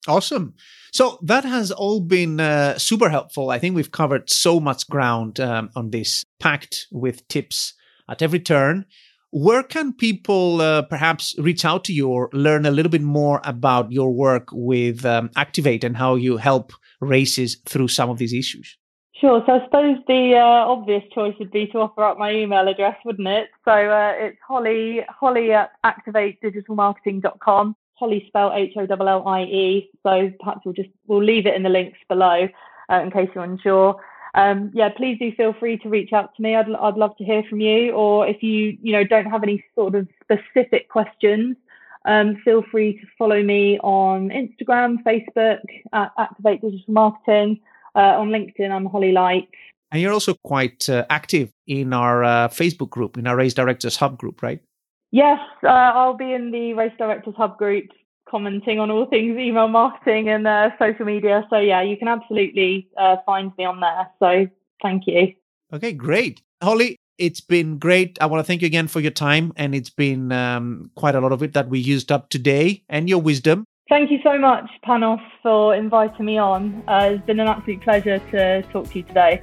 [0.07, 0.55] Awesome.
[0.93, 3.51] So that has all been uh, super helpful.
[3.51, 7.75] I think we've covered so much ground um, on this, packed with tips
[8.09, 8.87] at every turn.
[9.31, 13.43] Where can people uh, perhaps reach out to you or learn a little bit more
[13.45, 16.73] about your work with um, Activate and how you help
[17.03, 18.78] races through some of these issues?
[19.21, 19.43] Sure.
[19.47, 22.97] So I suppose the uh, obvious choice would be to offer up my email address,
[23.05, 23.49] wouldn't it?
[23.65, 27.75] So uh, it's holly, Hollie at activatedigitalmarketing.com.
[27.95, 29.91] Hollie spelled H O L L I E.
[30.05, 32.49] So perhaps we'll just we'll leave it in the links below
[32.93, 34.01] uh, in case you're unsure.
[34.35, 36.55] Um, yeah, please do feel free to reach out to me.
[36.55, 37.93] I'd I'd love to hear from you.
[37.95, 41.57] Or if you you know don't have any sort of specific questions,
[42.05, 45.59] um, feel free to follow me on Instagram, Facebook
[45.93, 47.59] at Activate Digital Marketing.
[47.99, 49.49] Uh, on LinkedIn, I'm Hollie Light.
[49.91, 53.97] And you're also quite uh, active in our uh, Facebook group, in our Race Directors
[53.97, 54.63] Hub group, right?
[55.11, 57.87] Yes, uh, I'll be in the Race Directors Hub group
[58.31, 61.45] commenting on all things email marketing and uh, social media.
[61.51, 64.09] So, yeah, you can absolutely uh, find me on there.
[64.21, 64.47] So,
[64.81, 65.33] thank you.
[65.73, 66.41] Okay, great.
[66.63, 68.17] Hollie, it's been great.
[68.21, 69.53] I want to thank you again for your time.
[69.57, 73.09] And it's been um, quite a lot of it that we used up today and
[73.09, 73.65] your wisdom.
[73.89, 76.85] Thank you so much, Panos, for inviting me on.
[76.87, 79.43] Uh, it's been an absolute pleasure to talk to you today.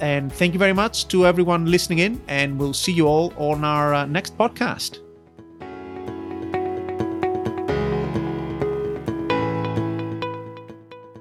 [0.00, 2.20] And thank you very much to everyone listening in.
[2.26, 4.98] And we'll see you all on our uh, next podcast.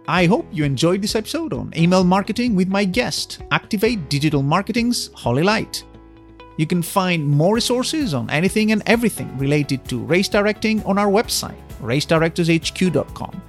[0.07, 5.11] I hope you enjoyed this episode on email marketing with my guest, Activate Digital Marketing's
[5.13, 5.83] Hollie Light.
[6.57, 11.07] You can find more resources on anything and everything related to race directing on our
[11.07, 13.41] website, racedirectorshq.com.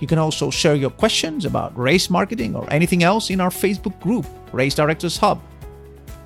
[0.00, 4.00] You can also share your questions about race marketing or anything else in our Facebook
[4.00, 5.42] group, Race Directors Hub.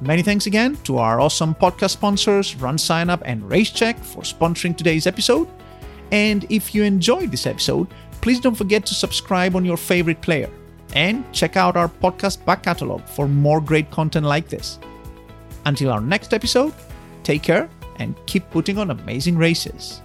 [0.00, 5.48] Many thanks again to our awesome podcast sponsors, RunSignup and RaceCheck, for sponsoring today's episode.
[6.12, 7.88] And if you enjoyed this episode,
[8.20, 10.50] please don't forget to subscribe on your favorite player
[10.94, 14.78] and check out our podcast back catalog for more great content like this.
[15.66, 16.72] Until our next episode,
[17.22, 17.68] take care
[17.98, 20.02] and keep putting on amazing races.